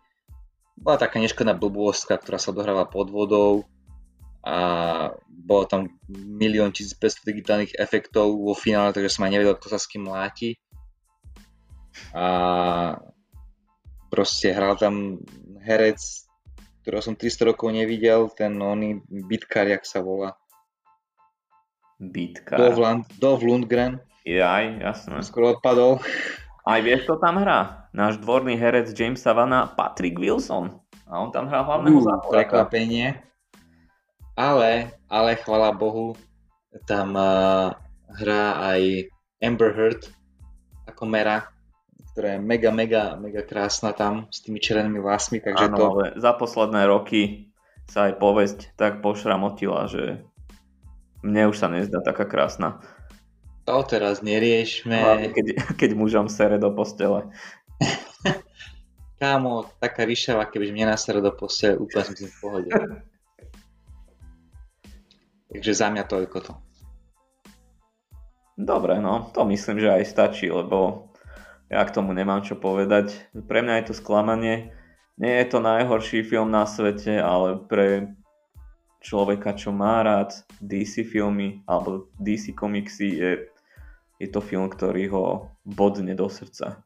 [0.81, 3.69] Bola taká neškodná blbôstka, ktorá sa dohráva pod vodou
[4.41, 4.57] a
[5.29, 9.85] bolo tam milión 1500 digitálnych efektov vo finále, takže som aj nevedel, kto sa s
[9.85, 10.57] kým láti.
[12.17, 12.97] A
[14.09, 15.21] proste hral tam
[15.61, 16.01] herec,
[16.81, 20.33] ktorého som 300 rokov nevidel, ten oný bitkar, jak sa volá.
[22.01, 22.57] Bitkar.
[22.57, 24.01] Dov, Land, Dov Lundgren.
[24.25, 25.21] Jaj, jasné.
[25.21, 26.01] Skoro odpadol.
[26.65, 27.80] Aj vieš, kto tam hrá?
[27.91, 30.79] Náš dvorný herec James Savana, Patrick Wilson.
[31.11, 32.31] A on tam hrá hlavného Uh, záporaka.
[32.31, 33.19] prekvapenie.
[34.39, 36.15] Ale, ale chvala Bohu,
[36.87, 37.75] tam uh,
[38.15, 38.45] hrá
[38.75, 39.11] aj
[39.43, 40.07] Amber Heard
[40.87, 41.51] ako Mera,
[42.15, 45.85] ktorá je mega, mega, mega krásna tam s tými červenými vlasmi, takže Áno, to...
[45.91, 47.51] ale za posledné roky
[47.91, 50.23] sa aj povesť tak pošramotila, že
[51.27, 52.79] mne už sa nezdá taká krásna.
[53.69, 54.95] To teraz neriešme.
[54.95, 55.47] Hlavne keď,
[55.81, 57.29] keď mužom sere do postele.
[59.21, 62.71] Kámo, taká vyšava, kebyže mne nasere do postele, úplne som s tým v pohode.
[65.51, 66.53] Takže za mňa toľko to.
[68.61, 71.09] Dobre, no, to myslím, že aj stačí, lebo
[71.73, 73.33] ja k tomu nemám čo povedať.
[73.33, 74.77] Pre mňa je to sklamanie.
[75.17, 78.13] Nie je to najhorší film na svete, ale pre
[79.01, 83.31] človeka, čo má rád DC filmy alebo DC komiksy, je,
[84.21, 85.25] je to film, ktorý ho
[85.65, 86.85] bodne do srdca.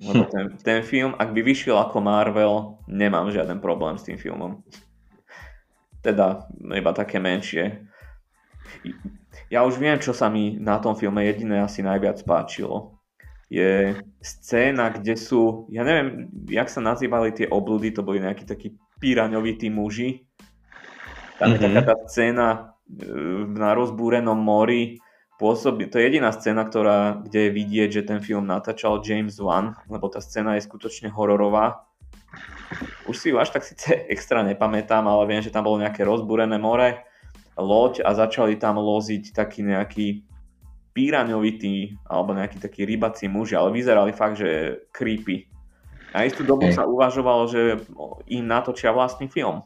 [0.00, 4.64] Lebo ten, ten film, ak by vyšiel ako Marvel, nemám žiaden problém s tým filmom.
[6.00, 7.84] Teda iba také menšie.
[9.52, 12.96] Ja už viem, čo sa mi na tom filme jediné asi najviac páčilo.
[13.50, 18.78] Je scéna, kde sú, ja neviem, jak sa nazývali tie oblúdy, to boli nejakí takí
[19.02, 20.22] píraňovití muži.
[21.36, 21.66] Tam je Mhm.
[21.66, 22.46] taká tá scéna
[22.88, 23.04] e,
[23.50, 25.02] na rozbúrenom mori,
[25.40, 29.72] pôsobí, to je jediná scéna, ktorá, kde je vidieť, že ten film natáčal James Wan,
[29.88, 31.88] lebo tá scéna je skutočne hororová.
[33.08, 36.60] Už si ju až tak síce extra nepamätám, ale viem, že tam bolo nejaké rozbúrené
[36.60, 37.00] more,
[37.56, 40.28] loď a začali tam loziť taký nejaký
[40.92, 45.48] píraňovitý alebo nejaký taký rybací muži, ale vyzerali fakt, že creepy.
[46.10, 47.78] A istú dobu sa uvažovalo, že
[48.26, 49.62] im natočia vlastný film.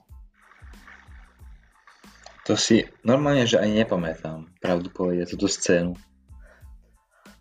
[2.44, 5.96] To si normálne, že ani nepamätám, pravdu povedať, túto scénu.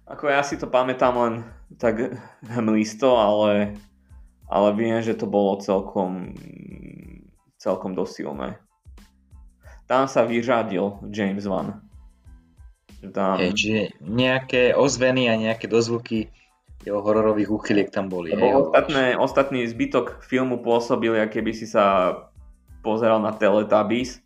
[0.07, 1.34] Ako ja si to pamätám len
[1.75, 2.15] tak
[2.47, 3.75] hmlisto, ale,
[4.47, 6.31] ale viem, že to bolo celkom,
[7.59, 8.55] celkom dosilné.
[9.91, 11.84] Tam sa vyřadil James Wan.
[13.11, 16.31] Tam, Hej, čiže nejaké ozveny a nejaké dozvuky
[16.88, 18.31] jeho hororových úchyliek tam boli.
[18.31, 18.63] hej, lebo hovoríš.
[18.71, 22.15] ostatné, ostatný zbytok filmu pôsobil, ako keby si sa
[22.80, 24.23] pozeral na Teletubbies.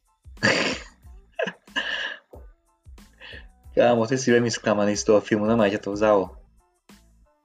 [3.78, 6.34] Kámo, ty si veľmi sklamaný z toho filmu, normálne ťa to vzalo.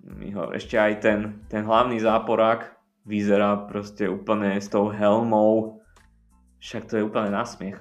[0.00, 2.72] Miho, ešte aj ten, ten hlavný záporák
[3.04, 5.84] vyzerá proste úplne s tou helmou.
[6.64, 7.76] Však to je úplne nasmiech.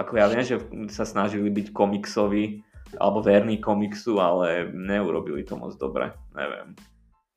[0.00, 0.56] Ako ja viem, že
[0.88, 2.64] sa snažili byť komiksoví
[2.96, 6.10] alebo verní komiksu, ale neurobili to moc dobre.
[6.32, 6.72] Neviem.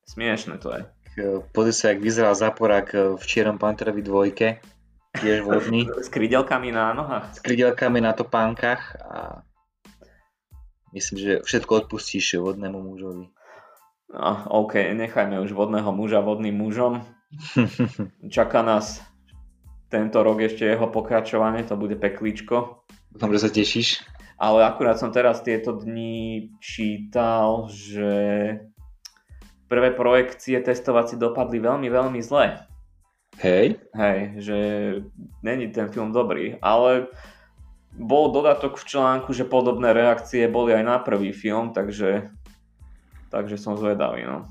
[0.08, 0.82] Smiešne to je.
[1.54, 4.58] Pozri sa, jak vyzeral záporák e, v Čierom Panterovi dvojke,
[5.14, 7.36] tiež vodný, S krydelkami na nohách.
[7.36, 9.46] s krydelkami na topánkach a
[10.94, 13.26] myslím, že všetko odpustíš vodnému mužovi.
[14.14, 17.02] No, OK, nechajme už vodného muža vodným mužom.
[18.36, 19.02] Čaká nás
[19.90, 22.86] tento rok ešte jeho pokračovanie, to bude peklíčko.
[23.10, 24.06] Dúfam, že sa tešíš.
[24.38, 28.10] Ale akurát som teraz tieto dni čítal, že
[29.70, 32.58] prvé projekcie testovací dopadli veľmi, veľmi zle.
[33.42, 34.58] Hej, Hej, že
[35.42, 37.10] není ten film dobrý, ale
[37.94, 42.30] bol dodatok v článku, že podobné reakcie boli aj na prvý film, takže,
[43.30, 44.26] takže som zvedavý.
[44.26, 44.50] No.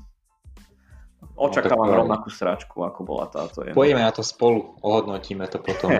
[1.34, 3.66] Očakávam No, rovnakú sračku, ako bola táto.
[3.66, 3.74] jedna.
[4.00, 5.92] na to spolu, ohodnotíme to potom.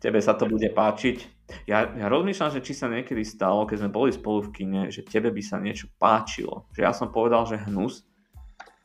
[0.00, 1.40] Tebe sa to bude páčiť.
[1.68, 5.04] Ja, ja rozmýšľam, že či sa niekedy stalo, keď sme boli spolu v kine, že
[5.04, 6.64] tebe by sa niečo páčilo.
[6.72, 8.02] Že ja som povedal, že hnus.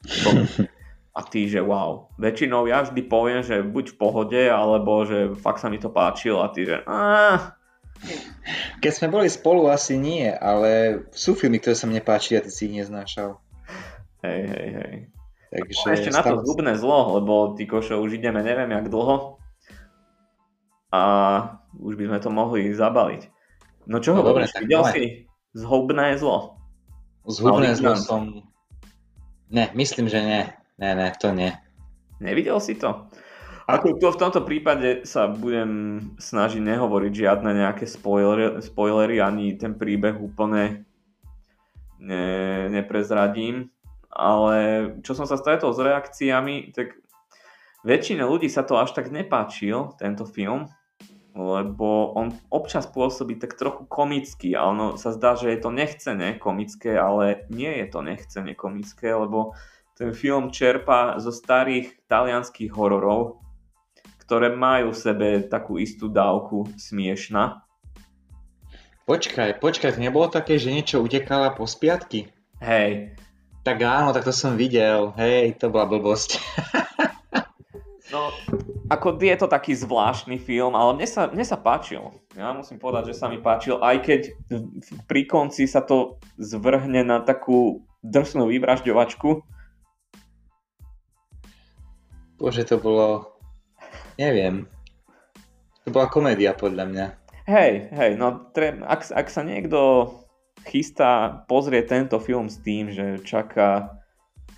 [1.15, 2.11] A ty, že wow.
[2.19, 6.43] Väčšinou ja vždy poviem, že buď v pohode, alebo že fakt sa mi to páčilo
[6.43, 7.55] a ty, že "Á."
[8.83, 12.51] Keď sme boli spolu, asi nie, ale sú filmy, ktoré sa mne páčili a ty
[12.51, 13.39] si ich neznášal.
[14.27, 14.95] hej, hej, hej.
[15.55, 19.39] Takže ešte na to zubné zlo, lebo ty košo už ideme neviem jak dlho.
[20.91, 21.01] A
[21.79, 23.31] už by sme to mohli zabaliť.
[23.87, 24.91] No čo No hovoríš, dobre, videl poď.
[24.91, 25.03] si
[25.55, 26.59] zhubné zlo?
[27.23, 28.43] Zhubné zlo som...
[29.47, 30.43] Ne, myslím, že nie.
[30.77, 31.55] Ne, ne, to nie.
[32.19, 33.07] Nevidel si to?
[33.65, 39.73] Ako to v tomto prípade sa budem snažiť nehovoriť žiadne nejaké spoilery, spoilery ani ten
[39.73, 40.85] príbeh úplne
[41.97, 43.73] ne, neprezradím,
[44.13, 46.93] ale čo som sa stretol s reakciami, tak
[47.81, 50.69] väčšine ľudí sa to až tak nepáčil, tento film,
[51.33, 56.37] lebo on občas pôsobí tak trochu komicky a ono sa zdá, že je to nechcene
[56.37, 59.57] komické, ale nie je to nechcene komické, lebo
[59.95, 63.39] ten film čerpá zo starých talianských hororov,
[64.27, 67.63] ktoré majú v sebe takú istú dávku smiešna.
[69.07, 72.27] Počkaj, počkaj, to nebolo také, že niečo utekala po spiatky?
[72.59, 73.15] Hej,
[73.65, 75.15] Tak áno, tak to som videl.
[75.17, 76.37] Hej, to bola blbosť.
[78.13, 78.31] No,
[78.87, 82.13] ako je to taký zvláštny film, ale mne sa, mne sa páčil.
[82.37, 84.21] Ja musím povedať, že sa mi páčil, aj keď
[85.09, 89.54] pri konci sa to zvrhne na takú drsnú vyvražďovačku.
[92.35, 93.37] Bože, to bolo...
[94.19, 94.67] Neviem.
[95.85, 97.05] To bola komédia podľa mňa.
[97.45, 100.09] Hej, hej, no tre, ak, ak sa niekto
[100.65, 104.01] chystá pozrieť tento film s tým, že čaká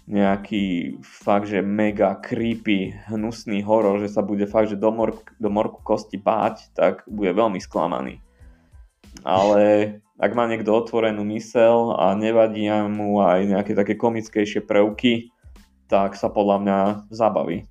[0.08, 5.52] nejaký fakt, že mega creepy, hnusný horor, že sa bude fakt, že do, mork, do
[5.52, 8.24] morku kosti báť, tak bude veľmi sklamaný.
[9.28, 15.28] Ale ak má niekto otvorenú mysel a nevadia mu aj nejaké také komickejšie prvky,
[15.88, 17.68] tak sa podľa mňa zabaví.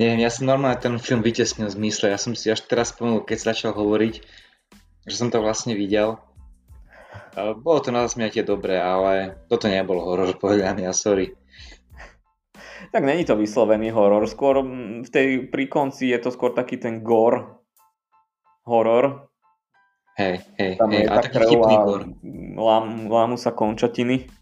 [0.00, 2.08] Neviem, ja som normálne ten film vytesnil z mysle.
[2.08, 4.14] Ja som si až teraz spomenul, keď sa začal hovoriť,
[5.04, 6.16] že som to vlastne videl.
[7.36, 11.36] Bolo to na zasmiatie dobré, ale toto nebol horor, podľa mňa, sorry.
[12.90, 14.64] Tak není to vyslovený horor, skôr
[15.04, 17.60] v tej pri konci je to skôr taký ten gore
[18.64, 19.30] horor.
[20.16, 22.02] Hej, hej, Tam hej, je a taký a gor.
[22.56, 24.39] lám, lámu sa končatiny.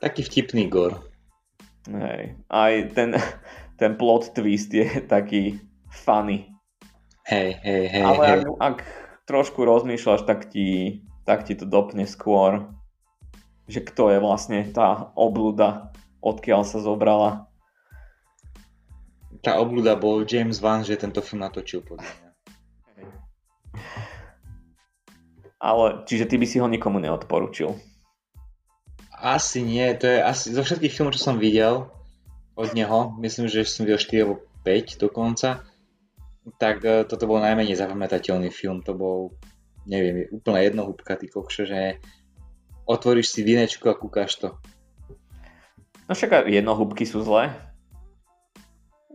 [0.00, 1.04] Taký vtipný gor.
[1.84, 2.40] Hej.
[2.48, 3.16] Aj ten,
[3.80, 5.60] ten plot twist je taký
[5.92, 6.48] funny.
[7.28, 8.32] Hej, hej, hej, Ale hej.
[8.32, 8.76] ak, ak
[9.28, 12.66] trošku rozmýšľaš, tak ti, tak ti to dopne skôr,
[13.70, 17.46] že kto je vlastne tá obluda, odkiaľ sa zobrala.
[19.46, 22.30] Tá obluda bol James Wan, že tento film natočil podľa mňa.
[25.60, 27.89] Ale, čiže ty by si ho nikomu neodporučil.
[29.20, 31.92] Asi nie, to je asi zo všetkých filmov, čo som videl
[32.56, 35.60] od neho, myslím, že som videl 4 alebo 5 dokonca,
[36.56, 39.36] tak e, toto bol najmenej zapamätateľný film, to bol,
[39.84, 42.00] neviem, úplne jednohúbka, ty kokšo, že
[42.88, 44.48] otvoríš si vinečku a kúkaš to.
[46.08, 47.52] No však jednohúbky sú zlé.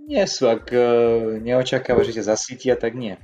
[0.05, 0.85] Nie sú, ak e,
[1.41, 3.17] neočakávaš, že ťa zasítia, tak nie.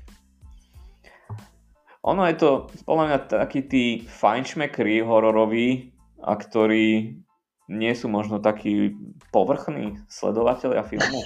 [2.02, 2.50] Ono je to
[2.90, 7.18] podľa mňa takí tí fajnšmekri hororoví, a ktorí
[7.72, 8.94] nie sú možno takí
[9.32, 11.24] povrchní sledovateľia filmu.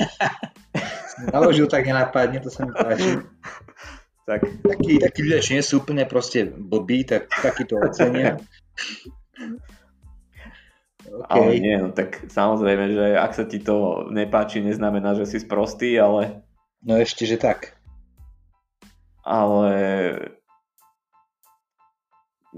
[1.34, 3.24] Naložil tak nenápadne, to sa mi páči.
[4.26, 8.42] tak Takí, takí ľudia, čo nie sú úplne proste blbí, tak takí to ocenia.
[11.30, 11.62] Ale Okay.
[11.62, 16.42] nie, no tak samozrejme, že ak sa ti to nepáči, neznamená, že si sprostý, ale,
[16.82, 17.78] No ešte, že tak.
[19.22, 19.74] ale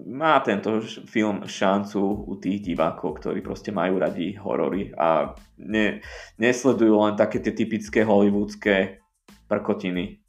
[0.06, 0.78] má tento
[1.10, 6.06] film šancu u tých divákov, ktorí proste majú radi horory a ne,
[6.38, 9.02] nesledujú len také tie typické hollywoodske
[9.50, 10.22] prkotiny.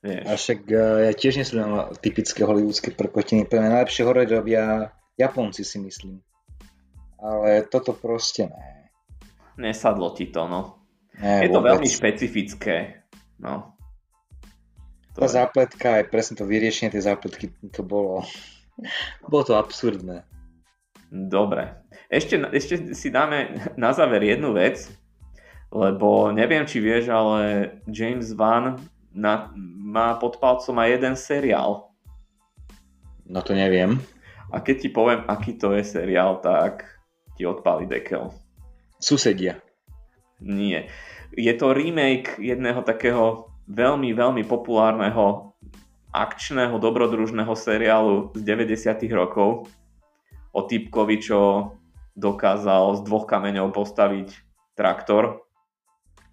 [0.00, 0.24] Vieš.
[0.24, 3.44] A však e, ja tiež nesledujem typické hollywoodske prkotiny.
[3.44, 6.22] Pre mňa najlepšie horory robia Japonci, si myslím.
[7.20, 8.92] Ale toto proste ne.
[9.56, 10.84] Nesadlo ti to, no.
[11.20, 11.80] ne Je to vôbec.
[11.80, 13.04] veľmi špecifické.
[13.40, 13.75] No.
[15.16, 18.20] Tá zápletka, aj presne to vyriešenie tej zápletky, to bolo...
[19.24, 20.28] Bolo to absurdné.
[21.08, 21.80] Dobre.
[22.12, 24.92] Ešte, ešte si dáme na záver jednu vec,
[25.72, 28.76] lebo neviem, či vieš, ale James Van
[29.16, 29.48] na,
[29.80, 31.88] má pod palcom aj jeden seriál.
[33.24, 33.98] No to neviem.
[34.52, 36.86] A keď ti poviem, aký to je seriál, tak
[37.34, 38.30] ti odpáli dekel.
[39.00, 39.58] Susedia.
[40.38, 40.92] Nie.
[41.34, 45.52] Je to remake jedného takého veľmi, veľmi populárneho
[46.16, 49.68] akčného dobrodružného seriálu z 90 rokov
[50.56, 51.40] o typkovi, čo
[52.16, 54.32] dokázal z dvoch kameňov postaviť
[54.72, 55.44] traktor.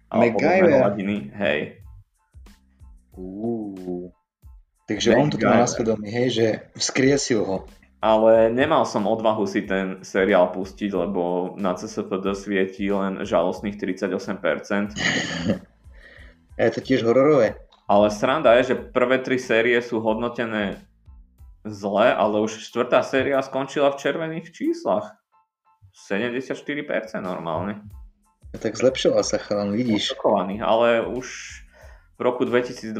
[0.08, 0.96] MacGyver.
[1.36, 1.84] Hej.
[3.12, 4.08] Uú.
[4.88, 5.60] Takže on to má MacGyver.
[5.60, 6.46] na svedomí, hej, že
[6.80, 7.58] vzkriesil ho.
[8.04, 14.92] Ale nemal som odvahu si ten seriál pustiť, lebo na CSFD svieti len žalostných 38%.
[16.54, 17.58] A je to tiež hororové.
[17.84, 20.80] Ale sranda je, že prvé tri série sú hodnotené
[21.66, 25.16] zle, ale už štvrtá séria skončila v červených číslach.
[26.08, 26.54] 74%
[27.20, 27.84] normálne.
[28.54, 30.14] A tak zlepšoval sa chalan, vidíš.
[30.14, 31.26] Šokovaný, ale už
[32.18, 32.94] v roku 2020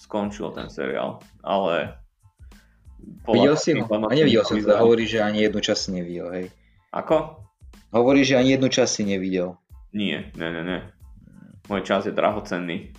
[0.00, 1.24] skončil ten seriál.
[1.40, 1.96] Ale...
[3.28, 3.84] Videl si ho?
[3.88, 6.46] A nevidel som hodnotení teda, hovorí, že ani jednu časť nevidel, hej.
[6.92, 7.44] Ako?
[7.92, 9.56] Hovorí, že ani jednu časť si nevidel.
[9.96, 10.78] Nie, ne, ne, ne.
[11.68, 12.96] Môj čas je drahocenný.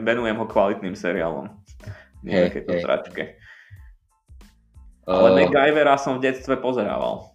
[0.00, 1.52] Venujem ho kvalitným seriálom.
[2.22, 2.82] Nie Hej, takéto hej.
[2.82, 3.22] tračke.
[5.02, 7.34] Ale Uh, MacGyvera som v detstve pozerával.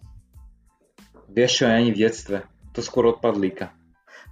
[1.28, 2.38] vieš čo, ani v detstve.
[2.72, 3.70] To skôr od padlíka.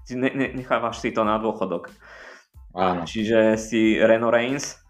[0.03, 1.93] Ty Ne, ne, nechávaš si to na dôchodok.
[2.73, 3.05] Áno.
[3.05, 4.81] Čiže si Reno Reigns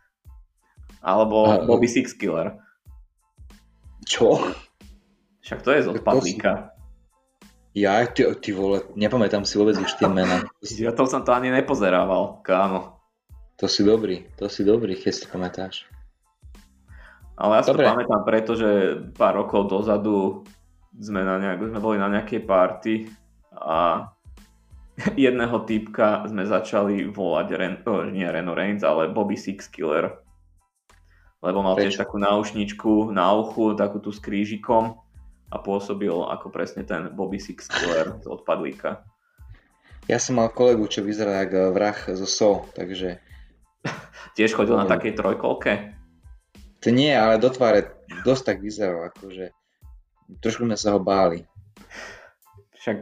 [1.03, 2.55] alebo A- Bobby Six Killer.
[4.05, 4.39] Čo?
[5.43, 6.76] Však to je z odpadlíka.
[7.77, 10.49] Ja, ty, ty vole, nepamätám si vôbec už tie mená.
[10.81, 12.97] Ja to som to ani nepozerával, kámo.
[13.61, 15.85] To si dobrý, to si dobrý, keď si pamätáš.
[17.37, 17.93] Ale ja si to Dobre.
[17.93, 18.69] pamätám, pretože
[19.13, 20.41] pár rokov dozadu
[20.97, 23.13] sme, na nejak, sme boli na nejakej party
[23.53, 24.09] a
[25.29, 30.17] jedného typka sme začali volať, Ren, oh, nie Reno Reigns, ale Bobby Six Killer.
[31.45, 32.09] Lebo mal tiež Prečo?
[32.09, 34.97] takú náušničku na uchu, takú tu s krížikom
[35.51, 39.07] a pôsobil ako presne ten Bobby Six Killer z odpadlíka.
[40.07, 43.19] Ja som mal kolegu, čo vyzerá ako vrah zo So, takže
[44.37, 45.97] Tiež chodil na takej trojkolke.
[46.83, 49.51] to nie, ale do tváre dosť tak vyzeral, akože
[50.43, 51.47] trošku sme sa ho báli.
[52.79, 52.99] Však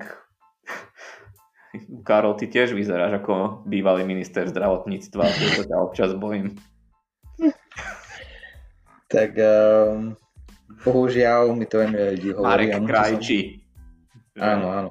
[2.06, 6.54] Karol, ty tiež vyzeráš ako bývalý minister zdravotníctva, preto ťa občas bojím.
[9.10, 10.14] Tak um,
[10.82, 12.42] bohužiaľ mi to ľudí hovorí.
[12.42, 13.38] Marek musel som- Krajčí.
[14.34, 14.90] Áno, áno.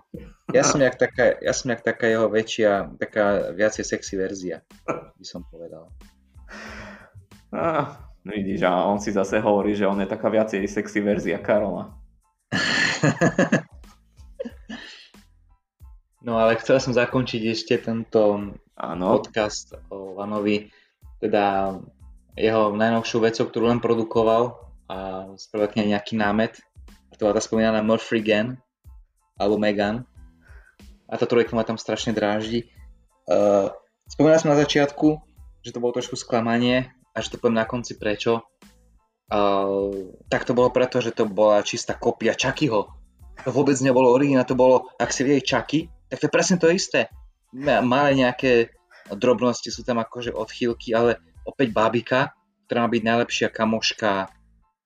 [0.56, 5.26] Ja som jak taká, ja som jak taká jeho väčšia, taká viacej sexy verzia, by
[5.26, 5.92] som povedal.
[7.52, 11.92] Ah, vidíš, a on si zase hovorí, že on je taká viacej sexy verzia Karola.
[16.24, 20.72] No ale chcel som zakončiť ešte tento Áno, podcast o Vanovi,
[21.20, 21.76] teda
[22.40, 26.60] jeho najnovšiu vecou, ktorú len produkoval a spravil nejaký námet.
[27.12, 28.58] A to bola tá spomínaná Murphy Gan,
[29.38, 30.08] alebo Megan.
[31.06, 32.72] A tá trojka ma tam strašne dráždi.
[33.30, 33.70] Uh,
[34.10, 35.22] spomínal som na začiatku,
[35.62, 38.42] že to bolo trošku sklamanie a že to poviem na konci prečo.
[39.30, 42.90] Uh, tak to bolo preto, že to bola čistá kopia Chuckyho.
[43.44, 45.80] To vôbec nebolo originál, to bolo, ak si videli Chucky,
[46.10, 47.10] tak to je presne to isté.
[47.50, 48.70] Ma- Malé nejaké
[49.10, 52.20] drobnosti sú tam akože odchýlky, ale opäť bábika,
[52.70, 54.30] ktorá má byť najlepšia kamoška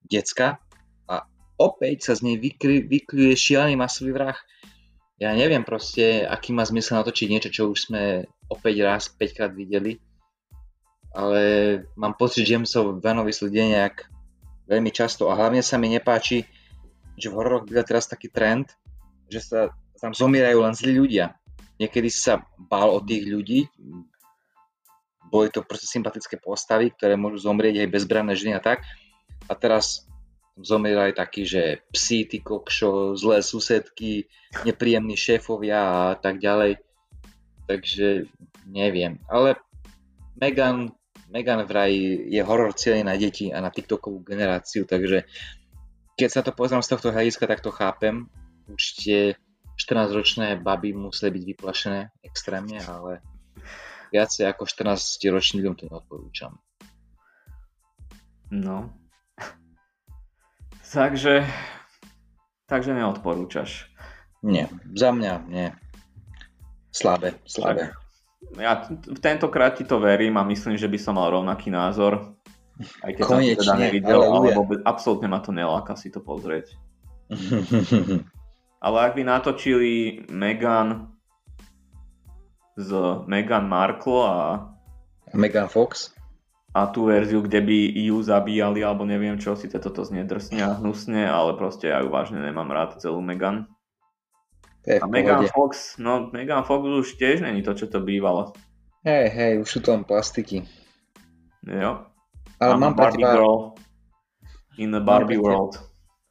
[0.07, 0.57] decka
[1.05, 1.27] a
[1.59, 4.39] opäť sa z nej vykry, vykryje šialený masový vrah.
[5.17, 9.51] Ja neviem proste, aký má zmysel natočiť niečo, čo už sme opäť raz, 5 krát
[9.51, 9.99] videli.
[11.11, 11.41] Ale
[11.97, 14.05] mám pocit, že Jamesov Vanovi sú nejak
[14.69, 16.45] veľmi často a hlavne sa mi nepáči,
[17.17, 18.69] že v hororoch byl teraz taký trend,
[19.25, 19.59] že sa
[19.97, 21.33] tam zomierajú len zlí ľudia.
[21.81, 23.65] Niekedy sa bál o tých ľudí,
[25.27, 28.85] boli to proste sympatické postavy, ktoré môžu zomrieť aj bezbranné ženy a tak.
[29.47, 30.07] A teraz
[30.57, 34.25] zomierajú takí, že psi, ty kokšo, zlé susedky,
[34.65, 36.81] nepríjemní šéfovia a tak ďalej.
[37.69, 38.25] Takže
[38.65, 39.21] neviem.
[39.29, 39.61] Ale
[40.41, 40.91] Megan,
[41.29, 41.93] Megan vraj
[42.25, 45.29] je horor celý na deti a na TikTokovú generáciu, takže
[46.17, 48.25] keď sa to pozriem z tohto hľadiska, tak to chápem.
[48.65, 49.37] Určite
[49.77, 53.21] 14-ročné baby museli byť vyplašené extrémne, ale
[54.09, 56.57] viacej ako 14-ročným ľuďom to neodporúčam.
[58.49, 59.06] no.
[60.87, 61.43] Takže,
[62.65, 63.91] takže neodporúčaš.
[64.39, 65.67] Nie, za mňa nie.
[66.95, 67.91] Slabé, slabé.
[68.55, 68.87] Ja
[69.19, 72.37] tentokrát ti to verím a myslím, že by som mal rovnaký názor.
[73.01, 76.21] Aj keď som to teda Konečne, nevidel, ale vôbec, absolútne ma to neláka si to
[76.21, 76.77] pozrieť.
[78.85, 81.09] Ale ak by natočili Megan
[82.77, 82.89] z
[83.25, 84.37] Megan Markle a,
[85.33, 86.13] Megan Fox?
[86.77, 90.77] A tú verziu, kde by ju zabíjali alebo neviem čo, síce toto znie drsne a
[90.77, 93.65] hnusne, ale proste ja ju vážne nemám rád celú Megan.
[94.85, 95.43] A Megan.
[95.49, 98.53] Fox, no Megan Fox už tiež není to, čo to bývalo.
[99.01, 100.63] Hej, hej, už sú tam plastiky.
[101.65, 102.07] Jo.
[102.61, 103.73] Ale a mám pre teba, girl
[104.77, 105.73] in the Barbie teba- world.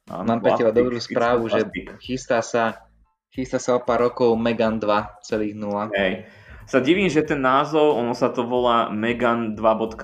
[0.07, 1.67] Áno, mám pre teba dobrú správu, že
[1.99, 2.87] chystá sa,
[3.35, 5.91] chystá sa o pár rokov Megan 2 celých 0.
[5.91, 6.25] Hej.
[6.67, 9.95] Sa divím, že ten názov, ono sa to volá Megan 2.0,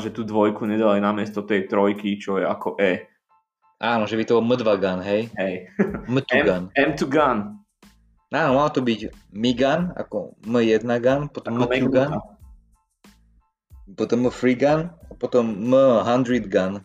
[0.00, 3.04] že tú dvojku nedali namiesto tej trojky, čo je ako E.
[3.84, 5.28] Áno, že by to bol M2 gun, hej?
[5.36, 5.68] Hej.
[6.08, 6.62] M2 M, gun.
[6.72, 7.38] M2 gun.
[8.32, 12.12] Áno, malo to byť Migan, ako M1 gun, potom Ako M2 gun,
[13.92, 16.80] potom M3 gun, a potom M100 gun.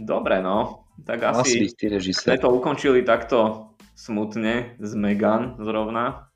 [0.00, 0.88] Dobre, no.
[1.04, 1.68] Tak Mal asi
[2.16, 6.27] sme to ukončili takto smutne z Megan zrovna.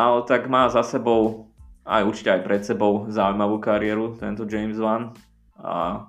[0.00, 1.50] Ale tak má za sebou,
[1.84, 5.12] aj určite aj pred sebou, zaujímavú kariéru tento James Wan.
[5.60, 6.06] A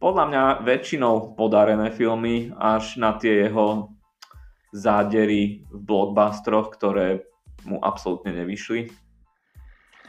[0.00, 3.92] podľa mňa väčšinou podarené filmy až na tie jeho
[4.72, 7.26] zádery v blockbusteroch, ktoré
[7.68, 8.88] mu absolútne nevyšli.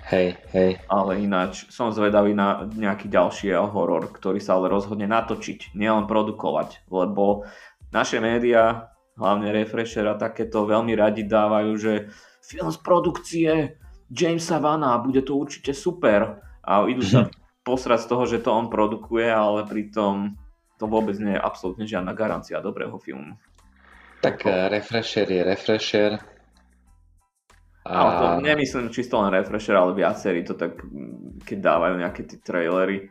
[0.02, 0.82] Hej, hej.
[0.90, 6.90] Ale ináč som zvedavý na nejaký ďalší horor, ktorý sa ale rozhodne natočiť, nielen produkovať,
[6.90, 7.46] lebo
[7.94, 8.91] naše médiá,
[9.22, 12.10] hlavne Refresher a takéto veľmi radi dávajú, že
[12.42, 13.52] film z produkcie
[14.10, 16.42] Jamesa Vana, bude to určite super.
[16.66, 17.30] A idú sa
[17.62, 20.36] posrať z toho, že to on produkuje, ale pritom
[20.82, 23.38] to vôbec nie je absolútne žiadna garancia dobrého filmu.
[24.22, 26.12] Tak uh, refresher je refresher.
[27.86, 27.94] A...
[27.94, 30.78] Ale to nemyslím čisto len refresher, ale viacerí to tak,
[31.46, 33.10] keď dávajú nejaké tie trailery,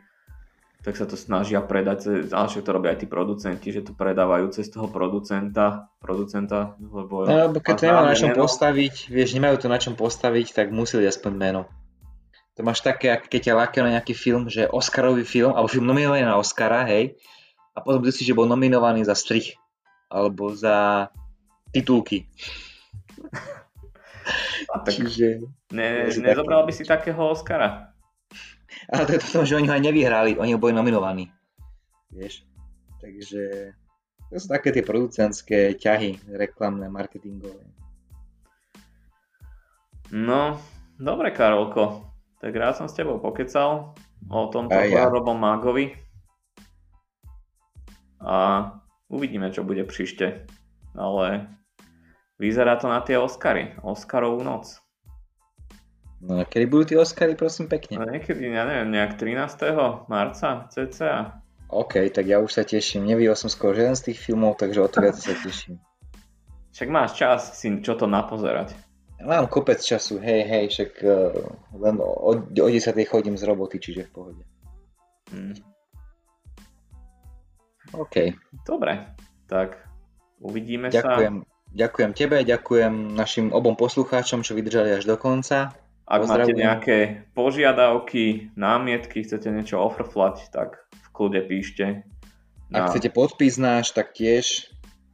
[0.81, 4.49] tak sa to snažia predať, ale však to robia aj tí producenti, že to predávajú
[4.49, 7.29] cez toho producenta, producenta, lebo...
[7.29, 8.41] No, lebo keď to nemajú na čom meno.
[8.41, 11.61] postaviť, vieš, nemajú to na čom postaviť, tak museli aspoň meno.
[12.57, 16.25] To máš také, keď ťa lákajú na nejaký film, že Oscarový film, alebo film nominovaný
[16.25, 17.13] na Oscara, hej,
[17.77, 19.53] a potom si, že bol nominovaný za strich,
[20.09, 21.07] alebo za
[21.69, 22.25] titulky.
[24.73, 25.45] A tak Čiže...
[25.71, 27.90] Ne, nezobral by si takého Oscara?
[28.91, 31.27] Ale to je to, že oni ho aj nevyhrali, oni ho boli nominovaní.
[32.11, 32.43] Vieš?
[33.01, 33.73] Takže
[34.29, 37.65] to sú také tie producentské ťahy, reklamné, marketingové.
[40.11, 40.59] No,
[40.99, 42.07] dobre Karolko,
[42.43, 43.95] tak rád som s tebou pokecal
[44.27, 45.07] o tomto ja.
[45.07, 45.95] Robom Mágovi.
[48.21, 48.69] A
[49.09, 50.45] uvidíme, čo bude príšte.
[50.91, 51.47] Ale
[52.41, 54.81] Vyzerá to na tie Oscary, Oscarovú noc.
[56.21, 57.97] No a kedy budú tie Oscary, prosím pekne?
[57.97, 59.73] No niekedy, ja neviem, nejak 13.
[60.05, 61.41] marca, cca.
[61.71, 63.09] OK, tak ja už sa teším.
[63.09, 65.81] Nevidel som skoro žiaden z tých filmov, takže o to viac sa teším.
[66.77, 68.77] Však máš čas si čo to napozerať.
[69.21, 71.29] Mám kopec času, hej, hej, však uh,
[71.77, 72.81] len o, o 10.
[73.05, 74.43] chodím z roboty, čiže v pohode.
[75.29, 75.53] Hmm.
[77.93, 78.33] OK.
[78.65, 79.13] Dobre,
[79.45, 79.77] tak
[80.41, 81.35] uvidíme Ďakujem.
[81.43, 81.49] sa.
[81.71, 85.71] Ďakujem tebe, ďakujem našim obom poslucháčom, čo vydržali až do konca.
[86.11, 92.03] Ak máte nejaké požiadavky, námietky, chcete niečo ofrflať, tak v kľude píšte.
[92.67, 92.83] Na...
[92.83, 94.67] Ak chcete podpis náš, tak tiež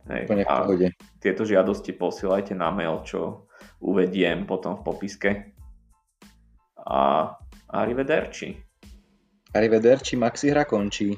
[0.10, 0.88] Hej, v pohode.
[1.22, 3.46] Tieto žiadosti posielajte na mail, čo
[3.78, 5.32] uvediem potom v popiske.
[6.82, 7.30] A
[7.70, 8.58] arrivederci.
[9.54, 11.14] Arrivederci, Maxi hra končí.